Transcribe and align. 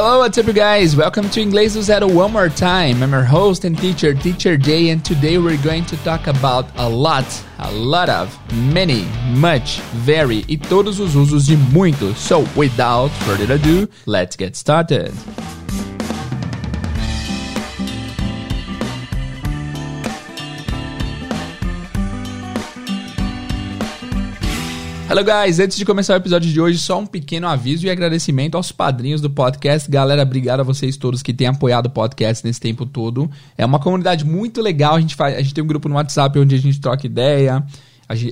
Hello, 0.00 0.20
what's 0.20 0.38
up, 0.38 0.46
you 0.46 0.52
guys? 0.52 0.94
Welcome 0.94 1.28
to 1.30 1.40
Inglês 1.40 1.72
do 1.72 1.82
Zero 1.82 2.06
one 2.06 2.30
more 2.30 2.48
time. 2.48 3.02
I'm 3.02 3.10
your 3.10 3.24
host 3.24 3.64
and 3.64 3.76
teacher, 3.76 4.14
Teacher 4.14 4.56
Jay, 4.56 4.90
and 4.90 5.04
today 5.04 5.38
we're 5.38 5.60
going 5.60 5.84
to 5.86 5.96
talk 6.04 6.28
about 6.28 6.66
a 6.76 6.88
lot, 6.88 7.26
a 7.58 7.72
lot 7.72 8.08
of, 8.08 8.30
many, 8.72 9.06
much, 9.34 9.80
very 10.06 10.44
e 10.46 10.56
todos 10.56 11.00
os 11.00 11.16
usos 11.16 11.46
de 11.48 11.56
muito. 11.74 12.14
So, 12.14 12.46
without 12.54 13.10
further 13.26 13.52
ado, 13.54 13.88
let's 14.06 14.36
get 14.36 14.54
started. 14.54 15.12
Hello 25.10 25.24
guys, 25.24 25.58
antes 25.58 25.78
de 25.78 25.86
começar 25.86 26.12
o 26.12 26.16
episódio 26.18 26.52
de 26.52 26.60
hoje, 26.60 26.76
só 26.76 26.98
um 26.98 27.06
pequeno 27.06 27.48
aviso 27.48 27.86
e 27.86 27.88
agradecimento 27.88 28.56
aos 28.56 28.70
padrinhos 28.70 29.22
do 29.22 29.30
podcast. 29.30 29.90
Galera, 29.90 30.20
obrigado 30.20 30.60
a 30.60 30.62
vocês 30.62 30.98
todos 30.98 31.22
que 31.22 31.32
têm 31.32 31.46
apoiado 31.46 31.86
o 31.86 31.90
podcast 31.90 32.46
nesse 32.46 32.60
tempo 32.60 32.84
todo. 32.84 33.30
É 33.56 33.64
uma 33.64 33.78
comunidade 33.78 34.26
muito 34.26 34.60
legal, 34.60 34.96
a 34.96 35.00
gente 35.00 35.16
faz, 35.16 35.34
a 35.34 35.40
gente 35.40 35.54
tem 35.54 35.64
um 35.64 35.66
grupo 35.66 35.88
no 35.88 35.94
WhatsApp 35.94 36.38
onde 36.38 36.54
a 36.54 36.58
gente 36.58 36.78
troca 36.78 37.06
ideia, 37.06 37.64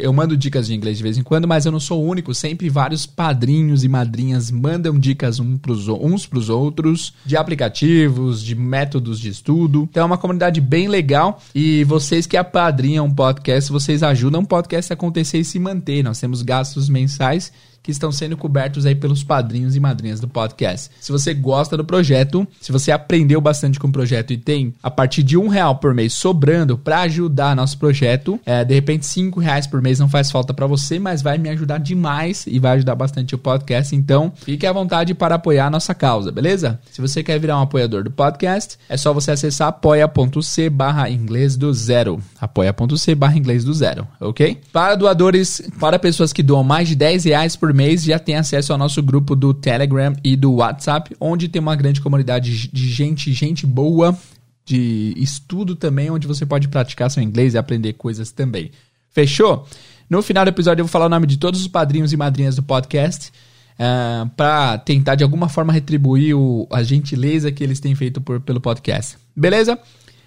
eu 0.00 0.12
mando 0.12 0.36
dicas 0.36 0.66
de 0.68 0.74
inglês 0.74 0.96
de 0.96 1.02
vez 1.02 1.18
em 1.18 1.22
quando, 1.22 1.46
mas 1.46 1.66
eu 1.66 1.72
não 1.72 1.80
sou 1.80 2.02
o 2.02 2.08
único. 2.08 2.34
Sempre 2.34 2.68
vários 2.70 3.04
padrinhos 3.04 3.84
e 3.84 3.88
madrinhas 3.88 4.50
mandam 4.50 4.98
dicas 4.98 5.38
um 5.38 5.58
pros, 5.58 5.88
uns 5.88 6.26
para 6.26 6.38
os 6.38 6.48
outros 6.48 7.12
de 7.24 7.36
aplicativos, 7.36 8.42
de 8.42 8.54
métodos 8.54 9.20
de 9.20 9.28
estudo. 9.28 9.86
Então 9.90 10.02
é 10.02 10.06
uma 10.06 10.18
comunidade 10.18 10.60
bem 10.60 10.88
legal. 10.88 11.42
E 11.54 11.84
vocês 11.84 12.26
que 12.26 12.36
apadrinham 12.36 13.06
um 13.06 13.14
podcast, 13.14 13.70
vocês 13.70 14.02
ajudam 14.02 14.42
o 14.42 14.46
podcast 14.46 14.92
a 14.92 14.94
acontecer 14.94 15.38
e 15.38 15.44
se 15.44 15.58
manter. 15.58 16.02
Nós 16.02 16.18
temos 16.18 16.42
gastos 16.42 16.88
mensais 16.88 17.52
que 17.86 17.92
estão 17.92 18.10
sendo 18.10 18.36
cobertos 18.36 18.84
aí 18.84 18.96
pelos 18.96 19.22
padrinhos 19.22 19.76
e 19.76 19.80
madrinhas 19.80 20.18
do 20.18 20.26
podcast. 20.26 20.90
Se 21.00 21.12
você 21.12 21.32
gosta 21.32 21.76
do 21.76 21.84
projeto, 21.84 22.44
se 22.60 22.72
você 22.72 22.90
aprendeu 22.90 23.40
bastante 23.40 23.78
com 23.78 23.86
o 23.86 23.92
projeto 23.92 24.32
e 24.32 24.36
tem 24.36 24.74
a 24.82 24.90
partir 24.90 25.22
de 25.22 25.36
um 25.36 25.46
real 25.46 25.76
por 25.76 25.94
mês 25.94 26.12
sobrando 26.12 26.76
para 26.76 27.02
ajudar 27.02 27.54
nosso 27.54 27.78
projeto, 27.78 28.40
é, 28.44 28.64
de 28.64 28.74
repente 28.74 29.06
cinco 29.06 29.38
reais 29.38 29.68
por 29.68 29.80
mês 29.80 30.00
não 30.00 30.08
faz 30.08 30.32
falta 30.32 30.52
para 30.52 30.66
você, 30.66 30.98
mas 30.98 31.22
vai 31.22 31.38
me 31.38 31.48
ajudar 31.48 31.78
demais 31.78 32.44
e 32.48 32.58
vai 32.58 32.72
ajudar 32.72 32.96
bastante 32.96 33.36
o 33.36 33.38
podcast. 33.38 33.94
Então, 33.94 34.32
fique 34.34 34.66
à 34.66 34.72
vontade 34.72 35.14
para 35.14 35.36
apoiar 35.36 35.66
a 35.66 35.70
nossa 35.70 35.94
causa, 35.94 36.32
beleza? 36.32 36.80
Se 36.90 37.00
você 37.00 37.22
quer 37.22 37.38
virar 37.38 37.56
um 37.56 37.62
apoiador 37.62 38.02
do 38.02 38.10
podcast, 38.10 38.76
é 38.88 38.96
só 38.96 39.12
você 39.12 39.30
acessar 39.30 39.68
apoia.c 39.68 40.70
barra 40.70 41.08
inglês 41.08 41.56
do 41.56 41.72
zero. 41.72 42.20
apoia.c 42.40 43.14
barra 43.14 43.36
inglês 43.36 43.62
do 43.62 43.72
zero, 43.72 44.08
ok? 44.20 44.60
Para 44.72 44.96
doadores, 44.96 45.62
para 45.78 46.00
pessoas 46.00 46.32
que 46.32 46.42
doam 46.42 46.64
mais 46.64 46.88
de 46.88 46.96
10 46.96 47.26
reais 47.26 47.54
por 47.54 47.75
mês 47.76 48.02
já 48.02 48.18
tem 48.18 48.34
acesso 48.34 48.72
ao 48.72 48.78
nosso 48.78 49.02
grupo 49.02 49.36
do 49.36 49.52
Telegram 49.52 50.14
e 50.24 50.34
do 50.34 50.54
WhatsApp, 50.54 51.14
onde 51.20 51.48
tem 51.48 51.60
uma 51.60 51.76
grande 51.76 52.00
comunidade 52.00 52.68
de 52.68 52.88
gente, 52.88 53.32
gente 53.32 53.66
boa, 53.66 54.18
de 54.64 55.14
estudo 55.16 55.76
também, 55.76 56.10
onde 56.10 56.26
você 56.26 56.44
pode 56.44 56.68
praticar 56.68 57.10
seu 57.10 57.22
inglês 57.22 57.54
e 57.54 57.58
aprender 57.58 57.92
coisas 57.92 58.32
também. 58.32 58.70
Fechou? 59.10 59.66
No 60.08 60.22
final 60.22 60.44
do 60.44 60.48
episódio 60.48 60.80
eu 60.80 60.86
vou 60.86 60.90
falar 60.90 61.06
o 61.06 61.10
nome 61.10 61.26
de 61.26 61.36
todos 61.36 61.60
os 61.60 61.68
padrinhos 61.68 62.12
e 62.12 62.16
madrinhas 62.16 62.56
do 62.56 62.62
podcast. 62.62 63.28
Uh, 63.28 63.78
ah, 63.78 64.30
para 64.34 64.78
tentar 64.78 65.16
de 65.16 65.22
alguma 65.22 65.50
forma 65.50 65.70
retribuir 65.70 66.34
o, 66.34 66.66
a 66.72 66.82
gentileza 66.82 67.52
que 67.52 67.62
eles 67.62 67.78
têm 67.78 67.94
feito 67.94 68.22
por, 68.22 68.40
pelo 68.40 68.58
podcast. 68.58 69.18
Beleza? 69.36 69.78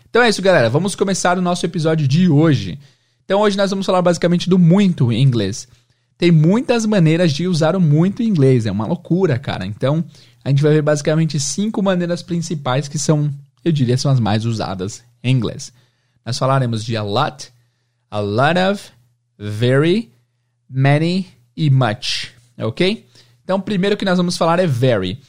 Então 0.08 0.22
é 0.22 0.30
isso, 0.30 0.42
galera. 0.42 0.70
Vamos 0.70 0.94
começar 0.94 1.38
o 1.38 1.42
nosso 1.42 1.66
episódio 1.66 2.08
de 2.08 2.30
hoje. 2.30 2.78
Então 3.26 3.42
hoje 3.42 3.58
nós 3.58 3.72
vamos 3.72 3.86
falar 3.86 4.04
basicamente 4.04 4.50
do 4.50 4.60
muito 4.60 5.12
em 5.12 5.22
inglês. 5.22 5.68
Tem 6.20 6.32
muitas 6.32 6.86
maneiras 6.86 7.32
de 7.32 7.48
usar 7.48 7.78
o 7.78 7.80
muito 7.80 8.22
inglês, 8.22 8.66
é 8.66 8.72
uma 8.72 8.86
loucura, 8.86 9.40
cara. 9.40 9.66
Então, 9.66 10.04
a 10.44 10.50
gente 10.50 10.62
vai 10.62 10.74
ver 10.74 10.82
basicamente 10.82 11.40
cinco 11.40 11.82
maneiras 11.82 12.22
principais 12.22 12.90
que 12.90 13.00
são, 13.00 13.34
eu 13.64 13.72
diria, 13.72 13.98
são 13.98 14.12
as 14.12 14.20
mais 14.20 14.44
usadas 14.44 15.02
em 15.24 15.34
inglês. 15.34 15.72
Nós 16.26 16.38
falaremos 16.38 16.84
de 16.84 16.98
a 16.98 17.04
lot, 17.04 17.50
a 18.12 18.20
lot 18.20 18.60
of, 18.60 18.92
very, 19.38 20.12
many 20.70 21.26
e 21.56 21.70
much, 21.70 22.34
ok? 22.58 23.08
Então, 23.42 23.62
primeiro 23.62 23.96
que 23.96 24.04
nós 24.04 24.18
vamos 24.18 24.36
falar 24.36 24.60
é 24.60 24.68
very. 24.68 25.22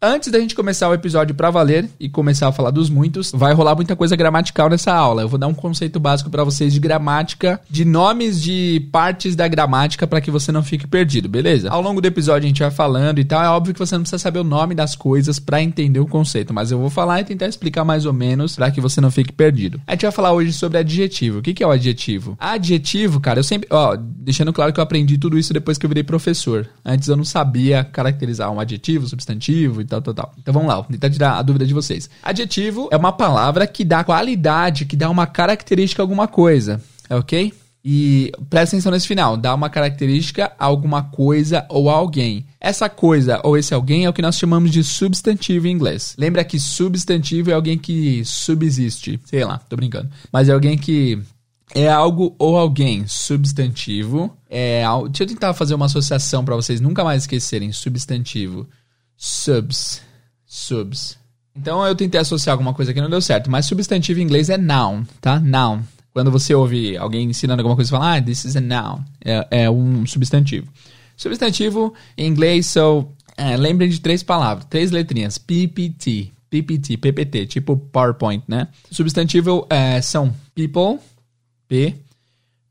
Antes 0.00 0.30
da 0.30 0.38
gente 0.38 0.54
começar 0.54 0.88
o 0.88 0.94
episódio 0.94 1.34
para 1.34 1.50
valer 1.50 1.90
e 1.98 2.08
começar 2.08 2.46
a 2.46 2.52
falar 2.52 2.70
dos 2.70 2.88
muitos, 2.88 3.32
vai 3.34 3.52
rolar 3.52 3.74
muita 3.74 3.96
coisa 3.96 4.14
gramatical 4.14 4.70
nessa 4.70 4.94
aula. 4.94 5.22
Eu 5.22 5.28
vou 5.28 5.40
dar 5.40 5.48
um 5.48 5.54
conceito 5.54 5.98
básico 5.98 6.30
para 6.30 6.44
vocês 6.44 6.72
de 6.72 6.78
gramática, 6.78 7.60
de 7.68 7.84
nomes 7.84 8.40
de 8.40 8.88
partes 8.92 9.34
da 9.34 9.48
gramática 9.48 10.06
para 10.06 10.20
que 10.20 10.30
você 10.30 10.52
não 10.52 10.62
fique 10.62 10.86
perdido, 10.86 11.28
beleza? 11.28 11.68
Ao 11.68 11.82
longo 11.82 12.00
do 12.00 12.06
episódio 12.06 12.46
a 12.46 12.48
gente 12.48 12.60
vai 12.60 12.70
falando 12.70 13.18
e 13.18 13.24
tal. 13.24 13.42
É 13.42 13.48
óbvio 13.48 13.74
que 13.74 13.80
você 13.80 13.96
não 13.96 14.02
precisa 14.02 14.20
saber 14.20 14.38
o 14.38 14.44
nome 14.44 14.72
das 14.72 14.94
coisas 14.94 15.40
para 15.40 15.60
entender 15.60 15.98
o 15.98 16.06
conceito, 16.06 16.54
mas 16.54 16.70
eu 16.70 16.78
vou 16.78 16.90
falar 16.90 17.22
e 17.22 17.24
tentar 17.24 17.48
explicar 17.48 17.82
mais 17.84 18.06
ou 18.06 18.12
menos 18.12 18.54
para 18.54 18.70
que 18.70 18.80
você 18.80 19.00
não 19.00 19.10
fique 19.10 19.32
perdido. 19.32 19.80
A 19.84 19.94
gente 19.94 20.02
vai 20.02 20.12
falar 20.12 20.30
hoje 20.30 20.52
sobre 20.52 20.78
adjetivo. 20.78 21.40
O 21.40 21.42
que, 21.42 21.60
é 21.60 21.66
o 21.66 21.72
adjetivo? 21.72 22.36
Adjetivo, 22.38 23.18
cara, 23.18 23.40
eu 23.40 23.44
sempre, 23.44 23.66
ó, 23.68 23.96
deixando 23.98 24.52
claro 24.52 24.72
que 24.72 24.78
eu 24.78 24.84
aprendi 24.84 25.18
tudo 25.18 25.36
isso 25.36 25.52
depois 25.52 25.76
que 25.76 25.84
eu 25.84 25.90
virei 25.90 26.04
professor. 26.04 26.68
Antes 26.84 27.08
eu 27.08 27.16
não 27.16 27.24
sabia 27.24 27.82
caracterizar 27.82 28.48
um 28.52 28.60
adjetivo, 28.60 29.08
substantivo 29.08 29.87
tal, 29.88 30.02
tal, 30.02 30.14
tal. 30.14 30.34
Então 30.38 30.54
vamos 30.54 30.68
lá, 30.68 30.76
vou 30.76 30.84
tentar 30.84 31.10
tirar 31.10 31.38
a 31.38 31.42
dúvida 31.42 31.66
de 31.66 31.74
vocês. 31.74 32.08
Adjetivo 32.22 32.88
é 32.92 32.96
uma 32.96 33.12
palavra 33.12 33.66
que 33.66 33.84
dá 33.84 34.04
qualidade, 34.04 34.84
que 34.84 34.96
dá 34.96 35.10
uma 35.10 35.26
característica 35.26 36.02
a 36.02 36.04
alguma 36.04 36.28
coisa, 36.28 36.80
é 37.08 37.16
ok? 37.16 37.52
E 37.84 38.32
presta 38.50 38.76
atenção 38.76 38.92
nesse 38.92 39.06
final, 39.06 39.36
dá 39.36 39.54
uma 39.54 39.70
característica 39.70 40.52
a 40.58 40.64
alguma 40.64 41.04
coisa 41.04 41.64
ou 41.68 41.88
a 41.88 41.94
alguém. 41.94 42.44
Essa 42.60 42.88
coisa 42.88 43.40
ou 43.44 43.56
esse 43.56 43.72
alguém 43.72 44.04
é 44.04 44.08
o 44.08 44.12
que 44.12 44.20
nós 44.20 44.36
chamamos 44.36 44.70
de 44.70 44.82
substantivo 44.84 45.66
em 45.68 45.72
inglês. 45.72 46.14
Lembra 46.18 46.44
que 46.44 46.58
substantivo 46.58 47.50
é 47.50 47.54
alguém 47.54 47.78
que 47.78 48.22
subsiste. 48.24 49.18
Sei 49.24 49.44
lá, 49.44 49.58
tô 49.58 49.76
brincando. 49.76 50.10
Mas 50.32 50.48
é 50.48 50.52
alguém 50.52 50.76
que 50.76 51.18
é 51.74 51.88
algo 51.88 52.34
ou 52.38 52.56
alguém. 52.56 53.06
Substantivo 53.06 54.36
é. 54.50 54.82
Deixa 55.06 55.22
eu 55.22 55.26
tentar 55.26 55.54
fazer 55.54 55.74
uma 55.74 55.86
associação 55.86 56.44
para 56.44 56.56
vocês 56.56 56.80
nunca 56.80 57.04
mais 57.04 57.22
esquecerem. 57.22 57.72
Substantivo 57.72 58.68
subs. 59.18 60.00
Subs. 60.46 61.18
Então 61.54 61.84
eu 61.84 61.94
tentei 61.94 62.20
associar 62.20 62.54
alguma 62.54 62.72
coisa 62.72 62.94
que 62.94 63.00
não 63.00 63.10
deu 63.10 63.20
certo, 63.20 63.50
mas 63.50 63.66
substantivo 63.66 64.20
em 64.20 64.22
inglês 64.22 64.48
é 64.48 64.56
noun, 64.56 65.04
tá? 65.20 65.40
Noun. 65.40 65.82
Quando 66.12 66.30
você 66.30 66.54
ouve 66.54 66.96
alguém 66.96 67.28
ensinando 67.28 67.60
alguma 67.60 67.76
coisa 67.76 67.90
e 67.90 67.92
fala, 67.92 68.16
ah, 68.16 68.22
this 68.22 68.44
is 68.44 68.56
a 68.56 68.60
noun, 68.60 69.04
é, 69.24 69.64
é 69.64 69.70
um 69.70 70.06
substantivo. 70.06 70.72
Substantivo 71.16 71.92
em 72.16 72.28
inglês 72.28 72.66
são, 72.66 73.08
é, 73.36 73.56
lembrem 73.56 73.90
de 73.90 74.00
três 74.00 74.22
palavras, 74.22 74.66
três 74.70 74.92
letrinhas, 74.92 75.36
PPT, 75.36 76.30
PPT, 76.48 76.96
PPT, 76.96 77.46
tipo 77.46 77.76
PowerPoint, 77.76 78.42
né? 78.46 78.68
Substantivo 78.90 79.66
é, 79.68 80.00
são 80.00 80.32
people, 80.54 81.00
P, 81.66 81.94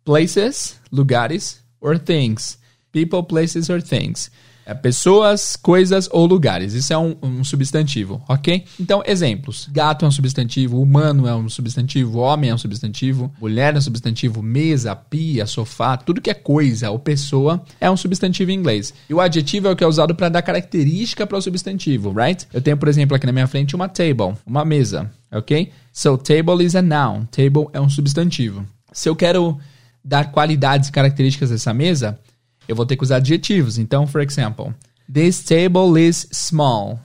places, 0.03 0.79
lugares, 0.91 1.61
or 1.81 1.99
things. 1.99 2.57
People, 2.91 3.23
places, 3.23 3.69
or 3.69 3.81
things. 3.81 4.31
É 4.69 4.73
pessoas, 4.73 5.55
coisas 5.55 6.09
ou 6.11 6.25
lugares. 6.25 6.73
Isso 6.73 6.91
é 6.91 6.97
um, 6.97 7.15
um, 7.23 7.41
substantivo, 7.41 8.21
ok? 8.27 8.65
Então, 8.77 9.01
exemplos. 9.05 9.69
Gato 9.71 10.03
é 10.03 10.07
um 10.09 10.11
substantivo, 10.11 10.81
humano 10.81 11.25
é 11.25 11.33
um 11.33 11.47
substantivo, 11.47 12.19
homem 12.19 12.49
é 12.49 12.53
um 12.53 12.57
substantivo, 12.57 13.31
mulher 13.39 13.73
é 13.73 13.77
um 13.77 13.81
substantivo, 13.81 14.43
mesa, 14.43 14.93
pia, 14.93 15.45
sofá, 15.45 15.95
tudo 15.95 16.19
que 16.19 16.29
é 16.29 16.33
coisa 16.33 16.91
ou 16.91 16.99
pessoa 16.99 17.63
é 17.79 17.89
um 17.89 17.95
substantivo 17.95 18.51
em 18.51 18.55
inglês. 18.55 18.93
E 19.09 19.13
o 19.13 19.21
adjetivo 19.21 19.69
é 19.69 19.71
o 19.71 19.75
que 19.75 19.85
é 19.85 19.87
usado 19.87 20.13
para 20.13 20.27
dar 20.27 20.41
característica 20.41 21.25
para 21.25 21.37
o 21.37 21.41
substantivo, 21.41 22.11
right? 22.11 22.45
Eu 22.53 22.61
tenho, 22.61 22.75
por 22.75 22.89
exemplo, 22.89 23.15
aqui 23.15 23.25
na 23.25 23.31
minha 23.31 23.47
frente 23.47 23.73
uma 23.73 23.87
table, 23.87 24.35
uma 24.45 24.65
mesa, 24.65 25.09
ok? 25.31 25.71
So, 25.93 26.17
table 26.17 26.65
is 26.65 26.75
a 26.75 26.81
noun. 26.81 27.25
Table 27.31 27.67
é 27.71 27.79
um 27.79 27.89
substantivo. 27.89 28.67
Se 28.91 29.07
eu 29.07 29.15
quero 29.15 29.57
dar 30.03 30.31
qualidades 30.31 30.89
e 30.89 30.91
características 30.91 31.51
dessa 31.51 31.73
mesa, 31.73 32.19
eu 32.67 32.75
vou 32.75 32.85
ter 32.85 32.95
que 32.95 33.03
usar 33.03 33.17
adjetivos. 33.17 33.77
Então, 33.77 34.05
for 34.07 34.21
example, 34.21 34.73
this 35.11 35.43
table 35.43 35.99
is 35.99 36.27
small. 36.31 36.99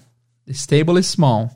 This 0.46 0.66
table 0.66 0.98
is 0.98 1.06
small. 1.06 1.50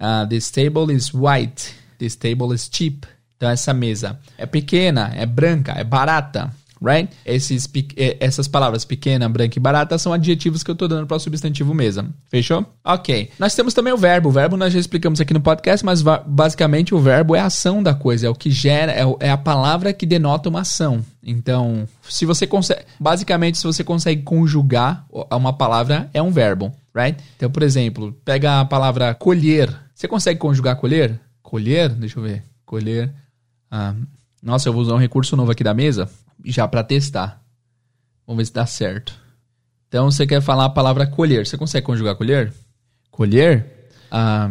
Uh, 0.00 0.26
this 0.28 0.50
table 0.50 0.92
is 0.92 1.12
white. 1.12 1.74
This 1.98 2.14
table 2.16 2.54
is 2.54 2.68
cheap. 2.72 3.06
Então, 3.36 3.50
essa 3.50 3.72
mesa 3.72 4.18
é 4.36 4.46
pequena, 4.46 5.12
é 5.14 5.24
branca, 5.24 5.72
é 5.72 5.84
barata 5.84 6.52
right? 6.80 7.10
Esses, 7.24 7.68
essas 8.20 8.48
palavras 8.48 8.84
pequena, 8.84 9.28
branca 9.28 9.58
e 9.58 9.60
barata 9.60 9.98
são 9.98 10.12
adjetivos 10.12 10.62
que 10.62 10.70
eu 10.70 10.74
estou 10.74 10.88
dando 10.88 11.06
para 11.06 11.16
o 11.16 11.20
substantivo 11.20 11.74
mesa. 11.74 12.06
Fechou? 12.28 12.64
Ok. 12.84 13.30
Nós 13.38 13.54
temos 13.54 13.74
também 13.74 13.92
o 13.92 13.96
verbo. 13.96 14.28
O 14.28 14.32
verbo 14.32 14.56
nós 14.56 14.72
já 14.72 14.78
explicamos 14.78 15.20
aqui 15.20 15.34
no 15.34 15.40
podcast, 15.40 15.84
mas 15.84 16.02
basicamente 16.26 16.94
o 16.94 17.00
verbo 17.00 17.34
é 17.34 17.40
a 17.40 17.46
ação 17.46 17.82
da 17.82 17.94
coisa, 17.94 18.26
é 18.26 18.30
o 18.30 18.34
que 18.34 18.50
gera, 18.50 18.92
é, 18.92 19.02
é 19.20 19.30
a 19.30 19.36
palavra 19.36 19.92
que 19.92 20.06
denota 20.06 20.48
uma 20.48 20.60
ação. 20.60 21.04
Então, 21.22 21.86
se 22.08 22.24
você 22.24 22.46
consegue, 22.46 22.82
basicamente, 22.98 23.58
se 23.58 23.64
você 23.64 23.84
consegue 23.84 24.22
conjugar 24.22 25.04
uma 25.30 25.52
palavra, 25.52 26.08
é 26.14 26.22
um 26.22 26.30
verbo, 26.30 26.72
right? 26.94 27.18
Então, 27.36 27.50
por 27.50 27.62
exemplo, 27.62 28.16
pega 28.24 28.60
a 28.60 28.64
palavra 28.64 29.14
colher. 29.14 29.74
Você 29.94 30.08
consegue 30.08 30.38
conjugar 30.38 30.76
colher? 30.76 31.20
Colher? 31.42 31.90
Deixa 31.90 32.18
eu 32.18 32.22
ver. 32.22 32.42
Colher. 32.64 33.12
Ah, 33.70 33.94
nossa, 34.42 34.68
eu 34.68 34.72
vou 34.72 34.82
usar 34.82 34.94
um 34.94 34.98
recurso 34.98 35.36
novo 35.36 35.50
aqui 35.50 35.64
da 35.64 35.74
mesa 35.74 36.08
já 36.44 36.66
para 36.66 36.84
testar. 36.84 37.42
Vamos 38.26 38.38
ver 38.38 38.46
se 38.46 38.52
dá 38.52 38.66
certo. 38.66 39.14
Então 39.88 40.10
você 40.10 40.26
quer 40.26 40.40
falar 40.40 40.66
a 40.66 40.70
palavra 40.70 41.06
colher. 41.06 41.46
Você 41.46 41.56
consegue 41.56 41.86
conjugar 41.86 42.14
colher? 42.14 42.52
Colher, 43.10 43.90
ah, 44.10 44.50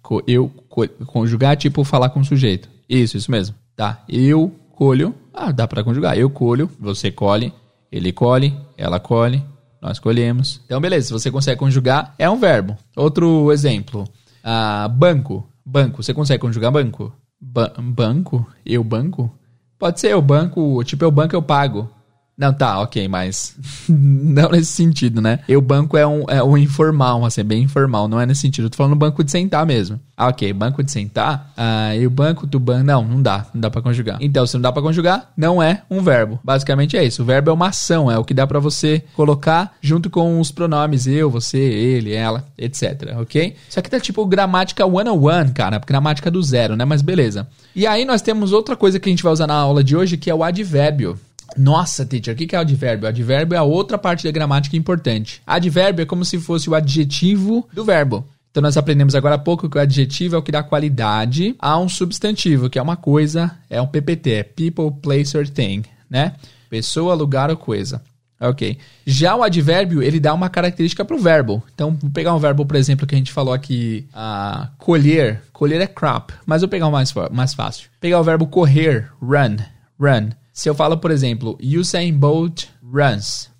co 0.00 0.22
eu 0.26 0.48
co 0.68 0.86
conjugar 1.06 1.56
tipo 1.56 1.82
falar 1.84 2.10
com 2.10 2.20
o 2.20 2.24
sujeito. 2.24 2.68
Isso, 2.88 3.16
isso 3.16 3.30
mesmo. 3.30 3.56
Tá. 3.74 4.04
Eu 4.08 4.54
colho. 4.70 5.14
Ah, 5.34 5.50
dá 5.50 5.66
para 5.66 5.82
conjugar. 5.82 6.16
Eu 6.16 6.30
colho, 6.30 6.70
você 6.78 7.10
colhe, 7.10 7.52
ele 7.90 8.12
colhe, 8.12 8.56
ela 8.76 9.00
colhe, 9.00 9.42
nós 9.82 9.98
colhemos. 9.98 10.60
Então, 10.64 10.80
beleza. 10.80 11.08
Se 11.08 11.12
você 11.12 11.30
consegue 11.30 11.58
conjugar, 11.58 12.14
é 12.18 12.28
um 12.30 12.38
verbo. 12.38 12.76
Outro 12.96 13.52
exemplo. 13.52 14.04
Ah, 14.42 14.88
banco. 14.88 15.46
Banco. 15.64 16.02
Você 16.02 16.14
consegue 16.14 16.40
conjugar 16.40 16.70
banco? 16.70 17.12
Ba 17.40 17.72
banco? 17.78 18.46
Eu 18.64 18.82
banco? 18.82 19.32
Pode 19.78 20.00
ser 20.00 20.12
eu 20.12 20.22
banco, 20.22 20.82
tipo 20.84 21.04
eu 21.04 21.10
banco 21.10 21.36
eu 21.36 21.42
pago. 21.42 21.90
Não, 22.36 22.52
tá, 22.52 22.80
ok, 22.80 23.08
mas 23.08 23.56
não 23.88 24.50
nesse 24.50 24.72
sentido, 24.72 25.22
né? 25.22 25.40
E 25.48 25.56
o 25.56 25.60
banco 25.62 25.96
é 25.96 26.06
um, 26.06 26.24
é 26.28 26.42
um 26.42 26.56
informal, 26.56 27.24
assim, 27.24 27.42
bem 27.42 27.62
informal, 27.62 28.06
não 28.06 28.20
é 28.20 28.26
nesse 28.26 28.42
sentido. 28.42 28.66
Eu 28.66 28.70
tô 28.70 28.76
falando 28.76 28.94
banco 28.94 29.24
de 29.24 29.30
sentar 29.30 29.64
mesmo. 29.64 29.98
Ah, 30.14 30.28
ok, 30.28 30.52
banco 30.52 30.82
de 30.82 30.90
sentar. 30.92 31.52
Ah, 31.56 31.96
e 31.96 32.06
o 32.06 32.10
banco 32.10 32.46
do 32.46 32.60
banco. 32.60 32.84
Não, 32.84 33.02
não 33.02 33.22
dá, 33.22 33.46
não 33.54 33.60
dá 33.62 33.70
para 33.70 33.80
conjugar. 33.80 34.18
Então, 34.20 34.46
se 34.46 34.54
não 34.54 34.60
dá 34.60 34.70
para 34.70 34.82
conjugar, 34.82 35.30
não 35.34 35.62
é 35.62 35.82
um 35.90 36.02
verbo. 36.02 36.38
Basicamente 36.44 36.96
é 36.96 37.04
isso. 37.04 37.22
O 37.22 37.24
verbo 37.24 37.50
é 37.50 37.52
uma 37.54 37.68
ação, 37.68 38.10
é 38.10 38.18
o 38.18 38.24
que 38.24 38.34
dá 38.34 38.46
para 38.46 38.58
você 38.58 39.02
colocar 39.14 39.74
junto 39.80 40.10
com 40.10 40.38
os 40.38 40.50
pronomes 40.50 41.06
eu, 41.06 41.30
você, 41.30 41.58
ele, 41.58 42.12
ela, 42.12 42.44
etc, 42.58 43.16
ok? 43.18 43.56
Isso 43.68 43.78
aqui 43.78 43.90
tá 43.90 43.98
tipo 43.98 44.24
gramática 44.26 44.84
101, 44.84 45.52
cara, 45.54 45.78
gramática 45.78 46.30
do 46.30 46.42
zero, 46.42 46.76
né? 46.76 46.84
Mas 46.84 47.00
beleza. 47.00 47.48
E 47.74 47.86
aí 47.86 48.04
nós 48.04 48.20
temos 48.20 48.52
outra 48.52 48.76
coisa 48.76 49.00
que 49.00 49.08
a 49.08 49.12
gente 49.12 49.22
vai 49.22 49.32
usar 49.32 49.46
na 49.46 49.54
aula 49.54 49.82
de 49.82 49.96
hoje, 49.96 50.16
que 50.16 50.30
é 50.30 50.34
o 50.34 50.44
advérbio. 50.44 51.18
Nossa, 51.56 52.04
teacher, 52.04 52.34
o 52.34 52.36
que 52.36 52.54
é 52.54 52.58
advérbio? 52.58 53.08
Advérbio 53.08 53.54
é 53.54 53.58
a 53.58 53.62
outra 53.62 53.98
parte 53.98 54.24
da 54.24 54.30
gramática 54.30 54.76
importante. 54.76 55.42
Advérbio 55.46 56.02
é 56.02 56.06
como 56.06 56.24
se 56.24 56.38
fosse 56.38 56.68
o 56.68 56.74
adjetivo 56.74 57.68
do 57.72 57.84
verbo. 57.84 58.26
Então 58.50 58.62
nós 58.62 58.76
aprendemos 58.76 59.14
agora 59.14 59.34
há 59.34 59.38
pouco 59.38 59.68
que 59.68 59.76
o 59.76 59.80
adjetivo 59.80 60.34
é 60.34 60.38
o 60.38 60.42
que 60.42 60.50
dá 60.50 60.62
qualidade 60.62 61.54
a 61.58 61.78
um 61.78 61.88
substantivo, 61.90 62.70
que 62.70 62.78
é 62.78 62.82
uma 62.82 62.96
coisa, 62.96 63.54
é 63.68 63.80
um 63.82 63.86
PPT, 63.86 64.30
é 64.32 64.42
people, 64.42 64.90
place 65.02 65.36
or 65.36 65.46
thing, 65.46 65.82
né? 66.08 66.32
Pessoa, 66.70 67.14
lugar 67.14 67.50
ou 67.50 67.56
coisa. 67.56 68.02
Ok. 68.40 68.78
Já 69.06 69.34
o 69.34 69.42
advérbio, 69.42 70.02
ele 70.02 70.20
dá 70.20 70.32
uma 70.34 70.48
característica 70.48 71.04
para 71.04 71.16
o 71.16 71.18
verbo. 71.18 71.62
Então, 71.74 71.96
vou 72.00 72.10
pegar 72.10 72.34
um 72.34 72.38
verbo, 72.38 72.66
por 72.66 72.76
exemplo, 72.76 73.06
que 73.06 73.14
a 73.14 73.18
gente 73.18 73.32
falou 73.32 73.54
aqui, 73.54 74.06
uh, 74.14 74.68
colher. 74.78 75.42
Colher 75.52 75.80
é 75.80 75.86
crop, 75.86 76.32
mas 76.44 76.60
vou 76.60 76.68
pegar 76.68 76.86
o 76.86 76.92
mais, 76.92 77.12
mais 77.30 77.54
fácil. 77.54 77.88
Pegar 78.00 78.20
o 78.20 78.24
verbo 78.24 78.46
correr, 78.46 79.10
run, 79.20 79.56
run. 79.98 80.30
Se 80.56 80.70
eu 80.70 80.74
falo, 80.74 80.96
por 80.96 81.10
exemplo, 81.10 81.58
Usain 81.62 82.14
Bolt 82.14 82.68
runs. 82.82 83.50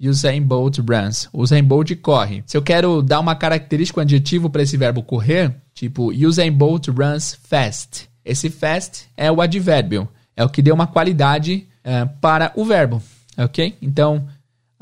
Usain 0.00 0.40
Bolt 0.40 0.78
runs. 0.78 1.28
Usain 1.30 1.62
Bolt 1.62 1.94
corre. 1.96 2.42
Se 2.46 2.56
eu 2.56 2.62
quero 2.62 3.02
dar 3.02 3.20
uma 3.20 3.36
característica, 3.36 4.00
um 4.00 4.02
adjetivo 4.02 4.48
para 4.48 4.62
esse 4.62 4.74
verbo 4.74 5.02
correr, 5.02 5.54
tipo 5.74 6.10
Usain 6.10 6.50
Bolt 6.50 6.88
runs 6.88 7.38
fast. 7.46 8.08
Esse 8.24 8.48
fast 8.48 9.04
é 9.18 9.30
o 9.30 9.42
advérbio. 9.42 10.08
É 10.34 10.42
o 10.42 10.48
que 10.48 10.62
deu 10.62 10.74
uma 10.74 10.86
qualidade 10.86 11.68
uh, 11.84 12.08
para 12.22 12.50
o 12.56 12.64
verbo. 12.64 13.02
Ok? 13.36 13.76
Então, 13.82 14.26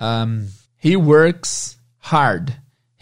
um, 0.01 0.47
he 0.81 0.97
works 0.97 1.77
hard. 1.99 2.53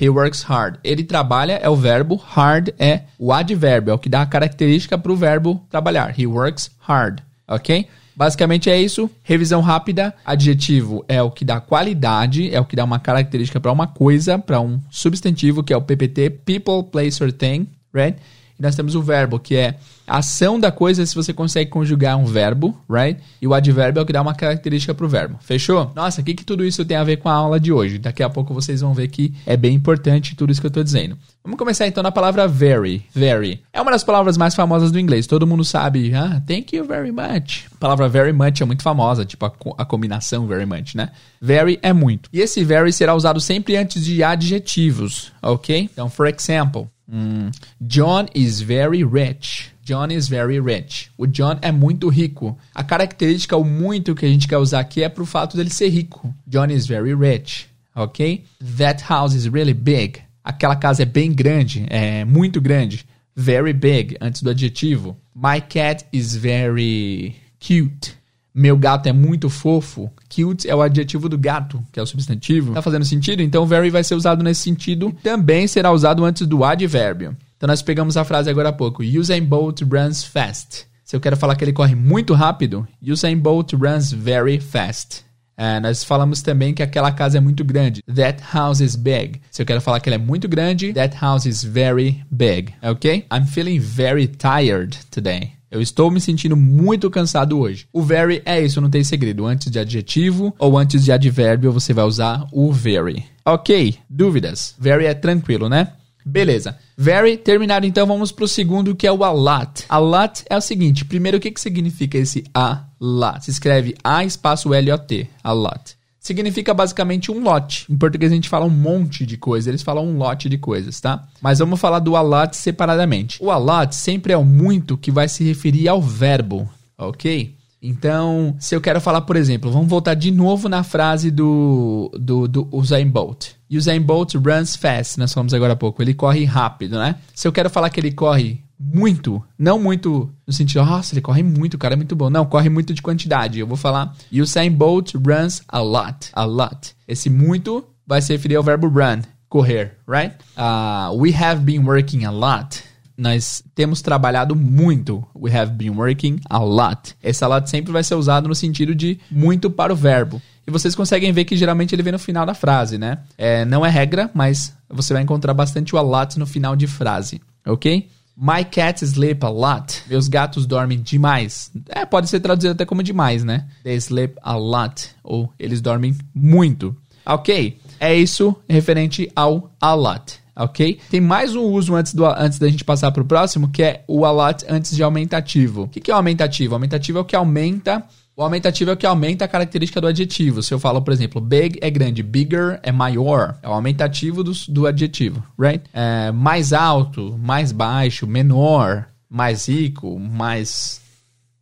He 0.00 0.08
works 0.08 0.42
hard. 0.44 0.78
Ele 0.82 1.04
trabalha 1.04 1.60
é 1.62 1.69
o 1.69 1.76
verbo, 1.76 2.16
hard 2.16 2.70
é 2.78 3.02
o 3.19 3.34
advérbio, 3.34 3.90
é 3.90 3.94
o 3.94 3.98
que 3.98 4.08
dá 4.08 4.22
a 4.22 4.26
característica 4.26 4.96
para 4.96 5.12
o 5.12 5.16
verbo 5.16 5.62
trabalhar. 5.69 6.19
He 6.19 6.26
works 6.26 6.70
hard. 6.78 7.20
Ok? 7.46 7.86
Basicamente 8.14 8.70
é 8.70 8.80
isso. 8.80 9.10
Revisão 9.22 9.60
rápida. 9.60 10.14
Adjetivo 10.24 11.04
é 11.08 11.22
o 11.22 11.30
que 11.30 11.44
dá 11.44 11.60
qualidade, 11.60 12.54
é 12.54 12.60
o 12.60 12.64
que 12.64 12.76
dá 12.76 12.84
uma 12.84 12.98
característica 12.98 13.60
para 13.60 13.72
uma 13.72 13.86
coisa, 13.86 14.38
para 14.38 14.60
um 14.60 14.80
substantivo, 14.90 15.62
que 15.62 15.72
é 15.72 15.76
o 15.76 15.82
PPT, 15.82 16.30
people, 16.30 16.82
place 16.90 17.22
or 17.22 17.32
thing, 17.32 17.66
right? 17.92 18.18
E 18.58 18.62
nós 18.62 18.76
temos 18.76 18.94
o 18.94 19.02
verbo, 19.02 19.38
que 19.38 19.56
é 19.56 19.76
a 20.06 20.19
ação 20.19 20.58
da 20.58 20.70
coisa 20.70 21.04
se 21.06 21.14
você 21.14 21.32
consegue 21.32 21.70
conjugar 21.70 22.16
um 22.16 22.25
verbo, 22.25 22.78
right? 22.90 23.20
E 23.40 23.46
o 23.46 23.54
advérbio 23.54 24.00
é 24.00 24.02
o 24.02 24.06
que 24.06 24.12
dá 24.12 24.20
uma 24.20 24.34
característica 24.34 24.93
para 24.94 25.06
o 25.06 25.08
verbo. 25.08 25.38
Fechou? 25.40 25.90
Nossa, 25.94 26.20
o 26.20 26.25
que, 26.25 26.34
que 26.34 26.44
tudo 26.44 26.64
isso 26.64 26.84
tem 26.84 26.96
a 26.96 27.04
ver 27.04 27.19
com 27.19 27.28
a 27.28 27.32
aula 27.32 27.58
de 27.58 27.72
hoje? 27.72 27.99
Daqui 27.99 28.22
a 28.22 28.28
pouco 28.28 28.52
vocês 28.52 28.81
vão 28.81 28.93
ver 28.94 29.08
que 29.08 29.32
é 29.46 29.56
bem 29.56 29.75
importante 29.75 30.34
tudo 30.34 30.50
isso 30.50 30.60
que 30.60 30.66
eu 30.66 30.69
estou 30.69 30.84
dizendo. 30.84 31.16
Vamos 31.43 31.58
começar 31.58 31.87
então 31.87 32.02
na 32.02 32.12
palavra 32.12 32.46
very. 32.46 33.04
Very. 33.12 33.62
É 33.72 33.81
uma 33.81 33.90
das 33.90 34.04
palavras 34.04 34.37
mais 34.37 34.55
famosas 34.55 34.93
do 34.93 34.98
inglês. 35.00 35.26
Todo 35.26 35.46
mundo 35.46 35.64
sabe. 35.64 36.14
Ah, 36.14 36.40
thank 36.46 36.76
you 36.76 36.84
very 36.84 37.10
much. 37.10 37.66
A 37.75 37.78
palavra 37.78 38.08
very 38.08 38.32
much 38.32 38.60
é 38.60 38.64
muito 38.64 38.82
famosa, 38.82 39.25
tipo 39.25 39.44
a, 39.46 39.52
a 39.78 39.84
combinação 39.84 40.46
very 40.46 40.66
much, 40.66 40.94
né? 40.94 41.10
Very 41.40 41.78
é 41.82 41.93
muito. 41.93 42.28
E 42.32 42.40
esse 42.40 42.62
very 42.62 42.93
será 42.93 43.14
usado 43.14 43.40
sempre 43.40 43.76
antes 43.76 44.05
de 44.05 44.22
adjetivos, 44.22 45.32
ok? 45.43 45.88
Então, 45.93 46.08
for 46.08 46.28
example, 46.28 46.88
hum, 47.12 47.50
John 47.80 48.26
is 48.34 48.60
very 48.60 49.04
rich. 49.04 49.72
John 49.84 50.10
is 50.10 50.28
very 50.28 50.60
rich. 50.60 51.10
O 51.18 51.26
John 51.26 51.58
é 51.60 51.72
muito 51.72 52.08
rico. 52.08 52.56
A 52.74 52.84
característica, 52.84 53.56
o 53.56 53.64
muito 53.64 54.14
que 54.14 54.24
a 54.24 54.28
gente 54.28 54.46
quer 54.46 54.58
usar 54.58 54.80
aqui 54.80 55.02
é 55.02 55.08
pro 55.08 55.26
fato 55.26 55.56
dele 55.56 55.70
ser 55.70 55.88
rico. 55.88 56.34
John 56.46 56.66
is 56.70 56.86
very 56.86 57.14
rich. 57.14 57.66
Ok? 57.94 58.44
That 58.78 59.02
house 59.08 59.34
is 59.34 59.46
really 59.46 59.74
big. 59.74 60.20
Aquela 60.44 60.76
casa 60.76 61.02
é 61.02 61.06
bem 61.06 61.32
grande, 61.32 61.86
é 61.88 62.24
muito 62.24 62.60
grande. 62.60 63.04
Very 63.34 63.72
big, 63.72 64.16
antes 64.20 64.42
do 64.42 64.50
adjetivo. 64.50 65.16
My 65.34 65.60
cat 65.60 66.04
is 66.12 66.34
very 66.34 67.36
cute. 67.58 68.14
Meu 68.54 68.76
gato 68.76 69.08
é 69.08 69.12
muito 69.12 69.49
fofo. 69.49 70.10
Cute 70.28 70.69
é 70.69 70.75
o 70.75 70.82
adjetivo 70.82 71.28
do 71.28 71.38
gato, 71.38 71.82
que 71.90 71.99
é 71.99 72.02
o 72.02 72.06
substantivo. 72.06 72.75
Tá 72.75 72.82
fazendo 72.82 73.04
sentido? 73.04 73.43
Então, 73.43 73.64
very 73.64 73.88
vai 73.88 74.04
ser 74.04 74.14
usado 74.14 74.43
nesse 74.44 74.62
sentido. 74.62 75.08
E 75.08 75.22
também 75.22 75.66
será 75.66 75.90
usado 75.90 76.25
antes 76.25 76.46
do 76.46 76.62
advérbio. 76.62 77.37
Então, 77.56 77.66
nós 77.66 77.81
pegamos 77.81 78.16
a 78.16 78.25
frase 78.25 78.50
agora 78.50 78.69
há 78.69 78.72
pouco. 78.72 79.02
Usain 79.02 79.43
Bolt 79.43 79.82
runs 79.82 80.25
fast. 80.25 80.87
Se 81.04 81.16
eu 81.16 81.20
quero 81.20 81.37
falar 81.37 81.56
que 81.56 81.64
ele 81.64 81.72
corre 81.72 81.94
muito 81.94 82.34
rápido, 82.34 82.87
Usain 83.02 83.37
Bolt 83.37 83.72
runs 83.72 84.12
very 84.12 84.60
fast. 84.60 85.25
É, 85.56 85.78
nós 85.81 86.02
falamos 86.02 86.43
também 86.43 86.75
que 86.75 86.82
aquela 86.82 87.12
casa 87.12 87.38
é 87.38 87.40
muito 87.40 87.64
grande. 87.64 88.02
That 88.02 88.43
house 88.52 88.81
is 88.81 88.96
big. 88.96 89.40
Se 89.50 89.62
eu 89.62 89.66
quero 89.66 89.81
falar 89.81 90.00
que 90.00 90.08
ela 90.08 90.16
é 90.16 90.19
muito 90.19 90.48
grande, 90.48 90.93
that 90.93 91.17
house 91.20 91.46
is 91.46 91.62
very 91.62 92.24
big. 92.31 92.74
Ok? 92.82 93.26
I'm 93.32 93.46
feeling 93.46 93.79
very 93.79 94.26
tired 94.26 94.98
today. 95.10 95.53
Eu 95.72 95.81
estou 95.81 96.10
me 96.10 96.20
sentindo 96.20 96.55
muito 96.55 97.10
cansado 97.10 97.58
hoje. 97.58 97.86
O 97.91 98.02
very 98.02 98.43
é 98.44 98.60
isso, 98.60 98.79
não 98.79 98.91
tem 98.91 99.02
segredo. 99.02 99.46
Antes 99.46 99.70
de 99.70 99.79
adjetivo 99.79 100.55
ou 100.58 100.76
antes 100.76 101.02
de 101.02 101.10
advérbio, 101.10 101.72
você 101.72 101.94
vai 101.94 102.05
usar 102.05 102.46
o 102.52 102.70
very. 102.70 103.24
Ok, 103.43 103.96
dúvidas? 104.08 104.74
Very 104.79 105.06
é 105.06 105.14
tranquilo, 105.14 105.70
né? 105.70 105.94
Beleza. 106.26 106.76
Very 106.94 107.38
terminado, 107.38 107.86
então 107.86 108.06
vamos 108.06 108.31
para 108.31 108.44
o 108.44 108.48
segundo 108.48 108.94
que 108.94 109.06
é 109.06 109.12
o 109.12 109.24
a 109.24 109.32
lot. 109.32 109.84
A 109.88 109.96
lot 109.96 110.44
é 110.50 110.56
o 110.58 110.60
seguinte: 110.60 111.06
primeiro, 111.06 111.38
o 111.38 111.41
que, 111.41 111.50
que 111.50 111.60
significa 111.60 112.19
esse 112.19 112.44
a 112.55 112.84
lot? 113.00 113.43
Se 113.43 113.50
escreve 113.50 113.94
A 114.05 114.22
espaço 114.26 114.74
L-O-T. 114.74 115.26
A 115.43 115.52
lot. 115.52 115.96
Significa 116.22 116.72
basicamente 116.72 117.32
um 117.32 117.43
lote. 117.43 117.84
Em 117.91 117.96
português 117.96 118.31
a 118.31 118.34
gente 118.36 118.48
fala 118.48 118.64
um 118.64 118.70
monte 118.70 119.26
de 119.26 119.36
coisas, 119.36 119.67
eles 119.67 119.82
falam 119.82 120.06
um 120.06 120.17
lote 120.17 120.48
de 120.48 120.56
coisas, 120.56 121.00
tá? 121.00 121.26
Mas 121.41 121.58
vamos 121.58 121.81
falar 121.81 121.98
do 121.98 122.14
a 122.14 122.20
lot 122.20 122.56
separadamente. 122.56 123.43
O 123.43 123.50
a 123.50 123.56
lot 123.56 123.93
sempre 123.93 124.32
é 124.32 124.36
o 124.36 124.44
muito 124.44 124.96
que 124.96 125.10
vai 125.10 125.29
se 125.29 125.43
referir 125.43 125.88
ao 125.88 126.00
verbo, 126.00 126.70
ok? 126.96 127.56
Então, 127.82 128.55
se 128.60 128.76
eu 128.76 128.81
quero 128.81 129.00
falar, 129.00 129.22
por 129.22 129.34
exemplo, 129.34 129.72
vamos 129.72 129.88
voltar 129.88 130.14
de 130.14 130.31
novo 130.31 130.69
na 130.69 130.84
frase 130.84 131.32
do, 131.32 132.08
do, 132.17 132.46
do 132.46 132.69
Usain 132.70 133.08
Bolt. 133.08 133.55
Usain 133.69 134.00
Bolt 134.00 134.34
runs 134.36 134.76
fast, 134.76 135.19
nós 135.19 135.32
falamos 135.32 135.52
agora 135.52 135.72
há 135.72 135.76
pouco. 135.76 136.00
Ele 136.00 136.14
corre 136.14 136.44
rápido, 136.44 136.96
né? 136.96 137.17
Se 137.34 137.48
eu 137.48 137.52
quero 137.52 137.69
falar 137.69 137.91
que 137.91 137.98
ele 137.98 138.12
corre 138.12 138.61
muito, 138.84 139.43
não 139.56 139.79
muito 139.79 140.29
no 140.46 140.53
sentido, 140.53 140.84
nossa, 140.84 141.15
ele 141.15 141.20
corre 141.20 141.43
muito, 141.43 141.74
o 141.74 141.79
cara 141.79 141.94
é 141.94 141.96
muito 141.96 142.17
bom. 142.17 142.29
Não, 142.29 142.44
corre 142.44 142.69
muito 142.69 142.93
de 142.93 143.01
quantidade. 143.01 143.60
Eu 143.60 143.67
vou 143.67 143.77
falar 143.77 144.15
Usain 144.32 144.70
Bolt 144.70 145.15
runs 145.15 145.62
a 145.69 145.81
lot, 145.81 146.31
a 146.32 146.44
lot. 146.44 146.94
Esse 147.06 147.31
muito 147.31 147.84
vai 148.06 148.20
se 148.20 148.32
referir 148.32 148.56
ao 148.56 148.62
verbo 148.62 148.89
run, 148.89 149.22
correr, 149.48 149.96
right? 150.08 150.34
Uh, 150.56 151.17
we 151.17 151.32
have 151.34 151.62
been 151.62 151.84
working 151.84 152.24
a 152.24 152.31
lot 152.31 152.82
nós 153.17 153.62
temos 153.74 154.03
trabalhado 154.03 154.56
muito. 154.56 155.24
We 155.34 155.56
have 155.56 155.72
been 155.72 155.91
working 155.91 156.41
a 156.48 156.58
lot. 156.58 157.15
Esse 157.22 157.44
a 157.44 157.46
lot 157.46 157.69
sempre 157.69 157.93
vai 157.93 158.03
ser 158.03 158.15
usado 158.15 158.48
no 158.48 158.55
sentido 158.55 158.94
de 158.94 159.20
muito 159.31 159.70
para 159.70 159.93
o 159.93 159.96
verbo. 159.96 160.41
E 160.67 160.70
vocês 160.70 160.94
conseguem 160.94 161.32
ver 161.32 161.44
que 161.44 161.56
geralmente 161.56 161.94
ele 161.94 162.03
vem 162.03 162.12
no 162.12 162.19
final 162.19 162.46
da 162.46 162.55
frase, 162.55 162.98
né? 162.98 163.19
É, 163.36 163.65
não 163.65 163.84
é 163.84 163.91
regra, 163.91 164.31
mas 164.32 164.74
você 164.89 165.12
vai 165.12 165.22
encontrar 165.22 165.55
bastante 165.55 165.94
o 165.94 165.98
a 165.98 166.03
lot 166.03 166.39
no 166.39 166.46
final 166.46 166.74
de 166.74 166.86
frase, 166.86 167.41
ok? 167.67 168.08
My 168.36 168.65
cats 168.65 169.03
sleep 169.03 169.44
a 169.44 169.48
lot. 169.48 170.03
Meus 170.08 170.29
gatos 170.29 170.67
dormem 170.67 171.01
demais. 171.01 171.70
É, 171.89 172.05
pode 172.05 172.29
ser 172.29 172.41
traduzido 172.41 172.72
até 172.72 172.84
como 172.84 173.03
demais, 173.03 173.44
né? 173.44 173.69
They 173.84 173.96
sleep 173.96 174.34
a 174.43 174.56
lot. 174.56 175.10
Ou 175.22 175.53
eles 175.58 175.81
dormem 175.81 176.17
muito. 176.34 176.96
Ok? 177.24 177.79
É 178.01 178.15
isso 178.15 178.56
referente 178.69 179.31
ao 179.36 179.70
a 179.81 179.94
lot 179.94 180.42
ok? 180.56 180.98
Tem 181.10 181.20
mais 181.20 181.54
um 181.54 181.62
uso 181.62 181.94
antes, 181.94 182.14
do, 182.14 182.24
antes 182.26 182.58
da 182.58 182.68
gente 182.68 182.84
passar 182.84 183.10
para 183.10 183.22
o 183.22 183.26
próximo, 183.26 183.68
que 183.68 183.82
é 183.82 184.04
o 184.06 184.24
a 184.24 184.30
lot 184.30 184.64
antes 184.68 184.94
de 184.94 185.02
aumentativo. 185.02 185.82
O 185.82 185.88
que, 185.88 186.00
que 186.00 186.10
é 186.10 186.14
o 186.14 186.16
aumentativo? 186.16 186.72
O 186.72 186.76
aumentativo 186.76 187.18
é 187.18 187.20
o 187.20 187.24
que 187.24 187.36
aumenta 187.36 188.04
O 188.34 188.42
aumentativo 188.42 188.90
é 188.90 188.94
o 188.94 188.96
que 188.96 189.06
aumenta 189.06 189.44
a 189.44 189.48
característica 189.48 190.00
do 190.00 190.06
adjetivo. 190.06 190.62
Se 190.62 190.72
eu 190.72 190.78
falo, 190.78 191.02
por 191.02 191.12
exemplo, 191.12 191.40
big 191.40 191.78
é 191.82 191.90
grande, 191.90 192.22
bigger 192.22 192.80
é 192.82 192.90
maior. 192.90 193.58
É 193.62 193.68
o 193.68 193.72
aumentativo 193.72 194.42
do, 194.42 194.52
do 194.68 194.86
adjetivo, 194.86 195.42
right? 195.58 195.84
É, 195.92 196.32
mais 196.32 196.72
alto, 196.72 197.38
mais 197.38 197.72
baixo, 197.72 198.26
menor, 198.26 199.06
mais 199.28 199.68
rico, 199.68 200.18
mais 200.18 201.00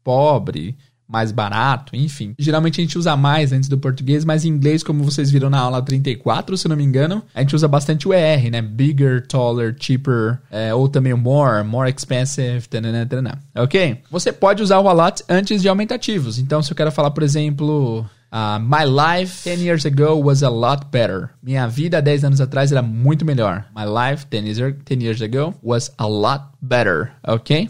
pobre, 0.02 0.76
mais 1.11 1.33
barato, 1.33 1.97
enfim. 1.97 2.35
Geralmente 2.38 2.81
a 2.81 2.85
gente 2.85 2.97
usa 2.97 3.17
mais 3.17 3.52
antes 3.52 3.69
do 3.69 3.76
português, 3.76 4.25
mas 4.25 4.45
em 4.45 4.49
inglês, 4.49 4.83
como 4.83 5.02
vocês 5.02 5.31
viram 5.31 5.50
na 5.50 5.59
aula 5.59 5.83
34, 5.83 6.57
se 6.57 6.69
não 6.69 6.76
me 6.76 6.85
engano, 6.85 7.23
a 7.35 7.40
gente 7.40 7.57
usa 7.57 7.67
bastante 7.67 8.07
o 8.07 8.14
ER, 8.14 8.50
né? 8.50 8.62
Bigger, 8.62 9.26
taller, 9.26 9.75
cheaper, 9.79 10.38
é, 10.50 10.73
ou 10.73 10.88
também 10.88 11.12
o 11.12 11.19
more, 11.19 11.64
more 11.64 11.90
expensive, 11.90 12.69
tanana, 12.69 13.05
tanana. 13.05 13.38
ok? 13.57 14.00
Você 14.11 14.33
pode 14.33 14.62
usar 14.62 14.79
o 14.79 14.88
a 14.88 14.93
lot 14.93 15.25
antes 15.29 15.61
de 15.61 15.69
aumentativos. 15.69 16.38
Então, 16.38 16.62
se 16.62 16.73
eu 16.73 16.76
quero 16.76 16.93
falar, 16.93 17.11
por 17.11 17.23
exemplo... 17.23 18.07
Uh, 18.33 18.61
my 18.61 18.85
life 18.85 19.43
10 19.43 19.61
years 19.61 19.85
ago 19.85 20.14
was 20.14 20.45
a 20.45 20.49
lot 20.49 20.87
better. 20.93 21.31
Minha 21.43 21.67
vida 21.67 22.00
10 22.00 22.26
anos 22.26 22.40
atrás 22.40 22.71
era 22.71 22.81
muito 22.81 23.25
melhor. 23.25 23.64
My 23.75 23.85
life 23.85 24.25
10 24.26 24.47
years, 24.47 24.75
10 24.85 25.02
years 25.02 25.21
ago 25.21 25.52
was 25.61 25.90
a 25.99 26.07
lot 26.07 26.45
better. 26.62 27.11
Ok? 27.26 27.69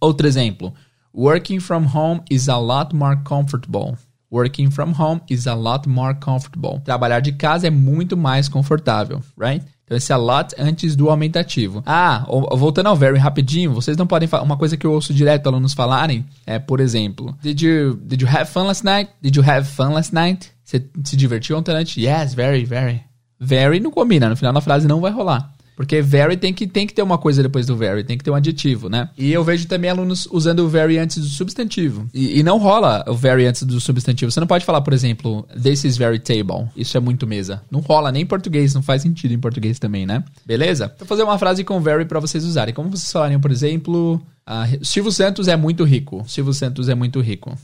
Outro 0.00 0.28
exemplo. 0.28 0.72
Working 1.18 1.58
from 1.58 1.86
home 1.86 2.20
is 2.30 2.48
a 2.48 2.56
lot 2.56 2.94
more 2.94 3.16
comfortable. 3.24 3.98
Working 4.30 4.70
from 4.70 4.92
home 4.92 5.20
is 5.28 5.48
a 5.48 5.54
lot 5.56 5.88
more 5.88 6.14
comfortable. 6.14 6.80
Trabalhar 6.84 7.18
de 7.18 7.32
casa 7.32 7.66
é 7.66 7.70
muito 7.70 8.16
mais 8.16 8.48
confortável, 8.48 9.20
right? 9.36 9.66
Então 9.84 9.96
esse 9.96 10.12
a 10.12 10.16
lot 10.16 10.54
antes 10.56 10.94
do 10.94 11.10
aumentativo. 11.10 11.82
Ah, 11.84 12.24
voltando 12.52 12.86
ao 12.86 12.94
very 12.94 13.18
rapidinho, 13.18 13.72
vocês 13.72 13.96
não 13.96 14.06
podem 14.06 14.28
falar 14.28 14.44
uma 14.44 14.56
coisa 14.56 14.76
que 14.76 14.86
eu 14.86 14.92
ouço 14.92 15.12
direto 15.12 15.48
alunos 15.48 15.74
falarem 15.74 16.24
é, 16.46 16.60
por 16.60 16.78
exemplo, 16.78 17.36
did 17.42 17.60
you 17.62 17.96
did 17.96 18.22
you 18.22 18.28
have 18.28 18.48
fun 18.48 18.68
last 18.68 18.84
night? 18.84 19.10
Did 19.20 19.34
you 19.34 19.42
have 19.42 19.66
fun 19.66 19.94
last 19.94 20.14
night? 20.14 20.52
Você 20.62 20.88
se 21.02 21.16
divertiu 21.16 21.58
ontem 21.58 21.72
à 21.72 21.74
noite? 21.74 22.00
Yes, 22.00 22.32
very, 22.32 22.64
very. 22.64 23.02
Very 23.40 23.80
não 23.80 23.90
combina, 23.90 24.28
no 24.28 24.36
final 24.36 24.52
da 24.52 24.60
frase 24.60 24.86
não 24.86 25.00
vai 25.00 25.10
rolar. 25.10 25.52
Porque 25.78 26.02
very 26.02 26.36
tem 26.36 26.52
que, 26.52 26.66
tem 26.66 26.88
que 26.88 26.92
ter 26.92 27.02
uma 27.02 27.16
coisa 27.16 27.40
depois 27.40 27.64
do 27.64 27.76
very, 27.76 28.02
tem 28.02 28.18
que 28.18 28.24
ter 28.24 28.32
um 28.32 28.34
adjetivo, 28.34 28.88
né? 28.88 29.10
E 29.16 29.32
eu 29.32 29.44
vejo 29.44 29.68
também 29.68 29.88
alunos 29.88 30.26
usando 30.28 30.58
o 30.58 30.68
very 30.68 30.98
antes 30.98 31.18
do 31.18 31.28
substantivo. 31.28 32.10
E, 32.12 32.40
e 32.40 32.42
não 32.42 32.58
rola 32.58 33.04
o 33.06 33.14
very 33.14 33.46
antes 33.46 33.62
do 33.62 33.80
substantivo. 33.80 34.28
Você 34.28 34.40
não 34.40 34.46
pode 34.48 34.64
falar, 34.64 34.80
por 34.80 34.92
exemplo, 34.92 35.46
this 35.54 35.84
is 35.84 35.96
very 35.96 36.18
table. 36.18 36.68
Isso 36.74 36.96
é 36.96 37.00
muito 37.00 37.28
mesa. 37.28 37.62
Não 37.70 37.78
rola 37.78 38.10
nem 38.10 38.22
em 38.22 38.26
português, 38.26 38.74
não 38.74 38.82
faz 38.82 39.02
sentido 39.02 39.32
em 39.32 39.38
português 39.38 39.78
também, 39.78 40.04
né? 40.04 40.24
Beleza? 40.44 40.92
Vou 40.98 41.06
fazer 41.06 41.22
uma 41.22 41.38
frase 41.38 41.62
com 41.62 41.80
very 41.80 42.06
para 42.06 42.18
vocês 42.18 42.44
usarem. 42.44 42.74
Como 42.74 42.90
vocês 42.90 43.12
falariam, 43.12 43.40
por 43.40 43.52
exemplo, 43.52 44.20
uh, 44.48 44.84
Silvio 44.84 45.12
Santos 45.12 45.46
é 45.46 45.54
muito 45.54 45.84
rico. 45.84 46.24
Silvio 46.26 46.54
Santos 46.54 46.88
é 46.88 46.94
muito 46.96 47.20
rico. 47.20 47.56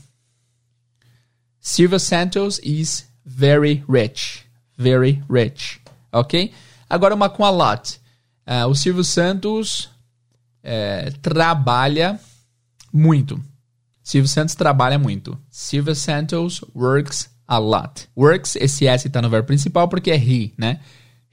Silvio 1.59 1.99
Santos 1.99 2.61
is 2.63 3.09
very 3.25 3.83
rich. 3.89 4.45
Very 4.77 5.21
rich. 5.29 5.81
Ok? 6.13 6.53
Agora 6.89 7.13
uma 7.13 7.27
com 7.27 7.43
a 7.43 7.49
lot. 7.49 8.04
Uh, 8.47 8.67
o 8.69 8.75
Silvio 8.75 9.03
Santos 9.03 9.89
é, 10.63 11.11
trabalha 11.21 12.19
muito. 12.91 13.41
Silvio 14.03 14.27
Santos 14.27 14.55
trabalha 14.55 14.99
muito. 14.99 15.37
Silvio 15.49 15.95
Santos 15.95 16.61
works 16.75 17.29
a 17.47 17.57
lot. 17.57 18.07
Works, 18.15 18.55
esse 18.55 18.87
S 18.87 19.07
está 19.07 19.21
no 19.21 19.29
verbo 19.29 19.47
principal 19.47 19.87
porque 19.87 20.11
é 20.11 20.17
he, 20.17 20.53
né? 20.57 20.79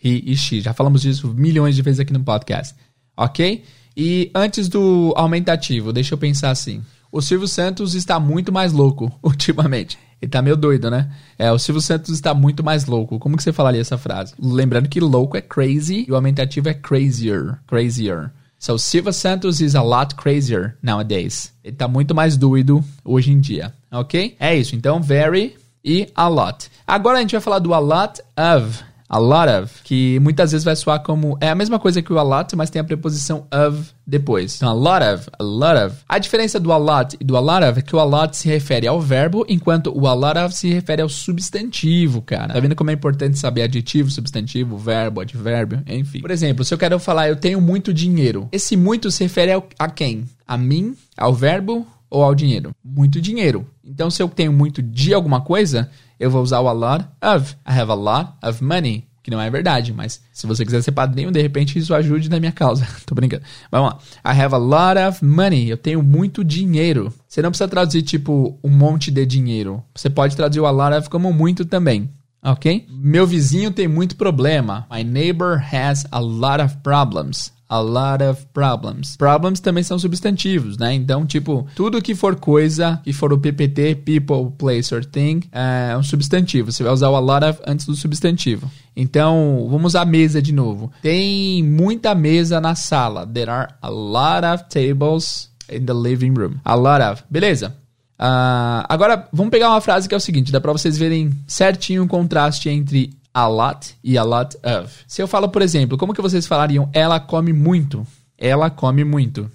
He 0.02 0.22
e 0.32 0.36
she. 0.36 0.60
Já 0.60 0.72
falamos 0.72 1.02
disso 1.02 1.32
milhões 1.34 1.74
de 1.74 1.82
vezes 1.82 2.00
aqui 2.00 2.12
no 2.12 2.22
podcast. 2.22 2.74
Ok? 3.16 3.64
E 3.96 4.30
antes 4.34 4.68
do 4.68 5.12
aumentativo, 5.16 5.92
deixa 5.92 6.14
eu 6.14 6.18
pensar 6.18 6.50
assim. 6.50 6.82
O 7.12 7.20
Silvio 7.20 7.46
Santos 7.46 7.94
está 7.94 8.18
muito 8.18 8.50
mais 8.50 8.72
louco 8.72 9.12
ultimamente. 9.22 9.98
Ele 10.20 10.30
tá 10.30 10.40
meio 10.40 10.56
doido, 10.56 10.90
né? 10.90 11.10
É, 11.38 11.52
o 11.52 11.58
Silvio 11.58 11.82
Santos 11.82 12.10
está 12.10 12.32
muito 12.32 12.64
mais 12.64 12.86
louco. 12.86 13.18
Como 13.18 13.36
que 13.36 13.42
você 13.42 13.52
falaria 13.52 13.82
essa 13.82 13.98
frase? 13.98 14.32
Lembrando 14.40 14.88
que 14.88 14.98
louco 14.98 15.36
é 15.36 15.42
crazy 15.42 16.06
e 16.08 16.10
o 16.10 16.14
aumentativo 16.14 16.70
é 16.70 16.74
crazier. 16.74 17.58
Crazier. 17.66 18.30
So, 18.58 18.78
Silvio 18.78 19.12
Santos 19.12 19.60
is 19.60 19.74
a 19.74 19.82
lot 19.82 20.14
crazier 20.14 20.78
nowadays. 20.80 21.52
Ele 21.62 21.76
tá 21.76 21.86
muito 21.86 22.14
mais 22.14 22.36
doido 22.36 22.82
hoje 23.04 23.30
em 23.30 23.40
dia, 23.40 23.74
ok? 23.90 24.34
É 24.38 24.56
isso. 24.56 24.74
Então, 24.74 25.02
very 25.02 25.56
e 25.84 26.08
a 26.14 26.28
lot. 26.28 26.70
Agora 26.86 27.18
a 27.18 27.20
gente 27.20 27.32
vai 27.32 27.40
falar 27.40 27.58
do 27.58 27.74
a 27.74 27.78
lot 27.78 28.22
of 28.36 28.82
a 29.08 29.18
lot 29.18 29.48
of, 29.62 29.82
que 29.82 30.18
muitas 30.20 30.52
vezes 30.52 30.64
vai 30.64 30.74
soar 30.74 31.02
como 31.02 31.36
é 31.40 31.48
a 31.48 31.54
mesma 31.54 31.78
coisa 31.78 32.00
que 32.00 32.12
o 32.12 32.18
a 32.18 32.22
lot, 32.22 32.56
mas 32.56 32.70
tem 32.70 32.80
a 32.80 32.84
preposição 32.84 33.46
of 33.52 33.90
depois. 34.06 34.56
Então, 34.56 34.70
a 34.70 34.72
lot 34.72 35.04
of, 35.04 35.28
a 35.38 35.42
lot 35.42 35.86
of. 35.86 35.96
A 36.08 36.18
diferença 36.18 36.58
do 36.58 36.72
a 36.72 36.76
lot 36.76 37.16
e 37.20 37.24
do 37.24 37.36
a 37.36 37.40
lot 37.40 37.64
of 37.64 37.78
é 37.78 37.82
que 37.82 37.94
o 37.94 38.00
a 38.00 38.04
lot 38.04 38.36
se 38.36 38.48
refere 38.48 38.86
ao 38.86 39.00
verbo, 39.00 39.44
enquanto 39.48 39.92
o 39.94 40.06
a 40.06 40.14
lot 40.14 40.38
of 40.38 40.54
se 40.54 40.72
refere 40.72 41.02
ao 41.02 41.08
substantivo, 41.08 42.22
cara. 42.22 42.54
Tá 42.54 42.60
vendo 42.60 42.74
como 42.74 42.90
é 42.90 42.94
importante 42.94 43.38
saber 43.38 43.62
adjetivo, 43.62 44.10
substantivo, 44.10 44.76
verbo, 44.76 45.20
advérbio, 45.20 45.82
enfim. 45.86 46.20
Por 46.20 46.30
exemplo, 46.30 46.64
se 46.64 46.72
eu 46.72 46.78
quero 46.78 46.98
falar 46.98 47.28
eu 47.28 47.36
tenho 47.36 47.60
muito 47.60 47.92
dinheiro, 47.92 48.48
esse 48.50 48.76
muito 48.76 49.10
se 49.10 49.22
refere 49.24 49.52
a 49.78 49.90
quem? 49.90 50.24
A 50.46 50.56
mim, 50.56 50.96
ao 51.16 51.34
verbo 51.34 51.86
ou 52.10 52.22
ao 52.22 52.34
dinheiro? 52.34 52.74
Muito 52.84 53.20
dinheiro. 53.20 53.66
Então, 53.84 54.10
se 54.10 54.22
eu 54.22 54.28
tenho 54.28 54.52
muito 54.52 54.82
de 54.82 55.14
alguma 55.14 55.40
coisa, 55.40 55.90
eu 56.22 56.30
vou 56.30 56.40
usar 56.40 56.60
o 56.60 56.68
a 56.68 56.72
lot 56.72 57.04
of. 57.20 57.56
I 57.68 57.72
have 57.72 57.90
a 57.90 57.94
lot 57.94 58.30
of 58.42 58.62
money. 58.62 59.08
Que 59.24 59.30
não 59.30 59.40
é 59.40 59.48
verdade, 59.48 59.92
mas 59.92 60.20
se 60.32 60.48
você 60.48 60.64
quiser 60.64 60.82
ser 60.82 60.90
padrinho, 60.90 61.30
de 61.30 61.40
repente 61.40 61.78
isso 61.78 61.94
ajude 61.94 62.28
na 62.28 62.40
minha 62.40 62.50
causa. 62.50 62.86
Tô 63.06 63.14
brincando. 63.14 63.42
Vamos 63.70 63.92
lá. 63.92 64.32
I 64.32 64.40
have 64.40 64.54
a 64.54 64.58
lot 64.58 64.98
of 64.98 65.24
money. 65.24 65.68
Eu 65.68 65.76
tenho 65.76 66.02
muito 66.02 66.44
dinheiro. 66.44 67.12
Você 67.28 67.42
não 67.42 67.50
precisa 67.50 67.68
traduzir 67.68 68.02
tipo 68.02 68.58
um 68.64 68.70
monte 68.70 69.10
de 69.10 69.24
dinheiro. 69.26 69.82
Você 69.94 70.10
pode 70.10 70.36
traduzir 70.36 70.60
o 70.60 70.66
a 70.66 70.70
lot 70.70 70.96
of 70.96 71.08
como 71.08 71.32
muito 71.32 71.64
também. 71.64 72.10
Ok? 72.44 72.86
Meu 72.88 73.24
vizinho 73.24 73.70
tem 73.70 73.86
muito 73.86 74.16
problema. 74.16 74.86
My 74.90 75.04
neighbor 75.04 75.62
has 75.72 76.04
a 76.10 76.18
lot 76.18 76.60
of 76.60 76.76
problems 76.78 77.52
a 77.72 77.80
lot 77.80 78.22
of 78.22 78.44
problems. 78.52 79.16
Problems 79.16 79.58
também 79.58 79.82
são 79.82 79.98
substantivos, 79.98 80.76
né? 80.76 80.92
Então, 80.92 81.24
tipo, 81.24 81.66
tudo 81.74 82.02
que 82.02 82.14
for 82.14 82.36
coisa, 82.36 83.00
que 83.02 83.14
for 83.14 83.32
o 83.32 83.38
PPT, 83.38 83.94
people, 83.94 84.52
place 84.58 84.94
or 84.94 85.02
thing, 85.02 85.40
é 85.50 85.96
um 85.96 86.02
substantivo. 86.02 86.70
Você 86.70 86.82
vai 86.82 86.92
usar 86.92 87.08
o 87.08 87.16
a 87.16 87.18
lot 87.18 87.46
of 87.46 87.62
antes 87.66 87.86
do 87.86 87.94
substantivo. 87.94 88.70
Então, 88.94 89.66
vamos 89.70 89.94
à 89.94 90.04
mesa 90.04 90.42
de 90.42 90.52
novo. 90.52 90.92
Tem 91.00 91.64
muita 91.64 92.14
mesa 92.14 92.60
na 92.60 92.74
sala. 92.74 93.26
There 93.26 93.50
are 93.50 93.72
a 93.80 93.88
lot 93.88 94.44
of 94.44 94.64
tables 94.68 95.50
in 95.70 95.86
the 95.86 95.94
living 95.94 96.34
room. 96.34 96.56
A 96.66 96.74
lot 96.74 97.02
of. 97.02 97.24
Beleza. 97.30 97.74
Uh, 98.20 98.84
agora, 98.86 99.26
vamos 99.32 99.50
pegar 99.50 99.70
uma 99.70 99.80
frase 99.80 100.06
que 100.06 100.14
é 100.14 100.18
o 100.18 100.20
seguinte: 100.20 100.52
dá 100.52 100.60
pra 100.60 100.72
vocês 100.72 100.98
verem 100.98 101.30
certinho 101.46 102.04
o 102.04 102.06
contraste 102.06 102.68
entre 102.68 103.16
a 103.34 103.46
lot 103.46 103.96
e 104.02 104.18
a 104.18 104.22
lot 104.22 104.56
of. 104.62 105.04
Se 105.06 105.22
eu 105.22 105.28
falo, 105.28 105.48
por 105.48 105.62
exemplo, 105.62 105.96
como 105.96 106.14
que 106.14 106.22
vocês 106.22 106.46
falariam 106.46 106.90
ela 106.92 107.18
come 107.18 107.52
muito? 107.52 108.06
Ela 108.36 108.70
come 108.70 109.04
muito. 109.04 109.50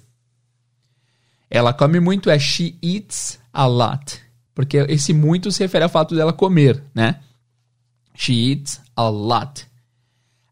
Ela 1.50 1.72
come 1.72 2.00
muito 2.00 2.28
é 2.30 2.38
she 2.38 2.76
eats 2.82 3.38
a 3.52 3.66
lot. 3.66 4.20
Porque 4.54 4.78
esse 4.88 5.12
muito 5.12 5.52
se 5.52 5.62
refere 5.62 5.84
ao 5.84 5.90
fato 5.90 6.14
dela 6.14 6.32
comer, 6.32 6.82
né? 6.94 7.20
She 8.14 8.32
eats 8.32 8.80
a 8.96 9.08
lot. 9.08 9.66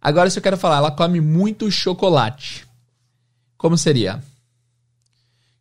Agora, 0.00 0.30
se 0.30 0.38
eu 0.38 0.42
quero 0.42 0.56
falar, 0.56 0.76
ela 0.76 0.92
come 0.92 1.21
muito 1.21 1.71
chocolate. 1.71 2.64
Como 3.56 3.76
seria? 3.76 4.23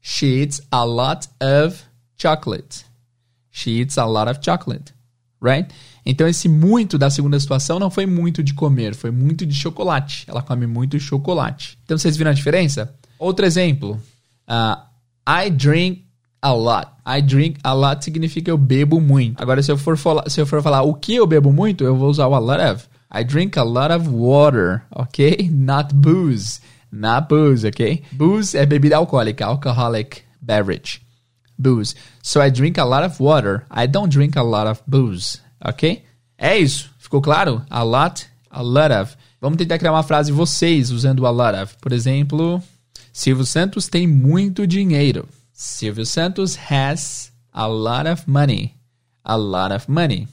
She 0.01 0.27
eats 0.27 0.61
a 0.69 0.83
lot 0.83 1.27
of 1.41 1.83
chocolate. 2.15 2.85
She 3.49 3.81
eats 3.81 3.97
a 3.97 4.05
lot 4.05 4.29
of 4.29 4.39
chocolate. 4.43 4.93
Right? 5.41 5.73
Então, 6.05 6.27
esse 6.27 6.47
muito 6.47 6.97
da 6.97 7.09
segunda 7.09 7.39
situação 7.39 7.79
não 7.79 7.89
foi 7.89 8.05
muito 8.05 8.43
de 8.43 8.53
comer, 8.53 8.93
foi 8.93 9.09
muito 9.09 9.45
de 9.45 9.55
chocolate. 9.55 10.25
Ela 10.27 10.43
come 10.43 10.67
muito 10.67 10.99
chocolate. 10.99 11.79
Então, 11.83 11.97
vocês 11.97 12.15
viram 12.15 12.29
a 12.29 12.33
diferença? 12.33 12.93
Outro 13.17 13.43
exemplo. 13.43 13.99
Uh, 14.47 14.77
I 15.27 15.49
drink 15.49 16.05
a 16.41 16.53
lot. 16.53 16.91
I 17.07 17.23
drink 17.23 17.59
a 17.63 17.73
lot 17.73 18.03
significa 18.03 18.51
eu 18.51 18.57
bebo 18.57 19.01
muito. 19.01 19.41
Agora, 19.41 19.63
se 19.63 19.71
eu 19.71 19.77
for 19.77 19.97
falar, 19.97 20.29
se 20.29 20.39
eu 20.39 20.45
for 20.45 20.61
falar 20.61 20.83
o 20.83 20.93
que 20.93 21.15
eu 21.15 21.25
bebo 21.25 21.51
muito, 21.51 21.83
eu 21.83 21.95
vou 21.95 22.09
usar 22.09 22.27
o 22.27 22.35
a 22.35 22.39
lot 22.39 22.61
of. 22.61 22.85
I 23.11 23.23
drink 23.23 23.57
a 23.57 23.63
lot 23.63 23.91
of 23.91 24.07
water, 24.07 24.83
ok? 24.91 25.49
Not 25.51 25.95
booze. 25.95 26.59
Not 26.91 27.27
booze, 27.29 27.67
ok? 27.67 28.03
Booze 28.11 28.55
é 28.55 28.65
bebida 28.65 28.97
alcoólica, 28.97 29.45
alcoholic 29.45 30.21
beverage. 30.39 31.01
Booze. 31.57 31.95
So 32.21 32.41
I 32.41 32.51
drink 32.51 32.79
a 32.79 32.85
lot 32.85 33.03
of 33.03 33.19
water. 33.19 33.65
I 33.71 33.87
don't 33.87 34.09
drink 34.09 34.37
a 34.37 34.43
lot 34.43 34.67
of 34.67 34.81
booze 34.85 35.44
ok? 35.63 36.03
É 36.37 36.57
isso. 36.57 36.89
Ficou 36.97 37.21
claro? 37.21 37.61
A 37.69 37.83
lot, 37.83 38.25
a 38.49 38.61
lot 38.61 38.93
of. 38.93 39.15
Vamos 39.39 39.57
tentar 39.57 39.77
criar 39.77 39.91
uma 39.91 40.03
frase 40.03 40.31
vocês 40.31 40.91
usando 40.91 41.25
a 41.25 41.29
lot 41.29 41.57
of. 41.57 41.75
Por 41.77 41.91
exemplo, 41.91 42.61
Silvio 43.13 43.45
Santos 43.45 43.87
tem 43.87 44.07
muito 44.07 44.65
dinheiro. 44.65 45.27
Silvio 45.53 46.05
Santos 46.05 46.57
has 46.69 47.31
a 47.53 47.67
lot 47.67 48.07
of 48.07 48.23
money. 48.27 48.73
A 49.23 49.35
lot 49.35 49.73
of 49.73 49.89
money. 49.89 50.27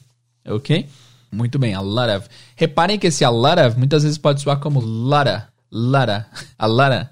Ok? 0.46 0.88
Muito 1.30 1.58
bem, 1.58 1.74
a 1.74 1.80
lot 1.80 2.10
of. 2.10 2.28
Reparem 2.56 2.98
que 2.98 3.06
esse 3.06 3.24
a 3.24 3.30
lot 3.30 3.60
of 3.60 3.78
muitas 3.78 4.02
vezes 4.02 4.18
pode 4.18 4.42
soar 4.42 4.58
como 4.58 4.80
lotta, 4.80 5.48
lotta, 5.70 6.26
a 6.58 6.66
lotta. 6.66 7.10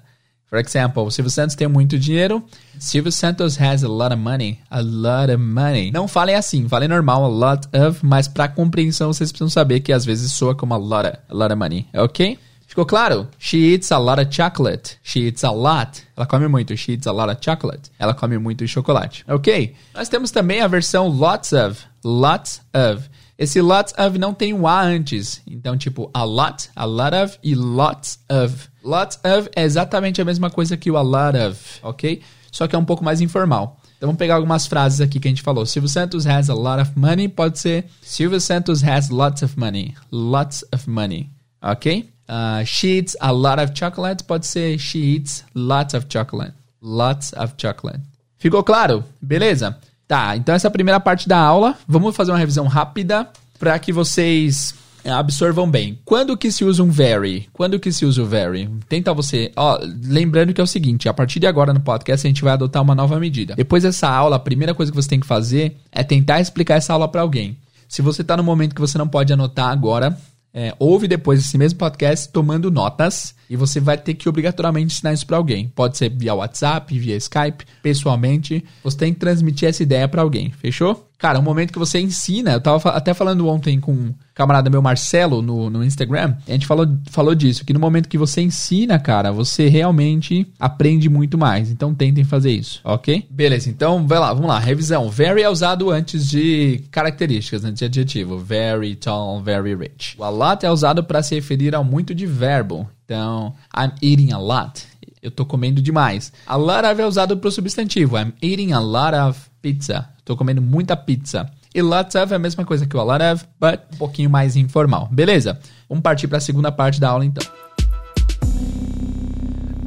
For 0.51 0.59
example, 0.59 1.09
Silvio 1.09 1.31
Santos 1.31 1.55
tem 1.55 1.65
muito 1.69 1.97
dinheiro. 1.97 2.43
Silvio 2.77 3.09
Santos 3.09 3.57
has 3.57 3.85
a 3.85 3.87
lot 3.87 4.13
of 4.13 4.17
money. 4.17 4.59
A 4.69 4.81
lot 4.81 5.31
of 5.31 5.37
money. 5.37 5.91
Não 5.91 6.09
falem 6.09 6.35
assim, 6.35 6.67
falem 6.67 6.89
normal, 6.89 7.23
a 7.23 7.27
lot 7.29 7.69
of, 7.73 8.05
mas 8.05 8.27
para 8.27 8.49
compreensão 8.49 9.13
vocês 9.13 9.31
precisam 9.31 9.49
saber 9.49 9.79
que 9.79 9.93
às 9.93 10.03
vezes 10.03 10.33
soa 10.33 10.53
como 10.53 10.73
a 10.73 10.77
lot 10.77 11.07
of, 11.07 11.17
a 11.29 11.33
lot 11.33 11.53
of 11.53 11.55
money, 11.55 11.87
ok? 11.93 12.37
Ficou 12.67 12.85
claro? 12.85 13.29
She 13.39 13.73
eats 13.73 13.93
a 13.93 13.97
lot 13.97 14.21
of 14.21 14.27
chocolate. 14.29 14.97
She 15.01 15.21
eats 15.21 15.45
a 15.45 15.51
lot. 15.51 16.03
Ela 16.17 16.25
come 16.25 16.49
muito. 16.49 16.75
She 16.75 16.93
eats 16.93 17.07
a 17.07 17.13
lot 17.13 17.31
of 17.31 17.37
chocolate. 17.41 17.89
Ela 17.97 18.13
come 18.13 18.37
muito 18.37 18.67
chocolate. 18.67 19.23
Ok? 19.29 19.73
Nós 19.93 20.09
temos 20.09 20.31
também 20.31 20.59
a 20.59 20.67
versão 20.67 21.07
lots 21.07 21.53
of. 21.53 21.81
Lots 22.03 22.61
of. 22.73 23.09
Esse 23.37 23.61
lots 23.61 23.93
of 23.97 24.17
não 24.17 24.33
tem 24.33 24.53
o 24.53 24.67
A 24.67 24.81
antes. 24.81 25.41
Então, 25.47 25.77
tipo, 25.77 26.09
a 26.13 26.23
lot, 26.23 26.69
a 26.75 26.85
lot 26.85 27.15
of 27.15 27.37
e 27.41 27.55
lots 27.55 28.19
of. 28.29 28.70
Lots 28.83 29.19
of 29.23 29.49
é 29.55 29.63
exatamente 29.63 30.21
a 30.21 30.25
mesma 30.25 30.49
coisa 30.49 30.75
que 30.75 30.89
o 30.89 30.97
a 30.97 31.01
lot 31.01 31.37
of, 31.37 31.79
ok? 31.83 32.21
Só 32.51 32.67
que 32.67 32.75
é 32.75 32.79
um 32.79 32.85
pouco 32.85 33.03
mais 33.03 33.21
informal. 33.21 33.79
Então 33.97 34.07
vamos 34.07 34.17
pegar 34.17 34.35
algumas 34.35 34.65
frases 34.65 34.99
aqui 34.99 35.19
que 35.19 35.27
a 35.27 35.31
gente 35.31 35.43
falou. 35.43 35.65
Silvio 35.65 35.87
Santos 35.87 36.25
has 36.25 36.49
a 36.49 36.55
lot 36.55 36.81
of 36.81 36.91
money. 36.95 37.27
Pode 37.27 37.59
ser 37.59 37.85
Silvio 38.01 38.41
Santos 38.41 38.83
has 38.83 39.09
lots 39.09 39.43
of 39.43 39.59
money. 39.59 39.93
Lots 40.11 40.65
of 40.73 40.89
money. 40.89 41.29
Ok? 41.61 42.09
Uh, 42.27 42.65
she 42.65 42.97
eats 42.97 43.15
a 43.19 43.31
lot 43.31 43.61
of 43.61 43.73
chocolate. 43.75 44.23
Pode 44.23 44.45
ser 44.47 44.79
she 44.79 44.97
eats 44.97 45.43
lots 45.53 45.93
of 45.93 46.07
chocolate. 46.09 46.53
Lots 46.81 47.31
of 47.33 47.53
chocolate. 47.57 47.99
Ficou 48.37 48.63
claro? 48.63 49.03
Beleza? 49.21 49.77
Tá, 50.07 50.35
então 50.35 50.55
essa 50.55 50.67
é 50.67 50.69
a 50.69 50.71
primeira 50.71 50.99
parte 50.99 51.29
da 51.29 51.37
aula. 51.37 51.77
Vamos 51.87 52.15
fazer 52.15 52.31
uma 52.31 52.39
revisão 52.39 52.65
rápida 52.65 53.29
para 53.59 53.77
que 53.77 53.93
vocês 53.93 54.73
absorvam 55.05 55.69
bem. 55.69 55.99
Quando 56.05 56.37
que 56.37 56.51
se 56.51 56.63
usa 56.63 56.83
um 56.83 56.89
very? 56.89 57.49
Quando 57.53 57.79
que 57.79 57.91
se 57.91 58.05
usa 58.05 58.21
o 58.21 58.25
very? 58.25 58.69
Tenta 58.87 59.13
você. 59.13 59.51
Ó, 59.55 59.79
lembrando 60.03 60.53
que 60.53 60.61
é 60.61 60.63
o 60.63 60.67
seguinte: 60.67 61.09
a 61.09 61.13
partir 61.13 61.39
de 61.39 61.47
agora 61.47 61.73
no 61.73 61.79
podcast 61.79 62.25
a 62.25 62.29
gente 62.29 62.43
vai 62.43 62.53
adotar 62.53 62.81
uma 62.81 62.95
nova 62.95 63.19
medida. 63.19 63.55
Depois 63.55 63.83
dessa 63.83 64.09
aula, 64.09 64.35
a 64.35 64.39
primeira 64.39 64.73
coisa 64.73 64.91
que 64.91 64.95
você 64.95 65.09
tem 65.09 65.19
que 65.19 65.27
fazer 65.27 65.77
é 65.91 66.03
tentar 66.03 66.39
explicar 66.39 66.75
essa 66.75 66.93
aula 66.93 67.07
para 67.07 67.21
alguém. 67.21 67.57
Se 67.87 68.01
você 68.01 68.21
está 68.21 68.37
no 68.37 68.43
momento 68.43 68.75
que 68.75 68.81
você 68.81 68.97
não 68.97 69.07
pode 69.07 69.33
anotar 69.33 69.69
agora, 69.69 70.17
é, 70.53 70.75
ouve 70.79 71.07
depois 71.07 71.39
esse 71.39 71.57
mesmo 71.57 71.79
podcast 71.79 72.29
tomando 72.29 72.69
notas 72.69 73.33
e 73.49 73.55
você 73.55 73.79
vai 73.79 73.97
ter 73.97 74.13
que 74.13 74.27
obrigatoriamente 74.27 74.93
ensinar 74.93 75.13
isso 75.13 75.25
para 75.25 75.37
alguém. 75.37 75.69
Pode 75.69 75.97
ser 75.97 76.09
via 76.09 76.33
WhatsApp, 76.33 76.97
via 76.97 77.15
Skype, 77.15 77.65
pessoalmente. 77.81 78.63
Você 78.83 78.97
tem 78.97 79.13
que 79.13 79.19
transmitir 79.19 79.69
essa 79.69 79.83
ideia 79.83 80.07
para 80.07 80.21
alguém, 80.21 80.51
fechou? 80.51 81.09
Cara, 81.21 81.39
um 81.39 81.43
momento 81.43 81.71
que 81.71 81.77
você 81.77 81.99
ensina, 81.99 82.53
eu 82.53 82.59
tava 82.59 82.89
até 82.89 83.13
falando 83.13 83.47
ontem 83.47 83.79
com 83.79 83.91
um 83.91 84.13
camarada 84.33 84.71
meu, 84.71 84.81
Marcelo, 84.81 85.39
no, 85.39 85.69
no 85.69 85.83
Instagram, 85.83 86.35
a 86.47 86.51
gente 86.51 86.65
falou, 86.65 86.87
falou 87.11 87.35
disso, 87.35 87.63
que 87.63 87.73
no 87.73 87.79
momento 87.79 88.09
que 88.09 88.17
você 88.17 88.41
ensina, 88.41 88.97
cara, 88.97 89.31
você 89.31 89.67
realmente 89.67 90.47
aprende 90.59 91.07
muito 91.09 91.37
mais. 91.37 91.69
Então 91.69 91.93
tentem 91.93 92.23
fazer 92.23 92.49
isso, 92.49 92.81
ok? 92.83 93.27
Beleza, 93.29 93.69
então 93.69 94.07
vai 94.07 94.17
lá, 94.17 94.33
vamos 94.33 94.49
lá, 94.49 94.57
revisão. 94.57 95.11
Very 95.11 95.43
é 95.43 95.49
usado 95.49 95.91
antes 95.91 96.27
de 96.27 96.83
características, 96.89 97.63
antes 97.63 97.77
de 97.77 97.85
adjetivo. 97.85 98.39
Very 98.39 98.95
tall, 98.95 99.43
very 99.43 99.75
rich. 99.75 100.15
O 100.17 100.23
a 100.23 100.29
lot 100.29 100.65
é 100.65 100.71
usado 100.71 101.03
para 101.03 101.21
se 101.21 101.35
referir 101.35 101.75
ao 101.75 101.83
muito 101.83 102.15
de 102.15 102.25
verbo. 102.25 102.89
Então, 103.05 103.53
I'm 103.77 103.91
eating 104.01 104.31
a 104.31 104.39
lot. 104.39 104.90
Eu 105.21 105.29
tô 105.29 105.45
comendo 105.45 105.81
demais. 105.81 106.33
A 106.47 106.55
lot 106.55 106.85
of 106.85 106.99
é 106.99 107.05
usado 107.05 107.37
para 107.37 107.47
o 107.47 107.51
substantivo. 107.51 108.17
I'm 108.17 108.33
eating 108.41 108.71
a 108.71 108.79
lot 108.79 109.15
of 109.15 109.39
pizza. 109.61 110.09
Tô 110.25 110.35
comendo 110.35 110.61
muita 110.61 110.97
pizza. 110.97 111.47
E 111.73 111.81
lots 111.81 112.15
of 112.15 112.33
é 112.33 112.35
a 112.35 112.39
mesma 112.39 112.65
coisa 112.65 112.85
que 112.85 112.97
o 112.97 112.99
a 112.99 113.03
lot 113.03 113.23
of, 113.23 113.45
but 113.59 113.81
um 113.93 113.97
pouquinho 113.97 114.29
mais 114.29 114.55
informal. 114.55 115.07
Beleza? 115.11 115.59
Vamos 115.87 116.01
partir 116.01 116.27
para 116.27 116.39
a 116.39 116.41
segunda 116.41 116.71
parte 116.71 116.99
da 116.99 117.09
aula 117.09 117.23
então. 117.23 117.43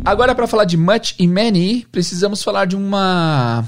Agora 0.05 0.35
para 0.35 0.47
falar 0.47 0.67
de 0.67 0.77
much 0.77 1.15
e 1.19 1.27
many, 1.27 1.87
precisamos 1.91 2.43
falar 2.43 2.67
de 2.67 2.77
uma 2.77 3.65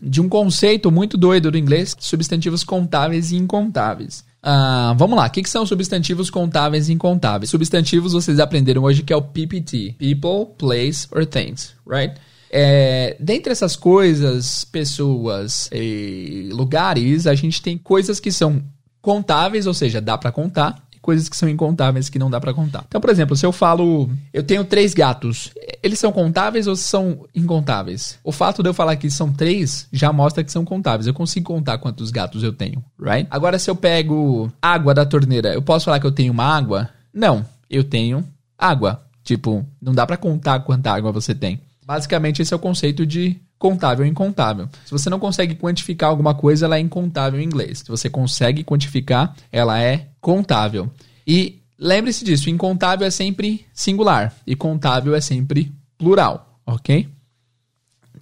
de 0.00 0.20
um 0.20 0.28
conceito 0.28 0.92
muito 0.92 1.16
doido 1.16 1.50
do 1.50 1.58
inglês, 1.58 1.96
substantivos 1.98 2.62
contáveis 2.62 3.32
e 3.32 3.36
incontáveis. 3.36 4.27
Uh, 4.40 4.94
vamos 4.96 5.16
lá, 5.16 5.26
o 5.26 5.30
que, 5.30 5.42
que, 5.42 5.50
são 5.50 5.66
substantivos 5.66 6.30
contáveis 6.30 6.88
e 6.88 6.92
incontáveis? 6.92 7.50
Substantivos 7.50 8.12
vocês 8.12 8.38
aprenderam 8.38 8.84
hoje 8.84 9.02
que 9.02 9.12
é 9.12 9.16
o 9.16 9.22
PPT: 9.22 9.96
People, 9.98 10.54
Place 10.56 11.08
or 11.10 11.26
Things, 11.26 11.74
right? 11.86 12.14
É, 12.50 13.16
dentre 13.20 13.52
essas 13.52 13.76
coisas, 13.76 14.64
pessoas 14.64 15.68
e 15.72 16.48
lugares, 16.52 17.26
a 17.26 17.34
gente 17.34 17.60
tem 17.60 17.76
coisas 17.76 18.20
que 18.20 18.32
são 18.32 18.62
contáveis, 19.02 19.66
ou 19.66 19.74
seja, 19.74 20.00
dá 20.00 20.16
para 20.16 20.32
contar, 20.32 20.87
e 20.98 21.00
coisas 21.00 21.28
que 21.28 21.36
são 21.36 21.48
incontáveis 21.48 22.08
que 22.08 22.18
não 22.18 22.28
dá 22.28 22.40
para 22.40 22.52
contar. 22.52 22.84
Então, 22.88 23.00
por 23.00 23.10
exemplo, 23.10 23.36
se 23.36 23.46
eu 23.46 23.52
falo, 23.52 24.10
eu 24.32 24.42
tenho 24.42 24.64
três 24.64 24.92
gatos, 24.92 25.50
eles 25.82 25.98
são 25.98 26.12
contáveis 26.12 26.66
ou 26.66 26.76
são 26.76 27.24
incontáveis? 27.34 28.18
O 28.24 28.32
fato 28.32 28.62
de 28.62 28.68
eu 28.68 28.74
falar 28.74 28.96
que 28.96 29.10
são 29.10 29.32
três 29.32 29.86
já 29.92 30.12
mostra 30.12 30.44
que 30.44 30.52
são 30.52 30.64
contáveis. 30.64 31.06
Eu 31.06 31.14
consigo 31.14 31.52
contar 31.52 31.78
quantos 31.78 32.10
gatos 32.10 32.42
eu 32.42 32.52
tenho, 32.52 32.84
right? 33.00 33.26
Agora, 33.30 33.58
se 33.58 33.70
eu 33.70 33.76
pego 33.76 34.52
água 34.60 34.92
da 34.92 35.06
torneira, 35.06 35.54
eu 35.54 35.62
posso 35.62 35.86
falar 35.86 36.00
que 36.00 36.06
eu 36.06 36.12
tenho 36.12 36.32
uma 36.32 36.44
água? 36.44 36.88
Não, 37.12 37.44
eu 37.70 37.84
tenho 37.84 38.24
água. 38.58 39.02
Tipo, 39.22 39.64
não 39.80 39.92
dá 39.92 40.06
para 40.06 40.16
contar 40.16 40.60
quanta 40.60 40.90
água 40.90 41.12
você 41.12 41.34
tem. 41.34 41.60
Basicamente, 41.88 42.42
esse 42.42 42.52
é 42.52 42.56
o 42.56 42.60
conceito 42.60 43.06
de 43.06 43.40
contável 43.58 44.04
e 44.04 44.08
incontável. 44.10 44.68
Se 44.84 44.90
você 44.90 45.08
não 45.08 45.18
consegue 45.18 45.54
quantificar 45.54 46.10
alguma 46.10 46.34
coisa, 46.34 46.66
ela 46.66 46.76
é 46.76 46.80
incontável 46.80 47.40
em 47.40 47.44
inglês. 47.44 47.78
Se 47.78 47.88
você 47.88 48.10
consegue 48.10 48.62
quantificar, 48.62 49.34
ela 49.50 49.80
é 49.80 50.08
contável. 50.20 50.92
E 51.26 51.62
lembre-se 51.78 52.26
disso: 52.26 52.50
incontável 52.50 53.06
é 53.06 53.10
sempre 53.10 53.64
singular 53.72 54.34
e 54.46 54.54
contável 54.54 55.14
é 55.14 55.20
sempre 55.22 55.72
plural, 55.96 56.60
ok? 56.66 57.08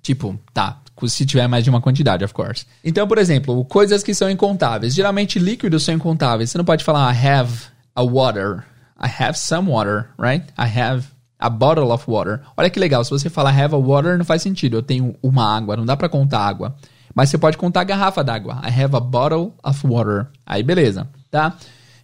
Tipo, 0.01 0.39
tá, 0.55 0.81
se 1.09 1.27
tiver 1.27 1.49
mais 1.49 1.65
de 1.65 1.71
uma 1.71 1.81
quantidade, 1.81 2.25
of 2.25 2.33
course. 2.33 2.65
Então, 2.85 3.09
por 3.09 3.19
exemplo, 3.19 3.65
coisas 3.65 4.01
que 4.05 4.15
são 4.15 4.31
incontáveis. 4.31 4.95
Geralmente 4.95 5.41
líquidos 5.41 5.83
são 5.83 5.93
incontáveis. 5.93 6.51
Você 6.51 6.59
não 6.59 6.65
pode 6.65 6.85
falar 6.85 7.13
I 7.13 7.27
have 7.27 7.65
a 7.97 8.05
water. 8.05 8.65
I 8.97 9.09
have 9.09 9.37
some 9.37 9.69
water, 9.69 10.09
right? 10.21 10.47
I 10.57 10.81
have 10.81 11.16
a 11.39 11.51
bottle 11.51 11.91
of 11.91 12.05
water. 12.09 12.41
Olha 12.57 12.71
que 12.71 12.79
legal, 12.79 13.05
se 13.05 13.11
você 13.11 13.29
falar 13.29 13.51
have 13.51 13.75
a 13.75 13.79
water, 13.79 14.19
não 14.19 14.25
faz 14.25 14.43
sentido. 14.43 14.77
Eu 14.77 14.83
tenho 14.83 15.15
uma 15.23 15.57
água, 15.57 15.77
não 15.77 15.85
dá 15.85 15.97
para 15.97 16.09
contar 16.09 16.41
água. 16.41 16.77
Mas 17.15 17.31
você 17.31 17.39
pode 17.39 17.57
contar 17.57 17.81
a 17.81 17.85
garrafa 17.85 18.23
d'água. 18.23 18.61
I 18.63 18.69
have 18.69 18.95
a 18.95 19.01
bottle 19.01 19.55
of 19.65 19.87
water. 19.87 20.27
Aí 20.45 20.63
beleza, 20.63 21.09
tá? 21.31 21.57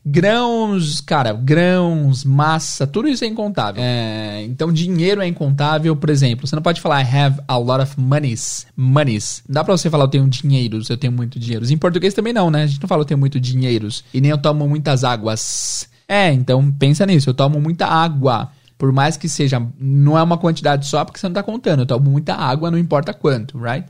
Grãos, 0.05 1.01
cara, 1.01 1.33
grãos, 1.33 2.25
massa, 2.25 2.89
tudo 2.89 3.07
isso 3.07 3.25
é 3.25 3.29
incontável. 3.29 3.81
É, 3.81 4.43
então, 4.43 4.73
dinheiro 4.73 5.23
é 5.23 5.29
incontável, 5.29 5.95
por 5.95 6.11
exemplo. 6.11 6.45
Você 6.45 6.57
não 6.57 6.63
pode 6.63 6.81
falar 6.81 7.03
I 7.03 7.17
have 7.17 7.41
a 7.47 7.57
lot 7.57 7.81
of 7.81 8.01
monies. 8.01 8.67
Monies. 8.77 9.45
Não 9.49 9.55
dá 9.55 9.63
pra 9.63 9.77
você 9.77 9.89
falar 9.89 10.05
eu 10.05 10.09
tenho 10.09 10.29
dinheiros, 10.29 10.91
eu 10.91 10.97
tenho 10.97 11.13
muito 11.13 11.39
dinheiro. 11.39 11.65
Em 11.71 11.79
português 11.79 12.15
também 12.15 12.33
não, 12.33 12.51
né? 12.51 12.65
A 12.65 12.67
gente 12.67 12.83
não 12.83 12.89
fala 12.89 13.03
eu 13.03 13.07
tenho 13.07 13.19
muito 13.19 13.39
dinheiros. 13.39 14.03
E 14.13 14.21
nem 14.21 14.33
eu 14.33 14.39
tomo 14.39 14.69
muitas 14.69 15.05
águas. 15.05 15.89
É, 16.09 16.33
então 16.33 16.73
pensa 16.73 17.07
nisso. 17.07 17.31
Eu 17.31 17.35
tomo 17.35 17.61
muita 17.61 17.87
água. 17.87 18.51
Por 18.83 18.91
mais 18.91 19.17
que 19.17 19.29
seja, 19.29 19.65
não 19.79 20.19
é 20.19 20.23
uma 20.25 20.37
quantidade 20.37 20.89
só, 20.89 21.05
porque 21.05 21.21
você 21.21 21.29
não 21.29 21.35
tá 21.35 21.43
contando. 21.45 21.83
Eu 21.83 21.87
tomo 21.87 22.11
muita 22.11 22.35
água, 22.35 22.69
não 22.69 22.77
importa 22.77 23.15
quanto, 23.15 23.57
right? 23.57 23.87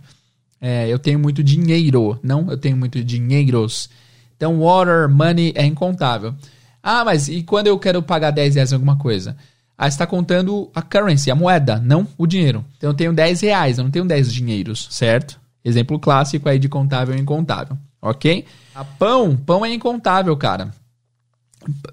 É, 0.61 0.87
eu 0.87 0.98
tenho 0.98 1.18
muito 1.18 1.42
dinheiro, 1.42 2.20
não? 2.22 2.50
Eu 2.50 2.59
tenho 2.59 2.76
muito 2.76 3.02
dinheiros. 3.02 3.88
Então, 4.37 4.61
water, 4.61 5.09
money 5.09 5.50
é 5.57 5.64
incontável. 5.64 6.35
Ah, 6.83 7.07
mas 7.07 7.26
e 7.26 7.42
quando 7.42 7.68
eu 7.68 7.78
quero 7.78 8.02
pagar 8.02 8.33
10 8.33 8.57
reais 8.57 8.70
em 8.70 8.74
alguma 8.74 8.98
coisa? 8.98 9.35
Ah, 9.78 9.88
está 9.88 10.07
contando 10.07 10.70
a 10.74 10.83
currency, 10.83 11.31
a 11.31 11.35
moeda, 11.35 11.78
não 11.78 12.07
o 12.18 12.26
dinheiro. 12.26 12.62
Então, 12.76 12.90
eu 12.90 12.94
tenho 12.94 13.14
10 13.14 13.40
reais, 13.40 13.78
eu 13.78 13.85
não 13.85 13.90
tenho 13.90 14.05
10 14.05 14.31
dinheiros, 14.31 14.88
certo? 14.90 15.40
Exemplo 15.64 15.98
clássico 15.98 16.50
aí 16.50 16.59
de 16.59 16.68
contável 16.68 17.16
e 17.16 17.18
incontável, 17.18 17.78
ok? 18.02 18.44
A 18.74 18.85
pão, 18.85 19.38
pão 19.38 19.64
é 19.64 19.72
incontável, 19.72 20.37
cara 20.37 20.70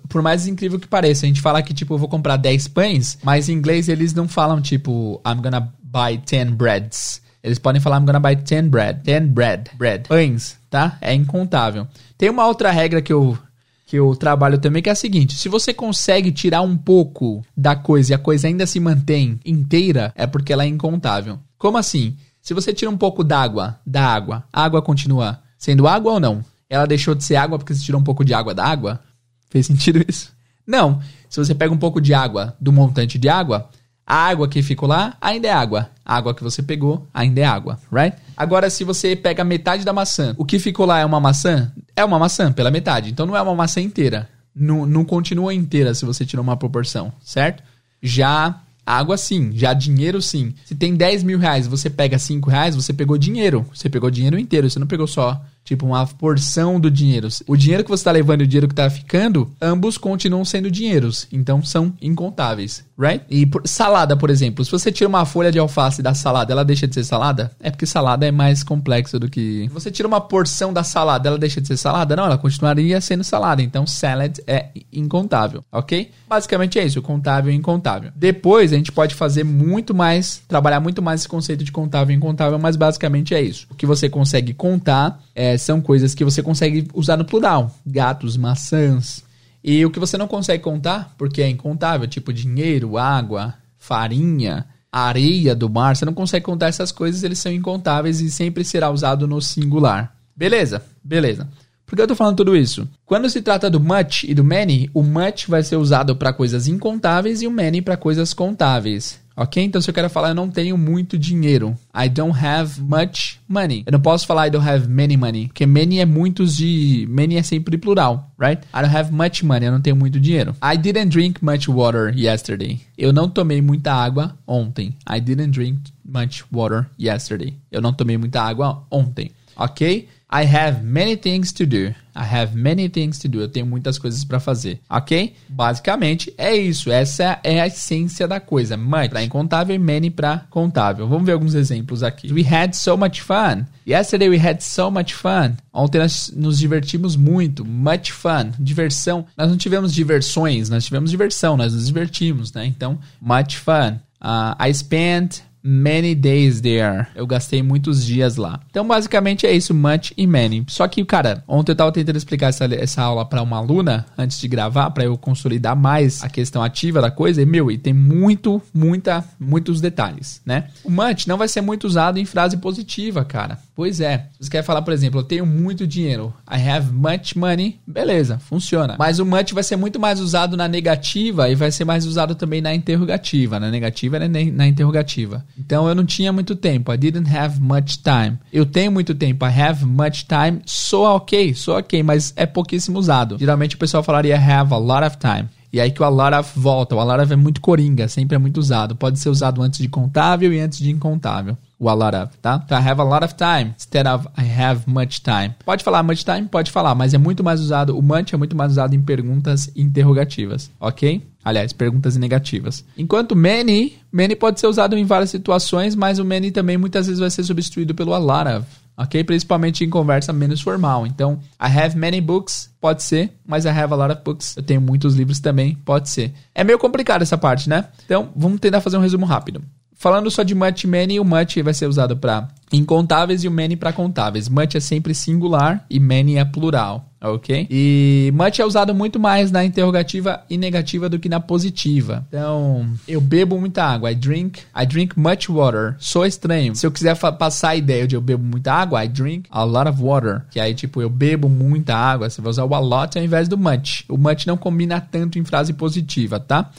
por 0.08 0.22
mais 0.22 0.48
incrível 0.48 0.80
que 0.80 0.88
pareça, 0.88 1.26
a 1.26 1.28
gente 1.28 1.42
fala 1.42 1.62
que, 1.62 1.74
tipo, 1.74 1.94
eu 1.94 1.98
vou 1.98 2.10
comprar 2.10 2.38
10 2.38 2.68
pães, 2.70 3.18
mas 3.24 3.50
em 3.50 3.54
inglês 3.54 3.90
eles 3.90 4.14
não 4.14 4.28
falam, 4.28 4.62
tipo, 4.62 5.22
I'm 5.26 5.42
gonna 5.42 5.72
buy 5.84 6.18
10 6.18 6.52
breads. 6.52 7.22
Eles 7.44 7.60
podem 7.60 7.82
falar 7.82 8.00
I'm 8.00 8.06
gonna 8.06 8.20
buy 8.20 8.36
10 8.36 8.68
bread. 8.68 9.02
10 9.04 9.28
bread. 9.28 9.72
Bread. 9.78 10.08
Pães, 10.08 10.58
tá? 10.70 10.98
É 11.02 11.14
incontável. 11.14 11.88
Tem 12.18 12.30
uma 12.30 12.46
outra 12.46 12.72
regra 12.72 13.02
que 13.02 13.14
eu, 13.14 13.38
que 13.86 13.96
eu 13.96 14.16
trabalho 14.16 14.58
também, 14.58 14.82
que 14.82 14.90
é 14.90 14.92
a 14.92 14.96
seguinte: 14.96 15.36
se 15.36 15.48
você 15.48 15.74
consegue 15.74 16.32
tirar 16.32 16.62
um 16.62 16.76
pouco 16.78 17.44
da 17.56 17.76
coisa 17.76 18.12
e 18.12 18.16
a 18.16 18.20
coisa 18.20 18.48
ainda 18.48 18.68
se 18.68 18.80
mantém 18.80 19.40
inteira, 19.46 20.12
é 20.16 20.28
porque 20.28 20.52
ela 20.52 20.64
é 20.64 20.68
incontável. 20.68 21.40
Como 21.58 21.78
assim? 21.78 22.16
Se 22.42 22.54
você 22.54 22.74
tira 22.74 22.92
um 22.92 22.98
pouco 22.98 23.24
d'água 23.24 23.80
da 23.86 24.04
água, 24.04 24.44
a 24.52 24.64
água 24.64 24.82
continua 24.82 25.42
sendo 25.58 25.88
água 25.88 26.14
ou 26.14 26.20
não? 26.20 26.44
Ela 26.70 26.86
deixou 26.86 27.16
de 27.16 27.24
ser 27.24 27.36
água 27.36 27.58
porque 27.58 27.74
você 27.74 27.84
tirou 27.84 28.00
um 28.00 28.04
pouco 28.04 28.24
de 28.24 28.34
água 28.34 28.54
da 28.54 28.64
água? 28.64 29.02
Fez 29.50 29.66
sentido 29.66 30.04
isso? 30.08 30.32
Não. 30.66 31.02
Se 31.30 31.38
você 31.44 31.54
pega 31.54 31.74
um 31.74 31.78
pouco 31.78 32.00
de 32.00 32.14
água 32.14 32.56
do 32.60 32.72
montante 32.72 33.18
de 33.18 33.30
água, 33.30 33.70
a 34.06 34.16
água 34.16 34.48
que 34.48 34.62
ficou 34.62 34.90
lá 34.90 35.16
ainda 35.22 35.48
é 35.48 35.52
água. 35.52 35.90
A 36.04 36.16
água 36.16 36.34
que 36.34 36.44
você 36.44 36.64
pegou 36.64 37.08
ainda 37.14 37.42
é 37.42 37.46
água, 37.46 37.80
right? 37.92 38.18
Agora, 38.36 38.70
se 38.70 38.84
você 38.84 39.16
pega 39.16 39.44
metade 39.44 39.86
da 39.86 39.94
maçã, 39.94 40.34
o 40.38 40.46
que 40.46 40.58
ficou 40.58 40.86
lá 40.86 41.00
é 41.00 41.06
uma 41.06 41.20
maçã? 41.20 41.72
É 41.96 42.04
uma 42.04 42.18
maçã 42.18 42.52
pela 42.52 42.72
metade. 42.72 43.12
Então 43.12 43.26
não 43.26 43.36
é 43.36 43.42
uma 43.42 43.54
maçã 43.54 43.80
inteira. 43.80 44.28
Não, 44.56 44.86
não 44.86 45.06
continua 45.06 45.54
inteira 45.54 45.94
se 45.94 46.06
você 46.06 46.26
tirou 46.26 46.44
uma 46.44 46.58
proporção, 46.58 47.14
certo? 47.22 47.64
Já 48.02 48.62
Água 48.90 49.18
sim, 49.18 49.52
já 49.54 49.72
dinheiro 49.72 50.20
sim. 50.20 50.52
Se 50.66 50.74
tem 50.74 50.96
10 50.96 51.22
mil 51.22 51.38
reais 51.38 51.68
você 51.68 51.92
pega 51.92 52.18
5 52.18 52.50
reais, 52.50 52.76
você 52.76 52.92
pegou 52.92 53.20
dinheiro. 53.20 53.64
Você 53.72 53.88
pegou 53.88 54.10
dinheiro 54.10 54.40
inteiro, 54.40 54.68
você 54.68 54.80
não 54.80 54.88
pegou 54.88 55.06
só 55.06 55.40
tipo 55.64 55.86
uma 55.86 56.06
porção 56.06 56.80
do 56.80 56.90
dinheiro. 56.90 57.28
O 57.48 57.56
dinheiro 57.56 57.84
que 57.84 57.90
você 57.90 58.02
está 58.02 58.12
levando 58.12 58.42
e 58.42 58.44
o 58.44 58.48
dinheiro 58.48 58.68
que 58.68 58.74
está 58.74 58.90
ficando, 58.90 59.52
ambos 59.62 59.98
continuam 59.98 60.44
sendo 60.44 60.72
dinheiros, 60.72 61.28
então 61.32 61.64
são 61.64 61.94
incontáveis, 62.02 62.84
right? 62.98 63.24
E 63.30 63.46
por, 63.46 63.62
salada, 63.68 64.18
por 64.18 64.30
exemplo, 64.30 64.66
se 64.66 64.72
você 64.72 64.92
tira 64.92 65.08
uma 65.08 65.26
folha 65.26 65.52
de 65.52 65.60
alface 65.60 66.02
da 66.02 66.14
salada, 66.14 66.52
ela 66.52 66.66
deixa 66.66 66.88
de 66.88 66.96
ser 66.96 67.04
salada? 67.04 67.52
É 67.60 67.70
porque 67.70 67.86
salada 67.86 68.26
é 68.26 68.32
mais 68.32 68.64
complexa 68.64 69.20
do 69.20 69.30
que. 69.30 69.70
Você 69.74 69.92
tira 69.92 70.08
uma 70.08 70.22
porção 70.22 70.74
da 70.74 70.84
salada, 70.84 71.30
ela 71.30 71.38
deixa 71.38 71.62
de 71.62 71.68
ser 71.68 71.78
salada? 71.78 72.16
Não, 72.16 72.26
ela 72.26 72.38
continuaria 72.38 73.00
sendo 73.00 73.24
salada. 73.24 73.62
Então, 73.62 73.86
salad 73.86 74.40
é 74.48 74.70
incontável, 74.92 75.64
ok? 75.72 76.10
Basicamente 76.28 76.80
é 76.80 76.86
isso, 76.86 77.02
contável 77.02 77.52
e 77.52 77.56
incontável. 77.56 78.12
Depois 78.16 78.74
a 78.74 78.76
gente 78.76 78.92
pode 78.92 79.16
fazer 79.16 79.44
muito 79.44 79.94
mais, 79.94 80.42
trabalhar 80.48 80.80
muito 80.80 81.02
mais 81.02 81.22
esse 81.22 81.30
conceito 81.30 81.64
de 81.64 81.72
contável 81.72 82.14
e 82.14 82.18
incontável, 82.18 82.58
mas 82.58 82.76
basicamente 82.76 83.34
é 83.34 83.42
isso. 83.42 83.68
O 83.70 83.76
que 83.76 83.86
você 83.86 84.10
consegue 84.10 84.54
contar 84.54 85.20
é, 85.40 85.58
são 85.58 85.80
coisas 85.80 86.14
que 86.14 86.26
você 86.26 86.44
consegue 86.44 86.90
usar 86.94 87.16
no 87.16 87.24
plural: 87.24 87.74
gatos, 87.88 88.36
maçãs. 88.36 89.24
E 89.64 89.86
o 89.86 89.90
que 89.90 90.00
você 90.00 90.18
não 90.18 90.28
consegue 90.28 90.62
contar, 90.62 91.16
porque 91.18 91.42
é 91.42 91.48
incontável, 91.48 92.06
tipo 92.10 92.34
dinheiro, 92.34 92.98
água, 92.98 93.54
farinha, 93.78 94.66
areia 94.92 95.56
do 95.56 95.70
mar, 95.70 95.96
você 95.96 96.04
não 96.04 96.14
consegue 96.14 96.46
contar 96.46 96.68
essas 96.68 96.92
coisas, 96.92 97.24
eles 97.24 97.40
são 97.40 97.54
incontáveis 97.54 98.20
e 98.20 98.30
sempre 98.30 98.66
será 98.66 98.90
usado 98.90 99.28
no 99.28 99.42
singular. 99.42 100.14
Beleza? 100.36 100.84
Beleza. 101.02 101.48
Por 101.86 101.96
que 101.96 102.02
eu 102.02 102.08
tô 102.08 102.16
falando 102.16 102.36
tudo 102.36 102.56
isso? 102.56 102.88
Quando 103.06 103.30
se 103.30 103.42
trata 103.42 103.70
do 103.70 103.80
much 103.80 104.24
e 104.26 104.34
do 104.34 104.44
many, 104.44 104.90
o 104.94 105.02
much 105.02 105.48
vai 105.48 105.64
ser 105.64 105.78
usado 105.78 106.18
para 106.18 106.34
coisas 106.34 106.68
incontáveis 106.68 107.42
e 107.42 107.48
o 107.48 107.52
many 107.52 107.82
para 107.82 107.96
coisas 107.96 108.34
contáveis. 108.34 109.20
Ok? 109.40 109.64
Então, 109.64 109.80
se 109.80 109.90
eu 109.90 109.94
quero 109.94 110.10
falar, 110.10 110.30
eu 110.30 110.36
não 110.36 110.50
tenho 110.50 110.78
muito 110.78 111.18
dinheiro. 111.18 111.74
I 111.96 112.10
don't 112.10 112.38
have 112.38 112.82
much 112.82 113.40
money. 113.48 113.84
Eu 113.86 113.94
não 113.94 114.02
posso 114.02 114.28
falar 114.28 114.48
I 114.48 114.50
don't 114.52 114.68
have 114.68 114.90
many 114.90 115.16
money. 115.16 115.48
Porque 115.48 115.66
many 115.66 116.00
é 116.00 116.06
muitos 116.06 116.58
de. 116.58 117.08
Many 117.10 117.38
é 117.38 117.42
sempre 117.42 117.78
plural, 117.78 118.30
right? 118.38 118.62
I 118.74 118.82
don't 118.82 118.94
have 118.94 119.14
much 119.14 119.42
money. 119.44 119.68
Eu 119.68 119.72
não 119.72 119.80
tenho 119.80 119.96
muito 119.96 120.20
dinheiro. 120.20 120.54
I 120.62 120.78
didn't 120.78 121.08
drink 121.08 121.42
much 121.42 121.70
water 121.70 122.14
yesterday. 122.14 122.82
Eu 122.98 123.14
não 123.14 123.30
tomei 123.30 123.62
muita 123.62 123.94
água 123.94 124.38
ontem. 124.46 124.94
I 125.10 125.22
didn't 125.22 125.52
drink 125.52 125.80
much 126.04 126.44
water 126.52 126.88
yesterday. 127.00 127.54
Eu 127.72 127.82
não 127.82 127.94
tomei 127.94 128.18
muita 128.18 128.42
água 128.42 128.84
ontem. 128.92 129.32
Ok? 129.56 130.10
I 130.32 130.46
have 130.46 130.84
many 130.84 131.16
things 131.16 131.52
to 131.54 131.66
do. 131.66 131.96
I 132.16 132.24
have 132.24 132.56
many 132.56 132.88
things 132.88 133.18
to 133.20 133.28
do. 133.28 133.42
Eu 133.42 133.48
tenho 133.48 133.66
muitas 133.66 133.98
coisas 133.98 134.24
para 134.24 134.40
fazer, 134.40 134.80
ok? 134.88 135.34
Basicamente 135.48 136.32
é 136.38 136.56
isso. 136.56 136.92
Essa 136.92 137.40
é 137.44 137.60
a 137.60 137.66
essência 137.66 138.28
da 138.28 138.40
coisa. 138.40 138.78
Much 138.78 139.10
para 139.10 139.24
incontável 139.24 139.76
e 139.76 139.80
many 139.80 140.12
para 140.12 140.46
contável. 140.52 141.08
Vamos 141.08 141.26
ver 141.26 141.32
alguns 141.32 141.56
exemplos 141.56 142.04
aqui. 142.04 142.32
We 142.32 142.44
had 142.44 142.74
so 142.74 142.96
much 142.96 143.22
fun. 143.22 143.66
Yesterday 143.88 144.30
we 144.30 144.38
had 144.38 144.60
so 144.60 144.92
much 144.92 145.16
fun. 145.16 145.56
Ontem 145.74 145.98
nós 145.98 146.32
nos 146.36 146.60
divertimos 146.60 147.16
muito. 147.16 147.66
Much 147.66 148.12
fun. 148.12 148.52
Diversão. 148.60 149.26
Nós 149.36 149.50
não 149.50 149.58
tivemos 149.58 149.92
diversões, 149.94 150.70
nós 150.70 150.86
tivemos 150.86 151.10
diversão. 151.10 151.58
Nós 151.58 151.74
nos 151.74 151.88
divertimos, 151.88 152.54
né? 152.54 152.68
Então, 152.68 153.00
much 153.20 153.56
fun. 153.56 153.98
Uh, 154.22 154.54
I 154.64 154.74
spent 154.74 155.42
Many 155.62 156.16
days 156.16 156.62
there. 156.62 157.08
Eu 157.16 157.28
gastei 157.28 157.62
muitos 157.62 158.06
dias 158.06 158.38
lá. 158.38 158.60
Então, 158.70 158.88
basicamente 158.88 159.46
é 159.46 159.52
isso, 159.52 159.74
much 159.74 160.12
e 160.18 160.26
many. 160.26 160.64
Só 160.68 160.88
que, 160.88 161.04
cara, 161.04 161.44
ontem 161.48 161.72
eu 161.72 161.76
tava 161.76 161.92
tentando 161.92 162.16
explicar 162.16 162.48
essa, 162.48 162.66
essa 162.66 163.02
aula 163.02 163.26
para 163.26 163.42
uma 163.42 163.58
aluna 163.58 164.06
antes 164.18 164.40
de 164.40 164.48
gravar, 164.48 164.90
para 164.92 165.04
eu 165.04 165.18
consolidar 165.18 165.76
mais 165.76 166.24
a 166.24 166.30
questão 166.30 166.64
ativa 166.64 167.02
da 167.02 167.12
coisa. 167.12 167.42
E, 167.42 167.46
meu, 167.46 167.70
e 167.70 167.78
tem 167.78 167.94
muito, 167.94 168.62
muita, 168.74 169.24
muitos 169.40 169.82
detalhes, 169.82 170.42
né? 170.46 170.66
O 170.84 170.90
much 170.90 171.28
não 171.28 171.38
vai 171.38 171.48
ser 171.48 171.62
muito 171.62 171.86
usado 171.86 172.18
em 172.18 172.26
frase 172.26 172.58
positiva, 172.58 173.26
cara. 173.26 173.60
Pois 173.76 174.02
é. 174.02 174.26
Você 174.40 174.50
quer 174.50 174.64
falar, 174.64 174.82
por 174.82 174.94
exemplo, 174.94 175.22
eu 175.22 175.24
tenho 175.24 175.46
muito 175.46 175.88
dinheiro. 175.88 176.34
I 176.50 176.70
have 176.70 176.92
much 176.92 177.36
money. 177.36 177.80
Beleza, 177.88 178.38
funciona. 178.38 178.96
Mas 179.00 179.20
o 179.20 179.26
much 179.26 179.54
vai 179.54 179.64
ser 179.64 179.78
muito 179.78 180.00
mais 180.00 180.20
usado 180.20 180.58
na 180.58 180.68
negativa 180.68 181.50
e 181.50 181.56
vai 181.56 181.72
ser 181.72 181.86
mais 181.86 182.06
usado 182.06 182.36
também 182.36 182.62
na 182.62 182.74
interrogativa. 182.74 183.60
Na 183.60 183.72
negativa 183.72 184.18
e 184.18 184.52
na 184.52 184.68
interrogativa. 184.68 185.46
Então 185.60 185.88
eu 185.88 185.94
não 185.94 186.06
tinha 186.06 186.32
muito 186.32 186.56
tempo. 186.56 186.94
I 186.94 186.98
didn't 186.98 187.30
have 187.36 187.60
much 187.60 187.98
time. 188.02 188.40
Eu 188.52 188.66
tenho 188.66 188.92
muito 188.92 189.14
tempo. 189.14 189.46
I 189.46 189.62
have 189.62 189.86
much 189.86 190.26
time. 190.26 190.62
Sou 190.66 191.06
ok, 191.06 191.54
sou 191.54 191.78
ok, 191.78 192.02
mas 192.02 192.34
é 192.36 192.46
pouquíssimo 192.46 192.98
usado. 192.98 193.38
Geralmente 193.38 193.76
o 193.76 193.80
pessoal 193.80 194.02
falaria 194.02 194.36
have 194.36 194.74
a 194.74 194.78
lot 194.78 195.06
of 195.06 195.18
time. 195.18 195.50
E 195.72 195.80
aí 195.80 195.92
que 195.92 196.02
o 196.02 196.06
a 196.06 196.10
lot 196.10 196.36
of 196.36 196.60
volta. 196.60 196.96
O 196.96 197.00
a 197.00 197.04
lot 197.04 197.22
of 197.22 197.32
é 197.32 197.36
muito 197.36 197.62
coringa, 197.62 198.08
sempre 198.08 198.36
é 198.36 198.40
muito 198.40 198.58
usado. 198.58 198.96
Pode 198.96 199.20
ser 199.20 199.30
usado 199.30 199.62
antes 199.62 199.80
de 199.80 199.88
contável 199.88 200.52
e 200.52 200.60
antes 200.60 200.80
de 200.80 200.90
incontável. 200.90 201.56
O 201.78 201.88
a 201.88 201.94
lot 201.94 202.16
of, 202.16 202.38
tá? 202.42 202.62
Então, 202.66 202.78
I 202.78 202.90
have 202.90 203.00
a 203.00 203.04
lot 203.04 203.24
of 203.24 203.36
time 203.36 203.74
instead 203.78 204.08
of 204.08 204.28
I 204.38 204.62
have 204.62 204.82
much 204.88 205.22
time. 205.22 205.54
Pode 205.64 205.84
falar 205.84 206.04
much 206.04 206.26
time? 206.26 206.48
Pode 206.48 206.72
falar, 206.72 206.96
mas 206.96 207.14
é 207.14 207.18
muito 207.18 207.44
mais 207.44 207.62
usado, 207.62 207.98
o 207.98 208.02
much 208.02 208.34
é 208.34 208.38
muito 208.38 208.56
mais 208.56 208.72
usado 208.72 208.96
em 208.96 209.02
perguntas 209.02 209.72
interrogativas, 209.76 210.70
ok? 210.80 211.24
Aliás, 211.44 211.72
perguntas 211.74 212.18
negativas. 212.18 212.84
Enquanto 212.98 213.36
many, 213.36 213.98
many 214.12 214.36
pode 214.36 214.60
ser 214.60 214.68
usado 214.68 214.98
em 214.98 215.06
várias 215.06 215.30
situações, 215.30 215.96
mas 215.96 216.20
o 216.20 216.26
many 216.26 216.52
também 216.52 216.78
muitas 216.78 217.08
vezes 217.08 217.20
vai 217.20 217.30
ser 217.30 217.44
substituído 217.44 217.96
pelo 217.96 218.14
a 218.14 218.18
lot 218.18 218.50
of 218.50 218.66
ok? 219.00 219.24
Principalmente 219.24 219.84
em 219.84 219.90
conversa 219.90 220.34
menos 220.34 220.60
formal. 220.60 221.08
Então, 221.08 221.40
I 221.60 221.68
have 221.68 221.98
many 221.98 222.20
books, 222.20 222.70
pode 222.82 223.02
ser, 223.02 223.32
mas 223.48 223.64
I 223.64 223.70
have 223.70 223.94
a 223.94 223.96
lot 223.96 224.12
of 224.12 224.22
books. 224.24 224.58
Eu 224.58 224.64
tenho 224.64 224.82
muitos 224.82 225.16
livros 225.16 225.40
também, 225.40 225.76
pode 225.86 226.10
ser. 226.10 226.34
É 226.54 226.64
meio 226.64 226.78
complicado 226.78 227.22
essa 227.22 227.38
parte, 227.38 227.70
né? 227.70 227.86
Então, 228.04 228.30
vamos 228.36 228.60
tentar 228.60 228.82
fazer 228.82 228.98
um 228.98 229.02
resumo 229.02 229.26
rápido. 229.26 229.62
Falando 230.00 230.32
só 230.32 230.44
de 230.44 230.56
much 230.56 230.86
many, 230.86 231.20
o 231.20 231.26
much 231.26 231.62
vai 231.62 231.74
ser 231.74 231.86
usado 231.86 232.16
para 232.16 232.48
incontáveis 232.72 233.44
e 233.44 233.50
o 233.50 233.52
many 233.52 233.76
para 233.76 233.92
contáveis. 233.92 234.48
Much 234.48 234.76
é 234.76 234.80
sempre 234.80 235.14
singular 235.14 235.86
e 235.90 236.00
many 236.00 236.38
é 236.38 236.46
plural, 236.46 237.12
ok? 237.20 237.68
E 237.70 238.32
much 238.34 238.60
é 238.60 238.66
usado 238.66 238.96
muito 238.96 239.20
mais 239.20 239.52
na 239.52 239.66
interrogativa 239.66 240.42
e 240.50 240.58
negativa 240.58 241.10
do 241.10 241.20
que 241.20 241.28
na 241.28 241.42
positiva. 241.42 242.26
Então, 242.30 242.90
eu 243.06 243.20
bebo 243.20 243.60
muita 243.60 243.84
água. 243.84 244.10
I 244.10 244.16
drink, 244.16 244.62
I 244.74 244.86
drink 244.86 245.20
much 245.20 245.50
water. 245.50 245.98
Sou 246.00 246.26
estranho. 246.26 246.74
Se 246.78 246.88
eu 246.88 246.92
quiser 246.94 247.18
passar 247.18 247.72
a 247.72 247.76
ideia 247.76 248.08
de 248.08 248.16
eu 248.16 248.22
bebo 248.22 248.42
muita 248.46 248.72
água, 248.72 249.04
I 249.04 249.08
drink 249.10 249.50
a 249.52 249.66
lot 249.66 249.90
of 249.90 250.02
water. 250.02 250.44
Que 250.50 250.62
aí, 250.62 250.74
tipo, 250.74 251.02
eu 251.02 251.10
bebo 251.10 251.50
muita 251.50 251.94
água. 251.94 252.30
Você 252.30 252.42
vai 252.42 252.52
usar 252.52 252.64
o 252.64 252.74
a 252.74 252.80
lot 252.80 253.18
ao 253.18 253.26
invés 253.26 253.50
do 253.50 253.58
much. 253.58 254.06
O 254.08 254.18
much 254.18 254.48
não 254.48 254.56
combina 254.56 255.02
tanto 255.02 255.38
em 255.38 255.44
frase 255.44 255.74
positiva, 255.74 256.40
tá? 256.40 256.72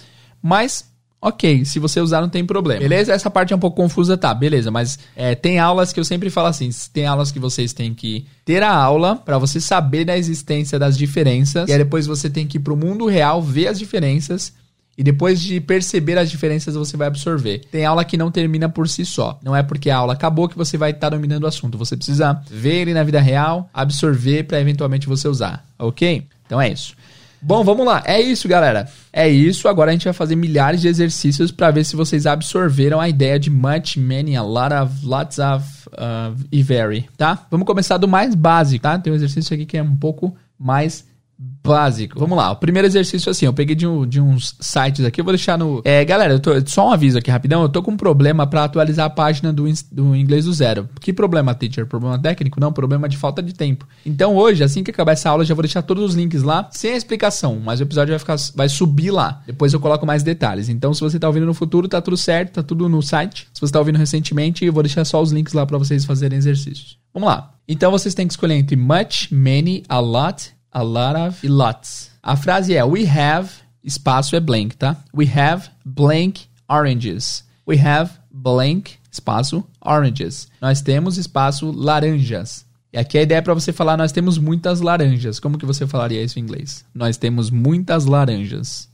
Mas 0.42 0.89
Ok, 1.22 1.66
se 1.66 1.78
você 1.78 2.00
usar 2.00 2.22
não 2.22 2.30
tem 2.30 2.46
problema. 2.46 2.80
Beleza? 2.80 3.12
Essa 3.12 3.30
parte 3.30 3.52
é 3.52 3.56
um 3.56 3.59
pouco 3.59 3.76
confusa, 3.76 4.16
tá? 4.16 4.33
Beleza, 4.33 4.70
mas 4.70 4.98
é, 5.14 5.35
tem 5.35 5.59
aulas 5.59 5.92
que 5.92 6.00
eu 6.00 6.04
sempre 6.04 6.30
falo 6.30 6.48
assim: 6.48 6.70
tem 6.92 7.06
aulas 7.06 7.30
que 7.30 7.38
vocês 7.38 7.74
têm 7.74 7.92
que 7.92 8.24
ter 8.44 8.62
a 8.62 8.74
aula 8.74 9.16
para 9.16 9.37
você 9.37 9.61
saber 9.61 10.06
da 10.06 10.16
existência 10.16 10.78
das 10.78 10.96
diferenças. 10.96 11.68
E 11.68 11.72
aí 11.72 11.78
depois 11.78 12.06
você 12.06 12.30
tem 12.30 12.46
que 12.46 12.56
ir 12.56 12.61
pro 12.61 12.76
mundo 12.76 13.06
real, 13.06 13.42
ver 13.42 13.68
as 13.68 13.78
diferenças. 13.78 14.52
E 14.96 15.02
depois 15.02 15.40
de 15.40 15.61
perceber 15.61 16.18
as 16.18 16.30
diferenças, 16.30 16.74
você 16.74 16.94
vai 16.94 17.06
absorver. 17.06 17.61
Tem 17.70 17.87
aula 17.87 18.04
que 18.04 18.18
não 18.18 18.30
termina 18.30 18.68
por 18.68 18.87
si 18.87 19.06
só. 19.06 19.38
Não 19.42 19.56
é 19.56 19.62
porque 19.62 19.88
a 19.88 19.96
aula 19.96 20.12
acabou 20.12 20.46
que 20.46 20.56
você 20.59 20.76
vai 20.76 20.90
estar 20.90 21.11
tá 21.11 21.16
dominando 21.16 21.44
o 21.44 21.46
assunto. 21.46 21.78
Você 21.78 21.96
precisa 21.96 22.38
ver 22.50 22.83
ele 22.83 22.92
na 22.92 23.02
vida 23.02 23.18
real, 23.18 23.70
absorver 23.72 24.42
para 24.44 24.61
eventualmente 24.61 25.06
você 25.06 25.26
usar. 25.26 25.64
Ok? 25.78 26.26
Então 26.44 26.61
é 26.61 26.70
isso. 26.70 26.94
Bom, 27.42 27.64
vamos 27.64 27.87
lá. 27.87 28.03
É 28.05 28.20
isso, 28.20 28.46
galera. 28.46 28.88
É 29.12 29.29
isso. 29.29 29.68
Agora 29.68 29.90
a 29.90 29.92
gente 29.92 30.05
vai 30.05 30.12
fazer 30.12 30.37
milhares 30.37 30.81
de 30.81 30.88
exercícios 30.88 31.50
para 31.50 31.70
ver 31.70 31.85
se 31.85 31.96
vocês 31.96 32.26
absorveram 32.26 33.00
a 33.00 33.09
ideia 33.09 33.38
de 33.38 33.50
much, 33.50 33.96
many, 33.96 34.37
a 34.37 34.42
lot 34.42 34.72
of, 34.74 35.07
lots 35.07 35.38
of 35.38 35.64
uh, 35.88 36.37
e 36.53 36.62
very, 36.62 37.09
tá? 37.16 37.46
Vamos 37.50 37.66
começar 37.66 37.96
do 37.96 38.07
mais 38.07 38.35
básico, 38.35 38.83
tá? 38.83 38.98
Tem 38.98 39.12
um 39.12 39.16
exercício 39.16 39.55
aqui 39.55 39.64
que 39.64 39.79
é 39.79 39.83
um 39.83 39.96
pouco 39.96 40.37
mais 40.59 41.05
básico. 41.40 42.18
Vamos 42.18 42.37
lá, 42.37 42.50
o 42.50 42.57
primeiro 42.57 42.87
exercício 42.87 43.31
assim, 43.31 43.46
eu 43.46 43.53
peguei 43.53 43.74
de, 43.74 43.87
um, 43.87 44.07
de 44.07 44.20
uns 44.20 44.57
sites 44.61 45.05
aqui, 45.05 45.20
eu 45.20 45.24
vou 45.24 45.33
deixar 45.33 45.57
no... 45.59 45.81
É, 45.85 46.05
galera, 46.05 46.38
tô, 46.38 46.50
só 46.66 46.88
um 46.88 46.92
aviso 46.92 47.16
aqui 47.16 47.31
rapidão, 47.31 47.62
eu 47.62 47.68
tô 47.68 47.83
com 47.83 47.92
um 47.92 47.96
problema 47.96 48.46
para 48.46 48.64
atualizar 48.64 49.07
a 49.07 49.11
página 49.11 49.50
do, 49.53 49.64
do 49.90 50.14
inglês 50.14 50.44
do 50.44 50.53
zero. 50.53 50.88
Que 51.00 51.12
problema, 51.12 51.55
teacher? 51.55 51.87
Problema 51.87 52.18
técnico? 52.18 52.61
Não, 52.61 52.72
problema 52.72 53.09
de 53.09 53.16
falta 53.16 53.42
de 53.42 53.55
tempo. 53.55 53.87
Então 54.05 54.37
hoje, 54.37 54.62
assim 54.62 54.85
que 54.85 54.90
acabar 54.90 55.12
essa 55.12 55.31
aula, 55.31 55.44
já 55.44 55.55
vou 55.55 55.62
deixar 55.62 55.81
todos 55.81 56.05
os 56.05 56.14
links 56.14 56.42
lá, 56.42 56.68
sem 56.72 56.92
a 56.92 56.96
explicação, 56.96 57.59
mas 57.64 57.81
o 57.81 57.85
episódio 57.85 58.12
vai, 58.12 58.18
ficar, 58.18 58.37
vai 58.55 58.68
subir 58.68 59.11
lá. 59.11 59.42
Depois 59.46 59.72
eu 59.72 59.81
coloco 59.81 60.05
mais 60.05 60.22
detalhes. 60.22 60.68
Então 60.68 60.92
se 60.92 61.00
você 61.00 61.18
tá 61.18 61.26
ouvindo 61.26 61.46
no 61.46 61.55
futuro, 61.55 61.88
tá 61.88 62.03
tudo 62.03 62.16
certo, 62.16 62.55
tá 62.55 62.62
tudo 62.62 62.87
no 62.87 63.00
site. 63.00 63.48
Se 63.55 63.61
você 63.61 63.72
tá 63.72 63.79
ouvindo 63.79 63.96
recentemente, 63.96 64.64
eu 64.64 64.72
vou 64.72 64.83
deixar 64.83 65.05
só 65.07 65.22
os 65.22 65.33
links 65.33 65.55
lá 65.55 65.64
para 65.64 65.79
vocês 65.79 66.05
fazerem 66.05 66.37
exercícios. 66.37 66.98
Vamos 67.14 67.29
lá. 67.29 67.55
Então 67.66 67.90
vocês 67.90 68.14
têm 68.14 68.26
que 68.26 68.33
escolher 68.33 68.55
entre 68.55 68.76
much, 68.76 69.31
many, 69.31 69.83
a 69.88 70.00
lot 70.00 70.53
a 70.72 70.83
lot 70.83 71.16
of 71.16 71.44
e 71.44 71.48
lots. 71.48 72.11
A 72.22 72.37
frase 72.37 72.74
é 72.74 72.85
we 72.85 73.06
have, 73.06 73.50
espaço 73.83 74.37
é 74.37 74.40
blank, 74.40 74.76
tá? 74.76 74.96
We 75.14 75.26
have 75.26 75.70
blank 75.85 76.46
oranges. 76.68 77.44
We 77.66 77.78
have 77.78 78.12
blank, 78.30 78.94
espaço, 79.11 79.64
oranges. 79.80 80.48
Nós 80.61 80.80
temos 80.80 81.18
espaço 81.18 81.70
laranjas. 81.70 82.64
E 82.92 82.98
aqui 82.98 83.18
a 83.18 83.22
ideia 83.22 83.38
é 83.38 83.42
para 83.42 83.54
você 83.54 83.72
falar 83.72 83.96
nós 83.96 84.12
temos 84.12 84.38
muitas 84.38 84.80
laranjas. 84.80 85.38
Como 85.38 85.59
que 85.59 85.66
você 85.66 85.87
falaria 85.87 86.22
isso 86.22 86.38
em 86.38 86.42
inglês? 86.42 86.85
Nós 86.94 87.16
temos 87.16 87.50
muitas 87.50 88.04
laranjas. 88.04 88.88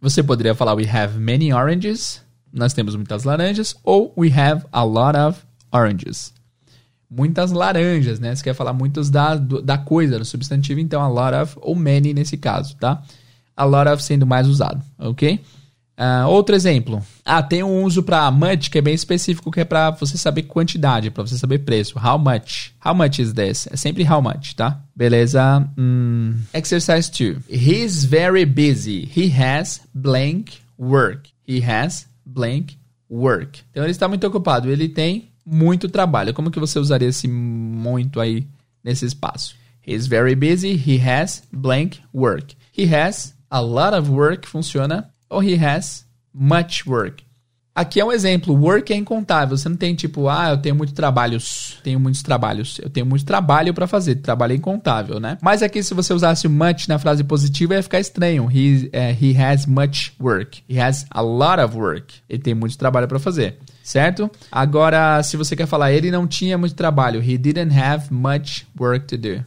Você 0.00 0.22
poderia 0.22 0.54
falar 0.54 0.74
we 0.74 0.88
have 0.88 1.18
many 1.18 1.52
oranges. 1.52 2.22
Nós 2.52 2.72
temos 2.72 2.94
muitas 2.94 3.24
laranjas. 3.24 3.74
Ou 3.84 4.12
we 4.16 4.30
have 4.32 4.66
a 4.72 4.82
lot 4.82 5.16
of 5.16 5.40
oranges. 5.72 6.32
Muitas 7.10 7.50
laranjas, 7.50 8.20
né? 8.20 8.34
Você 8.34 8.44
quer 8.44 8.54
falar 8.54 8.72
muitos 8.72 9.10
da, 9.10 9.34
da 9.34 9.76
coisa, 9.76 10.18
do 10.18 10.24
substantivo, 10.24 10.78
então 10.78 11.02
a 11.02 11.08
lot 11.08 11.34
of 11.34 11.56
ou 11.60 11.74
many 11.74 12.14
nesse 12.14 12.36
caso, 12.36 12.76
tá? 12.76 13.02
A 13.56 13.64
lot 13.64 13.88
of 13.88 14.02
sendo 14.02 14.26
mais 14.26 14.46
usado, 14.46 14.80
ok? 14.98 15.40
Uh, 16.00 16.26
outro 16.28 16.56
exemplo. 16.56 17.04
Ah, 17.22 17.42
tem 17.42 17.62
um 17.62 17.84
uso 17.84 18.02
para 18.02 18.30
much 18.30 18.70
que 18.70 18.78
é 18.78 18.80
bem 18.80 18.94
específico, 18.94 19.50
que 19.50 19.60
é 19.60 19.66
para 19.66 19.90
você 19.90 20.16
saber 20.16 20.44
quantidade, 20.44 21.10
para 21.10 21.26
você 21.26 21.36
saber 21.36 21.58
preço. 21.58 21.98
How 21.98 22.18
much? 22.18 22.72
How 22.82 22.94
much 22.94 23.18
is 23.18 23.34
this? 23.34 23.68
É 23.70 23.76
sempre 23.76 24.02
how 24.10 24.22
much, 24.22 24.54
tá? 24.54 24.80
Beleza. 24.96 25.68
Hum. 25.76 26.36
Exercise 26.54 27.10
2. 27.10 27.40
He's 27.50 28.06
very 28.06 28.46
busy. 28.46 29.10
He 29.14 29.30
has 29.30 29.82
blank 29.92 30.58
work. 30.78 31.28
He 31.46 31.62
has 31.62 32.06
blank 32.24 32.78
work. 33.10 33.60
Então 33.70 33.82
ele 33.82 33.90
está 33.90 34.08
muito 34.08 34.26
ocupado. 34.26 34.70
Ele 34.70 34.88
tem 34.88 35.29
muito 35.44 35.88
trabalho. 35.88 36.34
Como 36.34 36.50
que 36.50 36.60
você 36.60 36.78
usaria 36.78 37.08
esse 37.08 37.28
muito 37.28 38.20
aí 38.20 38.46
nesse 38.82 39.04
espaço? 39.04 39.54
He's 39.86 40.06
very 40.06 40.34
busy. 40.34 40.74
He 40.74 41.00
has 41.00 41.42
blank 41.52 42.00
work. 42.14 42.56
He 42.76 42.94
has 42.94 43.34
a 43.50 43.60
lot 43.60 43.96
of 43.96 44.10
work 44.10 44.48
funciona 44.48 45.10
ou 45.28 45.42
he 45.42 45.54
has 45.54 46.06
much 46.32 46.86
work. 46.86 47.24
Aqui 47.72 48.00
é 48.00 48.04
um 48.04 48.10
exemplo, 48.10 48.54
work 48.54 48.92
é 48.92 48.96
incontável. 48.96 49.56
Você 49.56 49.68
não 49.68 49.76
tem 49.76 49.94
tipo, 49.94 50.28
ah, 50.28 50.50
eu 50.50 50.58
tenho 50.58 50.74
muitos 50.74 50.94
trabalhos, 50.94 51.78
tenho 51.84 52.00
muitos 52.00 52.22
trabalhos. 52.22 52.78
Eu 52.82 52.90
tenho 52.90 53.06
muito 53.06 53.24
trabalho 53.24 53.72
para 53.72 53.86
fazer, 53.86 54.16
trabalho 54.16 54.52
é 54.52 54.56
incontável, 54.56 55.20
né? 55.20 55.38
Mas 55.40 55.62
aqui 55.62 55.82
se 55.82 55.94
você 55.94 56.12
usasse 56.12 56.48
much 56.48 56.88
na 56.88 56.98
frase 56.98 57.22
positiva 57.22 57.74
ia 57.74 57.82
ficar 57.82 58.00
estranho. 58.00 58.50
He, 58.50 58.90
uh, 58.92 59.16
he 59.18 59.40
has 59.40 59.66
much 59.66 60.12
work. 60.20 60.62
He 60.68 60.80
has 60.80 61.06
a 61.10 61.22
lot 61.22 61.60
of 61.62 61.76
work. 61.76 62.14
Ele 62.28 62.42
tem 62.42 62.54
muito 62.54 62.76
trabalho 62.76 63.06
para 63.06 63.20
fazer, 63.20 63.58
certo? 63.90 64.30
Agora, 64.50 65.22
se 65.22 65.36
você 65.36 65.56
quer 65.56 65.66
falar 65.66 65.92
ele 65.92 66.10
não 66.10 66.26
tinha 66.26 66.56
muito 66.56 66.74
trabalho, 66.74 67.20
he 67.22 67.36
didn't 67.36 67.76
have 67.76 68.12
much 68.12 68.66
work 68.78 69.06
to 69.06 69.18
do. 69.18 69.44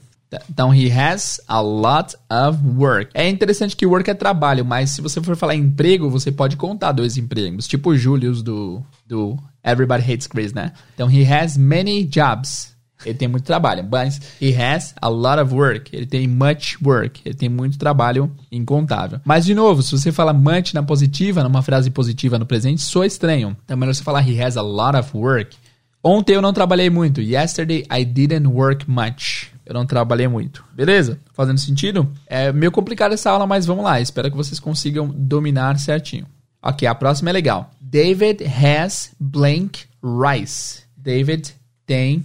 Então, 0.49 0.73
he 0.73 0.89
has 0.91 1.39
a 1.47 1.61
lot 1.61 2.15
of 2.27 2.57
work. 2.75 3.11
É 3.13 3.29
interessante 3.29 3.75
que 3.75 3.85
work 3.85 4.09
é 4.09 4.15
trabalho, 4.15 4.65
mas 4.65 4.89
se 4.89 5.01
você 5.01 5.21
for 5.21 5.35
falar 5.35 5.53
emprego, 5.53 6.09
você 6.09 6.31
pode 6.31 6.57
contar 6.57 6.91
dois 6.91 7.17
empregos. 7.17 7.67
Tipo 7.67 7.91
o 7.91 7.95
Julius 7.95 8.41
do, 8.41 8.81
do 9.07 9.37
Everybody 9.63 10.11
Hates 10.11 10.25
Chris, 10.25 10.51
né? 10.51 10.71
Então, 10.95 11.09
he 11.09 11.23
has 11.23 11.55
many 11.55 12.03
jobs. 12.03 12.72
Ele 13.09 13.17
tem 13.17 13.27
muito 13.27 13.45
trabalho. 13.45 13.87
Mas 13.89 14.19
he 14.41 14.55
has 14.55 14.93
a 15.01 15.07
lot 15.07 15.41
of 15.41 15.53
work. 15.53 15.95
Ele 15.95 16.05
tem 16.05 16.27
much 16.27 16.77
work. 16.83 17.21
Ele 17.25 17.35
tem 17.35 17.49
muito 17.49 17.77
trabalho 17.77 18.31
incontável. 18.51 19.19
Mas, 19.23 19.45
de 19.45 19.53
novo, 19.53 19.81
se 19.81 19.91
você 19.91 20.11
fala 20.11 20.33
much 20.33 20.73
na 20.73 20.83
positiva, 20.83 21.43
numa 21.43 21.61
frase 21.61 21.89
positiva 21.89 22.39
no 22.39 22.45
presente, 22.45 22.81
soa 22.81 23.05
estranho. 23.05 23.55
Então, 23.63 23.75
é 23.75 23.79
melhor 23.79 23.93
você 23.93 24.03
falar 24.03 24.27
he 24.27 24.41
has 24.41 24.57
a 24.57 24.61
lot 24.61 24.97
of 24.97 25.15
work. 25.15 25.55
Ontem 26.03 26.33
eu 26.33 26.41
não 26.41 26.53
trabalhei 26.53 26.89
muito. 26.89 27.21
Yesterday 27.21 27.85
I 27.89 28.03
didn't 28.03 28.47
work 28.47 28.89
much 28.89 29.53
eu 29.65 29.73
não 29.73 29.85
trabalhei 29.85 30.27
muito. 30.27 30.63
Beleza? 30.73 31.19
Fazendo 31.33 31.59
sentido? 31.59 32.11
É 32.27 32.51
meio 32.51 32.71
complicado 32.71 33.13
essa 33.13 33.31
aula, 33.31 33.47
mas 33.47 33.65
vamos 33.65 33.83
lá. 33.83 33.99
Espero 34.01 34.29
que 34.29 34.37
vocês 34.37 34.59
consigam 34.59 35.07
dominar 35.07 35.79
certinho. 35.79 36.25
Ok, 36.61 36.87
a 36.87 36.95
próxima 36.95 37.29
é 37.29 37.33
legal. 37.33 37.71
David 37.81 38.43
has 38.43 39.11
blank 39.19 39.85
rice. 40.03 40.83
David 40.97 41.53
tem 41.85 42.23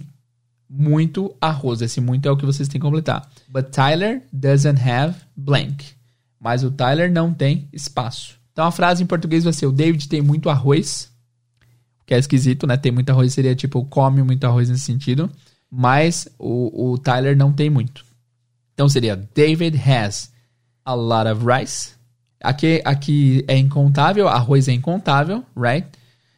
muito 0.69 1.35
arroz. 1.41 1.81
Esse 1.81 1.99
muito 1.99 2.27
é 2.27 2.31
o 2.31 2.37
que 2.37 2.45
vocês 2.45 2.67
têm 2.67 2.79
que 2.79 2.85
completar. 2.85 3.29
But 3.47 3.69
Tyler 3.71 4.21
doesn't 4.31 4.79
have 4.81 5.15
blank. 5.35 5.85
Mas 6.39 6.63
o 6.63 6.71
Tyler 6.71 7.11
não 7.11 7.33
tem 7.33 7.67
espaço. 7.73 8.35
Então 8.53 8.65
a 8.65 8.71
frase 8.71 9.03
em 9.03 9.07
português 9.07 9.43
vai 9.43 9.53
ser: 9.53 9.65
o 9.65 9.71
David 9.71 10.07
tem 10.07 10.21
muito 10.21 10.49
arroz. 10.49 11.09
Que 12.05 12.13
é 12.13 12.17
esquisito, 12.17 12.65
né? 12.65 12.75
Tem 12.75 12.91
muito 12.91 13.09
arroz 13.09 13.33
seria 13.33 13.55
tipo 13.55 13.85
come 13.85 14.23
muito 14.23 14.43
arroz 14.45 14.69
nesse 14.69 14.83
sentido 14.83 15.29
mas 15.69 16.27
o, 16.37 16.91
o 16.91 16.97
Tyler 16.97 17.37
não 17.37 17.53
tem 17.53 17.69
muito. 17.69 18.03
Então 18.73 18.89
seria 18.89 19.15
David 19.15 19.77
has 19.77 20.31
a 20.83 20.93
lot 20.93 21.29
of 21.29 21.45
rice. 21.45 21.91
Aqui, 22.41 22.81
aqui 22.85 23.43
é 23.47 23.57
incontável, 23.57 24.27
arroz 24.27 24.67
é 24.67 24.71
incontável, 24.71 25.43
right? 25.55 25.87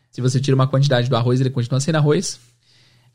Se 0.09 0.19
você 0.19 0.39
tira 0.39 0.55
uma 0.55 0.67
quantidade 0.67 1.07
do 1.07 1.15
arroz, 1.15 1.39
ele 1.39 1.51
continua 1.51 1.79
sendo 1.79 1.97
arroz. 1.97 2.39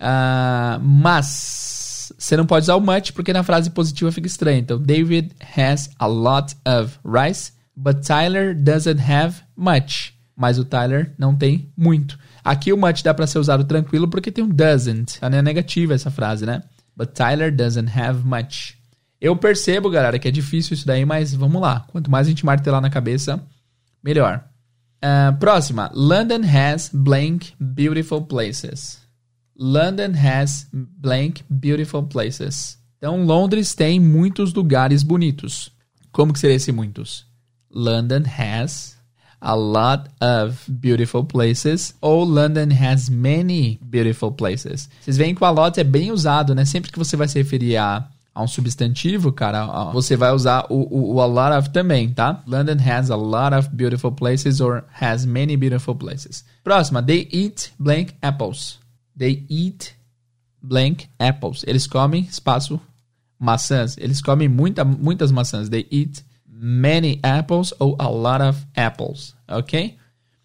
Uh, 0.00 0.78
mas 0.82 2.12
você 2.18 2.36
não 2.36 2.46
pode 2.46 2.64
usar 2.64 2.76
o 2.76 2.80
much 2.80 3.12
porque 3.12 3.32
na 3.32 3.42
frase 3.42 3.70
positiva 3.70 4.12
fica 4.12 4.26
estranho. 4.26 4.60
Então, 4.60 4.78
David 4.78 5.32
has 5.56 5.90
a 5.98 6.06
lot 6.06 6.54
of 6.66 6.98
rice, 7.04 7.52
but 7.74 8.06
Tyler 8.06 8.54
doesn't 8.54 9.00
have 9.00 9.42
much. 9.56 10.14
Mas 10.36 10.58
o 10.58 10.64
Tyler 10.64 11.14
não 11.18 11.34
tem 11.34 11.70
muito. 11.76 12.18
Aqui 12.44 12.72
o 12.72 12.76
much 12.76 13.02
dá 13.02 13.14
para 13.14 13.26
ser 13.26 13.38
usado 13.38 13.64
tranquilo 13.64 14.06
porque 14.06 14.30
tem 14.30 14.44
um 14.44 14.48
doesn't. 14.48 15.18
Tá, 15.18 15.30
né? 15.30 15.40
negativa 15.40 15.94
essa 15.94 16.10
frase, 16.10 16.44
né? 16.44 16.62
But 16.96 17.10
Tyler 17.12 17.54
doesn't 17.54 17.90
have 17.98 18.22
much. 18.24 18.76
Eu 19.20 19.34
percebo, 19.34 19.90
galera, 19.90 20.18
que 20.18 20.28
é 20.28 20.30
difícil 20.30 20.74
isso 20.74 20.86
daí, 20.86 21.04
mas 21.04 21.34
vamos 21.34 21.60
lá. 21.60 21.80
Quanto 21.88 22.10
mais 22.10 22.26
a 22.26 22.30
gente 22.30 22.44
martelar 22.44 22.80
na 22.80 22.90
cabeça, 22.90 23.42
melhor. 24.02 24.44
Uh, 25.02 25.36
próxima. 25.38 25.90
London 25.94 26.42
has 26.44 26.90
blank 26.92 27.54
beautiful 27.58 28.22
places. 28.22 29.05
London 29.58 30.12
has 30.14 30.66
blank 30.72 31.44
beautiful 31.48 32.02
places. 32.02 32.78
Então, 32.98 33.24
Londres 33.24 33.74
tem 33.74 33.98
muitos 33.98 34.52
lugares 34.52 35.02
bonitos. 35.02 35.70
Como 36.12 36.32
que 36.32 36.38
seria 36.38 36.56
esse 36.56 36.72
muitos? 36.72 37.26
London 37.70 38.22
has 38.38 38.96
a 39.40 39.54
lot 39.54 40.10
of 40.20 40.58
beautiful 40.68 41.24
places 41.24 41.94
ou 42.00 42.24
London 42.24 42.68
has 42.72 43.08
many 43.08 43.78
beautiful 43.82 44.32
places. 44.32 44.88
Vocês 45.00 45.16
veem 45.16 45.34
que 45.34 45.42
o 45.42 45.46
a 45.46 45.50
lot 45.50 45.78
é 45.78 45.84
bem 45.84 46.10
usado, 46.10 46.54
né? 46.54 46.64
Sempre 46.64 46.90
que 46.90 46.98
você 46.98 47.16
vai 47.16 47.28
se 47.28 47.38
referir 47.38 47.76
a, 47.76 48.08
a 48.34 48.42
um 48.42 48.48
substantivo, 48.48 49.30
cara, 49.32 49.92
você 49.92 50.16
vai 50.16 50.32
usar 50.32 50.66
o, 50.70 50.74
o, 50.74 51.14
o, 51.14 51.20
a 51.20 51.26
lot 51.26 51.56
of 51.58 51.70
também, 51.70 52.08
tá? 52.08 52.42
London 52.46 52.76
has 52.82 53.10
a 53.10 53.16
lot 53.16 53.54
of 53.54 53.68
beautiful 53.70 54.12
places 54.12 54.60
or 54.60 54.84
has 55.00 55.24
many 55.24 55.56
beautiful 55.56 55.94
places. 55.94 56.44
Próxima, 56.64 57.02
they 57.02 57.28
eat 57.30 57.72
blank 57.78 58.14
apples. 58.22 58.78
They 59.18 59.46
eat 59.48 59.94
blank 60.60 61.08
apples. 61.18 61.64
Eles 61.66 61.86
comem 61.86 62.22
espaço 62.22 62.80
maçãs. 63.38 63.96
Eles 63.98 64.20
comem 64.20 64.48
muita, 64.48 64.84
muitas 64.84 65.30
maçãs. 65.30 65.68
They 65.68 65.86
eat 65.90 66.24
many 66.48 67.18
apples 67.22 67.74
ou 67.78 67.96
a 67.98 68.08
lot 68.08 68.42
of 68.42 68.66
apples, 68.74 69.34
ok? 69.48 69.96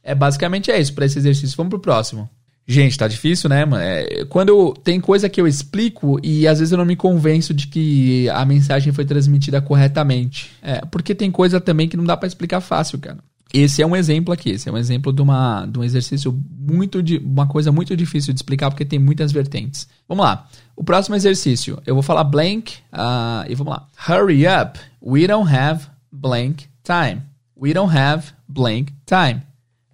É 0.03 0.15
basicamente 0.15 0.71
é 0.71 0.79
isso 0.79 0.93
para 0.93 1.05
esse 1.05 1.19
exercício. 1.19 1.55
Vamos 1.55 1.69
pro 1.69 1.79
próximo. 1.79 2.29
Gente, 2.67 2.97
tá 2.97 3.07
difícil, 3.07 3.49
né, 3.49 3.65
mano? 3.65 3.83
É, 3.83 4.25
quando 4.25 4.73
tem 4.83 4.99
coisa 5.01 5.27
que 5.27 5.41
eu 5.41 5.47
explico 5.47 6.19
e 6.23 6.47
às 6.47 6.59
vezes 6.59 6.71
eu 6.71 6.77
não 6.77 6.85
me 6.85 6.95
convenço 6.95 7.53
de 7.53 7.67
que 7.67 8.29
a 8.29 8.45
mensagem 8.45 8.93
foi 8.93 9.03
transmitida 9.03 9.61
corretamente. 9.61 10.51
É, 10.61 10.81
porque 10.85 11.15
tem 11.15 11.31
coisa 11.31 11.59
também 11.59 11.87
que 11.89 11.97
não 11.97 12.03
dá 12.03 12.15
para 12.15 12.27
explicar 12.27 12.61
fácil, 12.61 12.99
cara. 12.99 13.17
Esse 13.53 13.81
é 13.81 13.85
um 13.85 13.95
exemplo 13.95 14.33
aqui, 14.33 14.51
esse 14.51 14.69
é 14.69 14.71
um 14.71 14.77
exemplo 14.77 15.11
de, 15.11 15.21
uma, 15.21 15.65
de 15.65 15.77
um 15.77 15.83
exercício 15.83 16.31
muito 16.57 17.03
de 17.03 17.17
uma 17.17 17.47
coisa 17.47 17.71
muito 17.71 17.95
difícil 17.97 18.33
de 18.33 18.37
explicar 18.37 18.69
porque 18.69 18.85
tem 18.85 18.97
muitas 18.97 19.31
vertentes. 19.31 19.87
Vamos 20.07 20.23
lá. 20.23 20.47
O 20.75 20.83
próximo 20.83 21.15
exercício, 21.15 21.81
eu 21.85 21.93
vou 21.93 22.03
falar 22.03 22.23
blank 22.23 22.75
uh, 22.93 23.49
e 23.49 23.55
vamos 23.55 23.73
lá. 23.73 23.87
Hurry 24.07 24.45
up, 24.47 24.79
we 25.01 25.27
don't 25.27 25.53
have 25.53 25.85
blank 26.11 26.65
time. 26.83 27.21
We 27.55 27.73
don't 27.73 27.95
have 27.95 28.33
blank 28.47 28.93
time. 29.05 29.41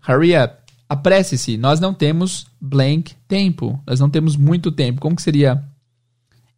Hurry 0.08 0.38
up. 0.38 0.56
Apresse-se. 0.88 1.58
Nós 1.58 1.80
não 1.80 1.94
temos 1.94 2.48
blank 2.62 3.14
tempo. 3.28 3.82
Nós 3.86 4.00
não 4.00 4.10
temos 4.10 4.38
muito 4.38 4.72
tempo. 4.72 5.02
Como 5.02 5.16
que 5.16 5.22
seria 5.22 5.62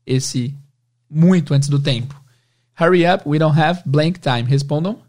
esse 0.05 0.53
muito 1.09 1.53
antes 1.53 1.69
do 1.69 1.79
tempo? 1.79 2.19
Hurry 2.79 3.05
up, 3.05 3.27
we 3.27 3.39
don't 3.39 3.59
have 3.59 3.81
blank 3.85 4.19
time. 4.19 4.43
Respondam. 4.43 4.99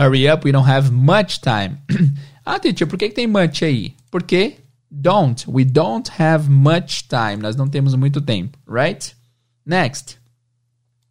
Hurry 0.00 0.26
up, 0.26 0.44
we 0.44 0.50
don't 0.50 0.64
have 0.64 0.90
much 0.90 1.42
time. 1.42 1.82
ah, 2.46 2.56
teacher, 2.56 2.86
por 2.86 2.96
que, 2.96 3.10
que 3.10 3.14
tem 3.14 3.26
much 3.26 3.62
aí? 3.62 3.94
Porque 4.10 4.56
don't. 4.90 5.46
We 5.46 5.62
don't 5.62 6.08
have 6.18 6.48
much 6.48 7.06
time. 7.06 7.42
Nós 7.42 7.54
não 7.54 7.68
temos 7.68 7.94
muito 7.94 8.22
tempo, 8.22 8.56
right? 8.66 9.14
Next. 9.66 10.16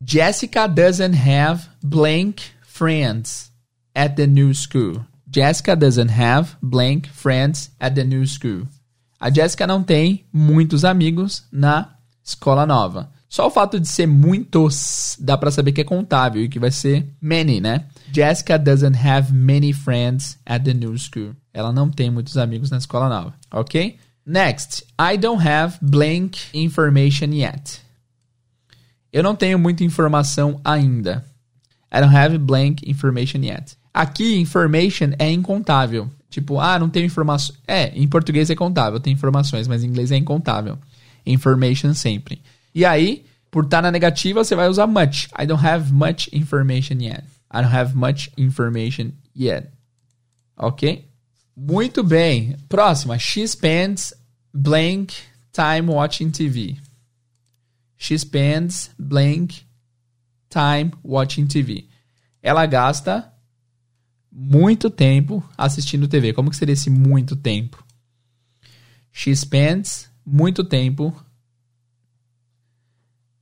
Jessica 0.03 0.67
doesn't 0.67 1.13
have 1.13 1.69
blank 1.83 2.41
friends 2.63 3.51
at 3.93 4.15
the 4.15 4.25
new 4.25 4.55
school. 4.55 5.05
Jessica 5.29 5.75
doesn't 5.75 6.09
have 6.09 6.57
blank 6.59 7.07
friends 7.09 7.69
at 7.79 7.93
the 7.93 8.03
new 8.03 8.25
school. 8.25 8.67
A 9.21 9.29
Jessica 9.29 9.67
não 9.67 9.83
tem 9.83 10.25
muitos 10.33 10.83
amigos 10.83 11.43
na 11.51 11.93
escola 12.23 12.65
nova. 12.65 13.11
Só 13.29 13.45
o 13.45 13.51
fato 13.51 13.79
de 13.79 13.87
ser 13.87 14.07
muitos 14.07 15.15
dá 15.19 15.37
para 15.37 15.51
saber 15.51 15.71
que 15.71 15.81
é 15.81 15.83
contável 15.83 16.43
e 16.43 16.49
que 16.49 16.57
vai 16.57 16.71
ser 16.71 17.05
many, 17.21 17.61
né? 17.61 17.85
Jessica 18.11 18.57
doesn't 18.57 18.97
have 18.97 19.31
many 19.31 19.71
friends 19.71 20.39
at 20.47 20.63
the 20.63 20.73
new 20.73 20.97
school. 20.97 21.35
Ela 21.53 21.71
não 21.71 21.91
tem 21.91 22.09
muitos 22.09 22.37
amigos 22.37 22.71
na 22.71 22.77
escola 22.77 23.07
nova, 23.07 23.35
ok? 23.51 23.97
Next, 24.25 24.83
I 24.99 25.15
don't 25.15 25.47
have 25.47 25.77
blank 25.79 26.39
information 26.55 27.31
yet. 27.33 27.81
Eu 29.13 29.21
não 29.21 29.35
tenho 29.35 29.59
muita 29.59 29.83
informação 29.83 30.59
ainda. 30.63 31.23
I 31.93 32.01
don't 32.01 32.15
have 32.15 32.37
blank 32.39 32.87
information 32.89 33.43
yet. 33.43 33.77
Aqui, 33.93 34.39
information 34.39 35.11
é 35.19 35.31
incontável. 35.31 36.09
Tipo, 36.29 36.59
ah, 36.59 36.77
não 36.79 36.89
tenho 36.89 37.05
informações. 37.05 37.59
É, 37.67 37.89
em 37.89 38.07
português 38.07 38.49
é 38.49 38.55
contável, 38.55 38.99
tem 38.99 39.13
informações, 39.13 39.67
mas 39.67 39.83
em 39.83 39.87
inglês 39.87 40.11
é 40.11 40.17
incontável. 40.17 40.77
Information 41.25 41.93
sempre. 41.93 42.41
E 42.73 42.85
aí, 42.85 43.25
por 43.51 43.65
estar 43.65 43.81
na 43.81 43.91
negativa, 43.91 44.43
você 44.43 44.55
vai 44.55 44.67
usar 44.67 44.87
much. 44.87 45.27
I 45.37 45.45
don't 45.45 45.65
have 45.65 45.91
much 45.91 46.29
information 46.33 47.01
yet. 47.01 47.23
I 47.51 47.61
don't 47.61 47.73
have 47.75 47.95
much 47.95 48.31
information 48.37 49.11
yet. 49.35 49.69
Ok? 50.55 51.07
Muito 51.55 52.03
bem. 52.03 52.55
Próxima. 52.67 53.17
She 53.17 53.47
spends 53.47 54.13
blank 54.53 55.15
time 55.51 55.89
watching 55.89 56.29
TV. 56.29 56.77
She 57.97 58.17
spends 58.17 58.91
blank 58.97 59.65
time 60.49 60.91
watching 61.03 61.47
TV. 61.47 61.85
Ela 62.41 62.65
gasta 62.65 63.33
muito 64.31 64.89
tempo 64.89 65.43
assistindo 65.57 66.07
TV. 66.07 66.33
Como 66.33 66.49
que 66.49 66.55
seria 66.55 66.73
esse 66.73 66.89
muito 66.89 67.35
tempo? 67.35 67.83
She 69.11 69.35
spends 69.35 70.09
muito 70.25 70.63
tempo. 70.63 71.13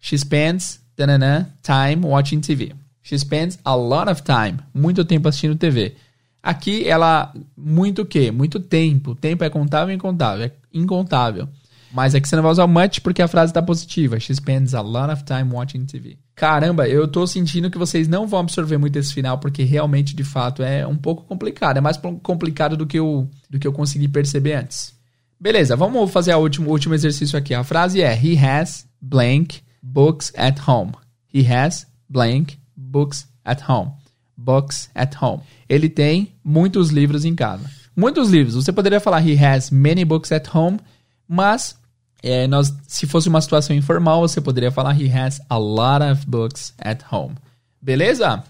She 0.07 0.17
spends 0.17 0.79
tanana, 0.95 1.53
time 1.61 2.05
watching 2.05 2.39
TV. 2.39 2.73
She 3.03 3.19
spends 3.19 3.59
a 3.65 3.75
lot 3.75 4.09
of 4.09 4.23
time. 4.23 4.57
Muito 4.73 5.03
tempo 5.03 5.27
assistindo 5.27 5.57
TV. 5.57 5.95
Aqui 6.41 6.87
ela 6.87 7.33
muito 7.57 8.03
o 8.03 8.05
quê? 8.05 8.31
Muito 8.31 8.57
tempo. 8.57 9.15
Tempo 9.15 9.43
é 9.43 9.49
contável 9.49 9.89
ou 9.89 9.93
incontável? 9.93 10.45
É 10.45 10.51
incontável. 10.73 11.49
Mas 11.91 12.15
aqui 12.15 12.25
você 12.25 12.37
não 12.37 12.43
vai 12.43 12.53
usar 12.53 12.67
much 12.67 13.01
porque 13.01 13.21
a 13.21 13.27
frase 13.27 13.49
está 13.49 13.61
positiva. 13.61 14.17
She 14.17 14.33
spends 14.33 14.73
a 14.73 14.79
lot 14.79 15.11
of 15.11 15.25
time 15.25 15.51
watching 15.51 15.83
TV. 15.83 16.17
Caramba, 16.35 16.87
eu 16.87 17.05
tô 17.05 17.27
sentindo 17.27 17.69
que 17.69 17.77
vocês 17.77 18.07
não 18.07 18.25
vão 18.25 18.39
absorver 18.39 18.77
muito 18.77 18.97
esse 18.97 19.13
final 19.13 19.39
porque 19.39 19.63
realmente, 19.63 20.15
de 20.15 20.23
fato, 20.23 20.63
é 20.63 20.87
um 20.87 20.95
pouco 20.95 21.25
complicado. 21.25 21.79
É 21.79 21.81
mais 21.81 21.99
complicado 22.23 22.77
do 22.77 22.87
que 22.87 22.97
eu, 22.97 23.29
do 23.49 23.59
que 23.59 23.67
eu 23.67 23.73
consegui 23.73 24.07
perceber 24.07 24.53
antes. 24.53 24.93
Beleza, 25.37 25.75
vamos 25.75 26.09
fazer 26.13 26.33
o 26.33 26.39
último, 26.39 26.71
último 26.71 26.95
exercício 26.95 27.37
aqui. 27.37 27.53
A 27.53 27.65
frase 27.65 28.01
é 28.01 28.17
He 28.17 28.37
has 28.37 28.87
blank 29.01 29.66
books 29.93 30.31
at 30.35 30.59
home. 30.67 30.91
He 31.33 31.43
has 31.51 31.85
blank 32.09 32.57
books 32.75 33.27
at 33.45 33.61
home. 33.67 33.91
Books 34.35 34.89
at 34.93 35.15
home. 35.21 35.41
Ele 35.67 35.89
tem 35.89 36.33
muitos 36.43 36.89
livros 36.89 37.25
em 37.25 37.35
casa. 37.35 37.69
Muitos 37.95 38.29
livros. 38.29 38.55
Você 38.55 38.71
poderia 38.71 38.99
falar 38.99 39.27
He 39.27 39.43
has 39.43 39.71
many 39.71 40.05
books 40.05 40.31
at 40.31 40.47
home 40.53 40.79
mas, 41.27 41.75
é, 42.23 42.47
nós, 42.47 42.73
se 42.87 43.05
fosse 43.05 43.27
uma 43.27 43.41
situação 43.41 43.75
informal, 43.75 44.21
você 44.21 44.39
poderia 44.39 44.71
falar 44.71 44.99
He 44.99 45.11
has 45.11 45.41
a 45.49 45.57
lot 45.57 46.03
of 46.03 46.25
books 46.25 46.73
at 46.77 47.03
home. 47.11 47.35
Beleza? 47.81 48.43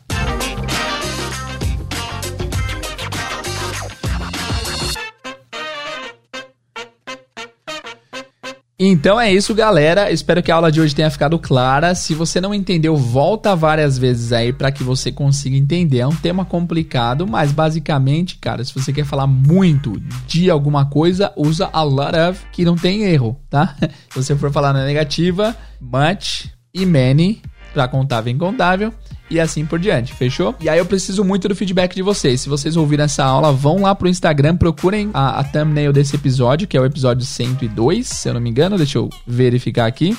Então 8.80 9.20
é 9.20 9.34
isso, 9.34 9.56
galera. 9.56 10.12
Espero 10.12 10.44
que 10.44 10.52
a 10.52 10.56
aula 10.56 10.72
de 10.72 10.80
hoje 10.80 10.94
tenha 10.94 11.10
ficado 11.10 11.40
clara. 11.40 11.96
Se 11.96 12.14
você 12.14 12.40
não 12.40 12.54
entendeu, 12.54 12.96
volta 12.96 13.56
várias 13.56 13.98
vezes 13.98 14.32
aí 14.32 14.54
para 14.54 14.72
que 14.72 14.84
você 14.84 15.12
consiga 15.12 15.58
entender. 15.58 15.98
É 15.98 16.08
um 16.08 16.16
tema 16.16 16.46
complicado, 16.46 17.26
mas 17.26 17.52
basicamente, 17.52 18.38
cara, 18.38 18.64
se 18.64 18.72
você 18.76 18.94
quer 18.94 19.04
falar 19.04 19.26
muito 19.26 20.00
de 20.28 20.52
alguma 20.52 20.86
coisa, 20.86 21.34
usa 21.36 21.68
a 21.74 21.82
lot 21.82 22.16
of, 22.16 22.46
que 22.52 22.64
não 22.64 22.76
tem 22.76 23.02
erro, 23.02 23.42
tá? 23.50 23.76
Se 24.14 24.24
você 24.24 24.36
for 24.36 24.52
falar 24.52 24.74
na 24.74 24.86
negativa, 24.86 25.58
much 25.82 26.52
e 26.72 26.86
many 26.86 27.42
para 27.74 27.88
contável 27.88 28.32
e 28.32 28.36
incontável 28.36 28.94
e 29.30 29.40
assim 29.40 29.66
por 29.66 29.80
diante, 29.80 30.14
fechou? 30.14 30.56
E 30.60 30.70
aí 30.70 30.80
eu 30.80 30.86
preciso 30.86 31.24
muito 31.24 31.48
do 31.48 31.56
feedback 31.56 31.96
de 31.96 32.02
vocês. 32.02 32.42
Se 32.42 32.50
vocês 32.50 32.78
ouviram 32.78 33.04
essa 33.04 33.24
aula, 33.24 33.52
vão 33.52 33.82
lá 33.82 33.94
pro 33.94 34.08
Instagram, 34.08 34.56
procurem 34.56 35.10
a, 35.14 35.40
a 35.40 35.44
thumbnail 35.44 35.92
desse 35.92 36.16
episódio, 36.16 36.68
que 36.68 36.78
é 36.78 36.82
o 36.82 36.86
episódio 36.86 37.26
102, 37.26 38.08
se 38.08 38.30
eu 38.30 38.34
não 38.34 38.42
me 38.42 38.50
engano, 38.50 38.78
deixa 38.78 38.98
eu 38.98 39.10
verificar 39.26 39.86
aqui. 39.86 40.18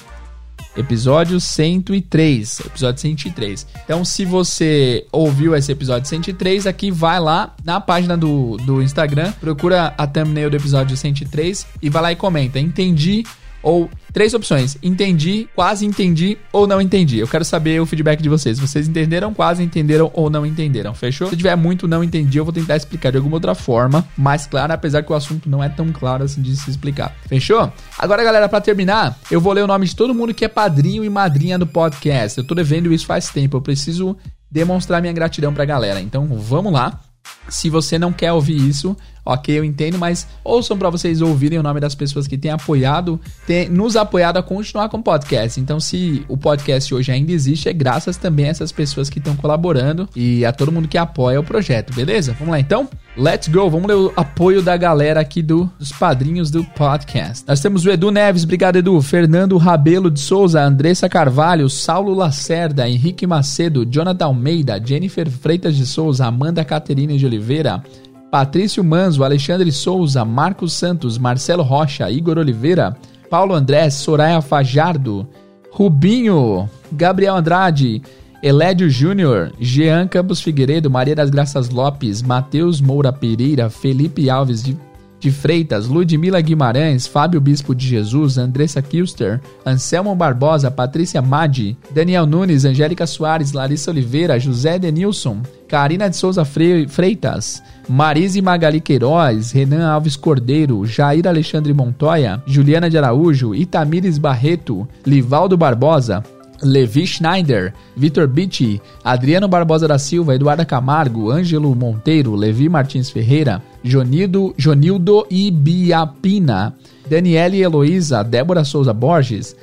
Episódio 0.76 1.40
103. 1.40 2.60
Episódio 2.60 3.00
103. 3.00 3.66
Então, 3.84 4.04
se 4.04 4.24
você 4.24 5.06
ouviu 5.10 5.56
esse 5.56 5.72
episódio 5.72 6.08
103, 6.08 6.66
aqui 6.66 6.90
vai 6.90 7.18
lá 7.18 7.54
na 7.64 7.80
página 7.80 8.16
do, 8.16 8.56
do 8.58 8.80
Instagram, 8.80 9.32
procura 9.40 9.92
a 9.98 10.06
thumbnail 10.06 10.50
do 10.50 10.56
episódio 10.56 10.96
103 10.96 11.66
e 11.82 11.90
vai 11.90 12.02
lá 12.02 12.12
e 12.12 12.16
comenta. 12.16 12.60
Entendi 12.60 13.24
ou 13.62 13.90
três 14.12 14.34
opções: 14.34 14.76
entendi, 14.82 15.48
quase 15.54 15.84
entendi 15.86 16.38
ou 16.52 16.66
não 16.66 16.80
entendi. 16.80 17.18
Eu 17.18 17.28
quero 17.28 17.44
saber 17.44 17.80
o 17.80 17.86
feedback 17.86 18.22
de 18.22 18.28
vocês. 18.28 18.58
Vocês 18.58 18.88
entenderam, 18.88 19.32
quase 19.34 19.62
entenderam 19.62 20.10
ou 20.14 20.30
não 20.30 20.44
entenderam? 20.44 20.94
Fechou? 20.94 21.28
Se 21.28 21.36
tiver 21.36 21.56
muito 21.56 21.86
não 21.86 22.02
entendi, 22.02 22.38
eu 22.38 22.44
vou 22.44 22.52
tentar 22.52 22.76
explicar 22.76 23.10
de 23.10 23.16
alguma 23.16 23.36
outra 23.36 23.54
forma, 23.54 24.06
mais 24.16 24.46
clara, 24.46 24.74
apesar 24.74 25.02
que 25.02 25.12
o 25.12 25.14
assunto 25.14 25.48
não 25.48 25.62
é 25.62 25.68
tão 25.68 25.92
claro 25.92 26.24
assim 26.24 26.42
de 26.42 26.56
se 26.56 26.70
explicar. 26.70 27.14
Fechou? 27.28 27.72
Agora, 27.98 28.24
galera, 28.24 28.48
para 28.48 28.60
terminar, 28.60 29.18
eu 29.30 29.40
vou 29.40 29.52
ler 29.52 29.62
o 29.62 29.66
nome 29.66 29.86
de 29.86 29.94
todo 29.94 30.14
mundo 30.14 30.34
que 30.34 30.44
é 30.44 30.48
padrinho 30.48 31.04
e 31.04 31.08
madrinha 31.08 31.58
do 31.58 31.66
podcast. 31.66 32.38
Eu 32.38 32.44
tô 32.44 32.54
devendo 32.54 32.92
isso 32.92 33.06
faz 33.06 33.28
tempo. 33.28 33.56
Eu 33.56 33.62
preciso 33.62 34.16
demonstrar 34.50 35.00
minha 35.00 35.12
gratidão 35.12 35.52
pra 35.52 35.64
galera. 35.64 36.00
Então, 36.00 36.26
vamos 36.26 36.72
lá. 36.72 37.00
Se 37.48 37.68
você 37.68 37.98
não 37.98 38.12
quer 38.12 38.32
ouvir 38.32 38.56
isso, 38.56 38.96
ok, 39.28 39.58
eu 39.58 39.64
entendo, 39.64 39.98
mas 39.98 40.26
ouçam 40.42 40.76
para 40.78 40.88
vocês 40.88 41.20
ouvirem 41.20 41.58
o 41.58 41.62
nome 41.62 41.80
das 41.80 41.94
pessoas 41.94 42.26
que 42.26 42.38
têm 42.38 42.50
apoiado, 42.50 43.20
têm 43.46 43.68
nos 43.68 43.94
apoiado 43.94 44.38
a 44.38 44.42
continuar 44.42 44.88
com 44.88 44.96
o 44.96 45.02
podcast. 45.02 45.60
Então, 45.60 45.78
se 45.78 46.24
o 46.28 46.36
podcast 46.36 46.94
hoje 46.94 47.12
ainda 47.12 47.30
existe, 47.30 47.68
é 47.68 47.72
graças 47.74 48.16
também 48.16 48.46
a 48.46 48.48
essas 48.48 48.72
pessoas 48.72 49.10
que 49.10 49.18
estão 49.18 49.36
colaborando 49.36 50.08
e 50.16 50.46
a 50.46 50.52
todo 50.52 50.72
mundo 50.72 50.88
que 50.88 50.96
apoia 50.96 51.38
o 51.38 51.44
projeto, 51.44 51.94
beleza? 51.94 52.34
Vamos 52.38 52.52
lá 52.52 52.58
então? 52.58 52.88
Let's 53.18 53.48
go! 53.48 53.68
Vamos 53.68 53.88
ler 53.88 53.96
o 53.96 54.12
apoio 54.16 54.62
da 54.62 54.76
galera 54.76 55.20
aqui 55.20 55.42
do, 55.42 55.70
dos 55.78 55.92
padrinhos 55.92 56.50
do 56.50 56.64
podcast. 56.64 57.44
Nós 57.46 57.60
temos 57.60 57.84
o 57.84 57.90
Edu 57.90 58.10
Neves, 58.10 58.44
obrigado 58.44 58.76
Edu, 58.76 59.02
Fernando 59.02 59.58
Rabelo 59.58 60.10
de 60.10 60.20
Souza, 60.20 60.62
Andressa 60.62 61.08
Carvalho, 61.08 61.68
Saulo 61.68 62.14
Lacerda, 62.14 62.88
Henrique 62.88 63.26
Macedo, 63.26 63.84
Jonathan 63.84 64.26
Almeida, 64.26 64.80
Jennifer 64.82 65.28
Freitas 65.28 65.76
de 65.76 65.84
Souza, 65.84 66.26
Amanda 66.26 66.64
Caterina 66.64 67.18
de 67.18 67.26
Oliveira, 67.26 67.82
Patrício 68.30 68.84
Manzo, 68.84 69.24
Alexandre 69.24 69.70
Souza, 69.72 70.24
Marcos 70.24 70.72
Santos, 70.74 71.16
Marcelo 71.16 71.62
Rocha, 71.62 72.10
Igor 72.10 72.38
Oliveira, 72.38 72.96
Paulo 73.30 73.54
André, 73.54 73.90
Soraya 73.90 74.40
Fajardo, 74.42 75.26
Rubinho, 75.70 76.68
Gabriel 76.92 77.36
Andrade, 77.36 78.02
Elédio 78.42 78.88
Júnior, 78.88 79.52
Jean 79.58 80.06
Campos 80.06 80.40
Figueiredo, 80.40 80.90
Maria 80.90 81.16
das 81.16 81.30
Graças 81.30 81.70
Lopes, 81.70 82.22
Matheus 82.22 82.80
Moura 82.80 83.12
Pereira, 83.12 83.68
Felipe 83.70 84.30
Alves 84.30 84.62
de, 84.62 84.76
de 85.20 85.30
Freitas, 85.30 85.86
Ludmila 85.86 86.40
Guimarães, 86.40 87.06
Fábio 87.06 87.40
Bispo 87.40 87.74
de 87.74 87.86
Jesus, 87.86 88.38
Andressa 88.38 88.80
Kilster, 88.80 89.40
Anselmo 89.64 90.14
Barbosa, 90.14 90.70
Patrícia 90.70 91.20
Madi, 91.20 91.76
Daniel 91.90 92.26
Nunes, 92.26 92.64
Angélica 92.64 93.06
Soares, 93.06 93.52
Larissa 93.52 93.90
Oliveira, 93.90 94.38
José 94.38 94.78
Denilson, 94.78 95.42
Karina 95.66 96.08
de 96.08 96.16
Souza 96.16 96.44
Freitas, 96.44 97.62
Marise 97.88 98.40
Magali 98.40 98.80
Queiroz, 98.80 99.52
Renan 99.52 99.82
Alves 99.82 100.16
Cordeiro, 100.16 100.84
Jair 100.86 101.26
Alexandre 101.26 101.72
Montoya, 101.72 102.42
Juliana 102.46 102.88
de 102.88 102.96
Araújo, 102.96 103.54
Itamires 103.54 104.18
Barreto, 104.18 104.88
Livaldo 105.04 105.56
Barbosa, 105.56 106.22
Levi 106.62 107.06
Schneider, 107.06 107.72
Vitor 107.96 108.26
Bitti, 108.26 108.80
Adriano 109.04 109.48
Barbosa 109.48 109.86
da 109.86 109.98
Silva, 109.98 110.34
Eduardo 110.34 110.64
Camargo, 110.66 111.30
Ângelo 111.30 111.74
Monteiro, 111.74 112.34
Levi 112.34 112.68
Martins 112.68 113.10
Ferreira, 113.10 113.62
Jonildo, 113.82 114.54
Jonildo 114.56 115.26
Ibiapina, 115.30 116.74
Daniele 117.08 117.60
Heloísa, 117.60 118.22
Débora 118.22 118.64
Souza 118.64 118.92
Borges, 118.92 119.56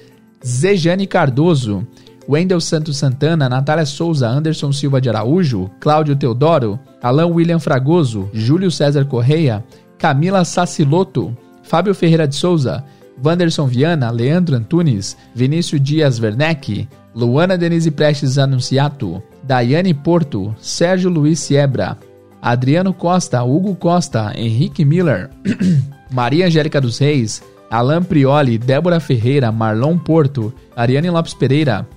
Zejane 0.43 1.05
Cardoso, 1.05 1.85
Wendel 2.27 2.59
Santos 2.59 2.97
Santana, 2.97 3.47
Natália 3.47 3.85
Souza, 3.85 4.27
Anderson 4.27 4.71
Silva 4.71 4.99
de 4.99 5.09
Araújo, 5.09 5.69
Cláudio 5.79 6.15
Teodoro, 6.15 6.79
Alain 7.01 7.31
William 7.31 7.59
Fragoso, 7.59 8.29
Júlio 8.33 8.71
César 8.71 9.05
Correia, 9.05 9.63
Camila 9.97 10.43
Saciloto, 10.43 11.35
Fábio 11.61 11.93
Ferreira 11.93 12.27
de 12.27 12.35
Souza, 12.35 12.83
Wanderson 13.23 13.67
Viana, 13.67 14.11
Leandro 14.11 14.55
Antunes, 14.55 15.17
Vinícius 15.33 15.81
Dias 15.81 16.19
Werneck, 16.19 16.87
Luana 17.13 17.57
Denise 17.57 17.91
Prestes 17.91 18.37
Anunciato, 18.37 19.23
Daiane 19.43 19.93
Porto, 19.93 20.55
Sérgio 20.59 21.09
Luiz 21.09 21.39
Siebra, 21.39 21.97
Adriano 22.41 22.93
Costa, 22.93 23.43
Hugo 23.43 23.75
Costa, 23.75 24.31
Henrique 24.35 24.85
Miller, 24.85 25.29
Maria 26.11 26.45
Angélica 26.45 26.79
dos 26.81 26.99
Reis, 26.99 27.41
Alain 27.69 28.03
Prioli, 28.03 28.57
Débora 28.57 28.99
Ferreira, 28.99 29.51
Marlon 29.51 29.97
Porto, 29.97 30.53
Ariane 30.75 31.09
Lopes 31.09 31.33
Pereira, 31.33 31.87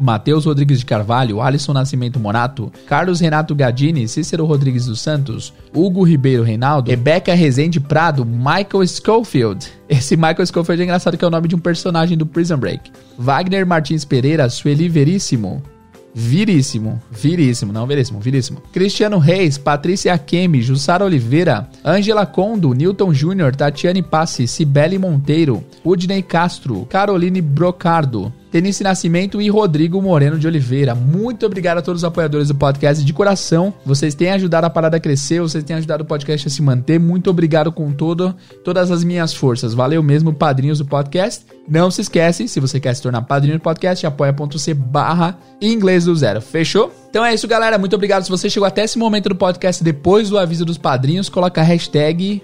Matheus 0.00 0.44
Rodrigues 0.44 0.80
de 0.80 0.86
Carvalho, 0.86 1.40
Alisson 1.40 1.72
Nascimento 1.72 2.18
Morato, 2.18 2.72
Carlos 2.86 3.20
Renato 3.20 3.54
Gadini, 3.54 4.08
Cícero 4.08 4.44
Rodrigues 4.44 4.86
dos 4.86 5.00
Santos, 5.00 5.52
Hugo 5.74 6.02
Ribeiro 6.02 6.42
Reinaldo, 6.42 6.90
Rebeca 6.90 7.34
Rezende 7.34 7.80
Prado, 7.80 8.24
Michael 8.24 8.86
Schofield. 8.86 9.66
Esse 9.88 10.16
Michael 10.16 10.46
Schofield 10.46 10.82
é 10.82 10.84
engraçado 10.84 11.16
que 11.16 11.24
é 11.24 11.28
o 11.28 11.30
nome 11.30 11.48
de 11.48 11.54
um 11.54 11.60
personagem 11.60 12.16
do 12.16 12.26
Prison 12.26 12.58
Break. 12.58 12.90
Wagner 13.18 13.66
Martins 13.66 14.04
Pereira, 14.04 14.48
Sueli 14.48 14.88
Veríssimo, 14.88 15.62
Viríssimo, 16.14 17.00
viríssimo, 17.12 17.72
não 17.72 17.86
viríssimo, 17.86 18.18
viríssimo. 18.18 18.60
Cristiano 18.72 19.18
Reis, 19.18 19.56
Patrícia 19.58 20.12
Akemi, 20.12 20.62
Jussara 20.62 21.04
Oliveira, 21.04 21.68
Ângela 21.84 22.26
Condo, 22.26 22.72
Newton 22.72 23.14
Júnior, 23.14 23.54
Tatiane 23.54 24.02
Passi, 24.02 24.48
Cibele 24.48 24.98
Monteiro, 24.98 25.62
Udney 25.84 26.22
Castro, 26.22 26.86
Caroline 26.86 27.40
Brocardo, 27.40 28.32
Tenice 28.50 28.82
Nascimento 28.82 29.40
e 29.40 29.48
Rodrigo 29.48 30.00
Moreno 30.00 30.38
de 30.38 30.46
Oliveira. 30.46 30.94
Muito 30.94 31.44
obrigado 31.44 31.78
a 31.78 31.82
todos 31.82 32.00
os 32.00 32.04
apoiadores 32.04 32.48
do 32.48 32.54
podcast 32.54 33.04
de 33.04 33.12
coração. 33.12 33.74
Vocês 33.84 34.14
têm 34.14 34.30
ajudado 34.30 34.66
a 34.66 34.70
parada 34.70 34.96
a 34.96 35.00
crescer, 35.00 35.40
vocês 35.40 35.62
têm 35.62 35.76
ajudado 35.76 36.02
o 36.04 36.06
podcast 36.06 36.48
a 36.48 36.50
se 36.50 36.62
manter. 36.62 36.98
Muito 36.98 37.28
obrigado 37.28 37.70
com 37.70 37.92
todo, 37.92 38.34
todas 38.64 38.90
as 38.90 39.04
minhas 39.04 39.34
forças. 39.34 39.74
Valeu 39.74 40.02
mesmo, 40.02 40.32
padrinhos 40.32 40.78
do 40.78 40.86
podcast. 40.86 41.44
Não 41.68 41.90
se 41.90 42.00
esquece, 42.00 42.48
se 42.48 42.60
você 42.60 42.80
quer 42.80 42.94
se 42.94 43.02
tornar 43.02 43.22
padrinho 43.22 43.58
do 43.58 43.62
podcast, 43.62 44.06
apoia.c 44.06 44.74
barra 44.74 45.38
inglês 45.60 46.06
do 46.06 46.16
zero. 46.16 46.40
Fechou? 46.40 46.90
Então 47.10 47.24
é 47.24 47.34
isso, 47.34 47.46
galera. 47.46 47.78
Muito 47.78 47.94
obrigado. 47.94 48.22
Se 48.22 48.30
você 48.30 48.48
chegou 48.48 48.66
até 48.66 48.84
esse 48.84 48.98
momento 48.98 49.28
do 49.28 49.36
podcast 49.36 49.84
depois 49.84 50.30
do 50.30 50.38
aviso 50.38 50.64
dos 50.64 50.78
padrinhos, 50.78 51.28
coloca 51.28 51.60
a 51.60 51.64
hashtag, 51.64 52.42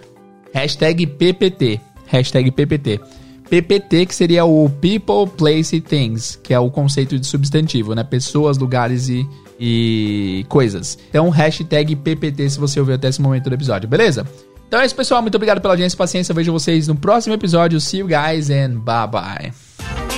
hashtag 0.53 1.07
PPT. 1.07 1.81
Hashtag 2.07 2.51
PPT. 2.51 3.01
PPT, 3.49 4.07
que 4.07 4.15
seria 4.15 4.45
o 4.45 4.69
People, 4.69 5.31
Place, 5.37 5.81
Things, 5.81 6.39
que 6.43 6.55
é 6.55 6.59
o 6.59 6.71
conceito 6.71 7.19
de 7.19 7.27
substantivo, 7.27 7.95
né? 7.95 8.03
Pessoas, 8.03 8.59
lugares 8.59 9.09
e, 9.09 9.27
e 9.59 10.45
coisas. 10.49 10.99
Então, 11.09 11.29
hashtag 11.31 11.95
PPT 11.97 12.51
se 12.51 12.59
você 12.59 12.81
ouviu 12.81 12.95
até 12.95 13.09
esse 13.09 13.21
momento 13.21 13.49
do 13.49 13.55
episódio, 13.55 13.89
beleza? 13.89 14.27
Então 14.67 14.81
é 14.81 14.87
isso, 14.87 14.97
pessoal. 14.97 15.23
Muito 15.23 15.37
obrigado 15.37 15.61
pela 15.61 15.75
audiência 15.75 15.95
e 15.95 15.99
paciência. 15.99 16.35
Vejo 16.35 16.51
vocês 16.53 16.89
no 16.89 16.97
próximo 16.97 17.35
episódio. 17.35 17.81
See 17.81 18.01
you 18.01 18.09
guys 18.09 18.51
and 18.51 18.81
bye 18.81 19.07
bye. 19.07 20.14